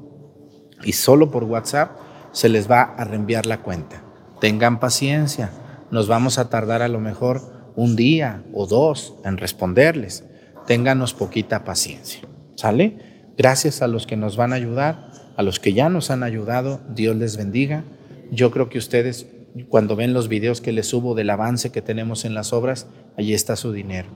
y 0.82 0.90
solo 0.92 1.30
por 1.30 1.44
WhatsApp 1.44 1.96
se 2.32 2.48
les 2.48 2.68
va 2.68 2.82
a 2.82 3.04
reenviar 3.04 3.46
la 3.46 3.62
cuenta. 3.62 4.02
Tengan 4.40 4.80
paciencia, 4.80 5.50
nos 5.90 6.08
vamos 6.08 6.38
a 6.38 6.50
tardar 6.50 6.82
a 6.82 6.88
lo 6.88 7.00
mejor 7.00 7.72
un 7.74 7.96
día 7.96 8.42
o 8.52 8.66
dos 8.66 9.14
en 9.24 9.38
responderles. 9.38 10.24
Ténganos 10.66 11.14
poquita 11.14 11.64
paciencia. 11.64 12.20
¿Sale? 12.56 13.32
Gracias 13.36 13.82
a 13.82 13.86
los 13.86 14.06
que 14.06 14.16
nos 14.16 14.36
van 14.36 14.52
a 14.52 14.56
ayudar, 14.56 15.10
a 15.36 15.42
los 15.42 15.60
que 15.60 15.72
ya 15.72 15.88
nos 15.88 16.10
han 16.10 16.22
ayudado, 16.22 16.80
Dios 16.88 17.14
les 17.16 17.36
bendiga. 17.36 17.84
Yo 18.30 18.50
creo 18.50 18.68
que 18.68 18.78
ustedes, 18.78 19.26
cuando 19.68 19.94
ven 19.94 20.12
los 20.12 20.28
videos 20.28 20.60
que 20.60 20.72
les 20.72 20.88
subo 20.88 21.14
del 21.14 21.30
avance 21.30 21.70
que 21.70 21.82
tenemos 21.82 22.24
en 22.24 22.34
las 22.34 22.52
obras, 22.52 22.86
allí 23.16 23.34
está 23.34 23.56
su 23.56 23.72
dinero. 23.72 24.08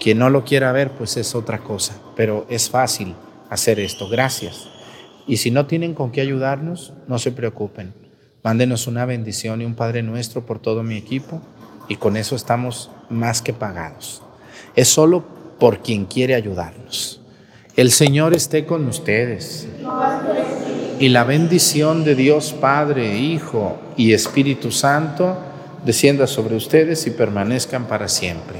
Quien 0.00 0.18
no 0.18 0.30
lo 0.30 0.44
quiera 0.44 0.72
ver, 0.72 0.92
pues 0.92 1.16
es 1.16 1.34
otra 1.34 1.58
cosa, 1.58 1.94
pero 2.16 2.46
es 2.48 2.70
fácil 2.70 3.14
hacer 3.50 3.78
esto. 3.80 4.08
Gracias. 4.08 4.68
Y 5.26 5.38
si 5.38 5.50
no 5.50 5.66
tienen 5.66 5.94
con 5.94 6.12
qué 6.12 6.20
ayudarnos, 6.20 6.92
no 7.08 7.18
se 7.18 7.32
preocupen. 7.32 8.03
Mándenos 8.44 8.86
una 8.86 9.06
bendición 9.06 9.62
y 9.62 9.64
un 9.64 9.74
Padre 9.74 10.02
nuestro 10.02 10.44
por 10.44 10.58
todo 10.58 10.82
mi 10.82 10.98
equipo 10.98 11.40
y 11.88 11.96
con 11.96 12.18
eso 12.18 12.36
estamos 12.36 12.90
más 13.08 13.40
que 13.40 13.54
pagados. 13.54 14.20
Es 14.76 14.88
solo 14.88 15.24
por 15.58 15.78
quien 15.78 16.04
quiere 16.04 16.34
ayudarnos. 16.34 17.22
El 17.74 17.90
Señor 17.90 18.34
esté 18.34 18.66
con 18.66 18.86
ustedes. 18.86 19.66
Y 21.00 21.08
la 21.08 21.24
bendición 21.24 22.04
de 22.04 22.14
Dios 22.16 22.52
Padre, 22.52 23.16
Hijo 23.16 23.78
y 23.96 24.12
Espíritu 24.12 24.70
Santo 24.70 25.38
descienda 25.86 26.26
sobre 26.26 26.54
ustedes 26.54 27.06
y 27.06 27.12
permanezcan 27.12 27.86
para 27.86 28.08
siempre. 28.08 28.58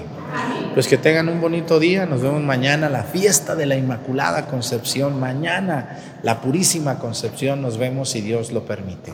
Pues 0.73 0.89
que 0.89 0.97
tengan 0.97 1.29
un 1.29 1.43
bonito 1.43 1.79
día. 1.79 2.07
Nos 2.07 2.23
vemos 2.23 2.43
mañana, 2.43 2.89
la 2.89 3.03
fiesta 3.03 3.55
de 3.55 3.67
la 3.67 3.77
Inmaculada 3.77 4.47
Concepción. 4.47 5.21
Mañana, 5.21 5.99
la 6.23 6.41
Purísima 6.41 6.99
Concepción. 6.99 7.61
Nos 7.61 7.77
vemos 7.77 8.09
si 8.09 8.23
Dios 8.23 8.51
lo 8.51 8.65
permite 8.65 9.13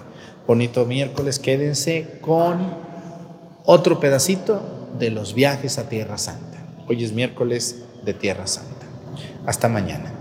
bonito 0.51 0.85
miércoles. 0.85 1.39
Quédense 1.39 2.19
con 2.21 2.59
otro 3.65 4.01
pedacito 4.01 4.61
de 4.99 5.13
los 5.13 5.33
viajes 5.33 5.79
a 5.79 5.89
Tierra 5.89 6.19
Santa. 6.19 6.59
Hoy 6.89 7.05
es 7.05 7.13
miércoles 7.13 7.85
de 8.03 8.15
Tierra 8.15 8.49
Santa. 8.49 8.85
Hasta 9.47 9.69
mañana. 9.69 10.13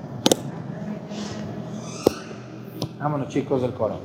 Vámonos 3.00 3.30
chicos 3.30 3.64
del 3.64 3.74
coro. 3.74 4.00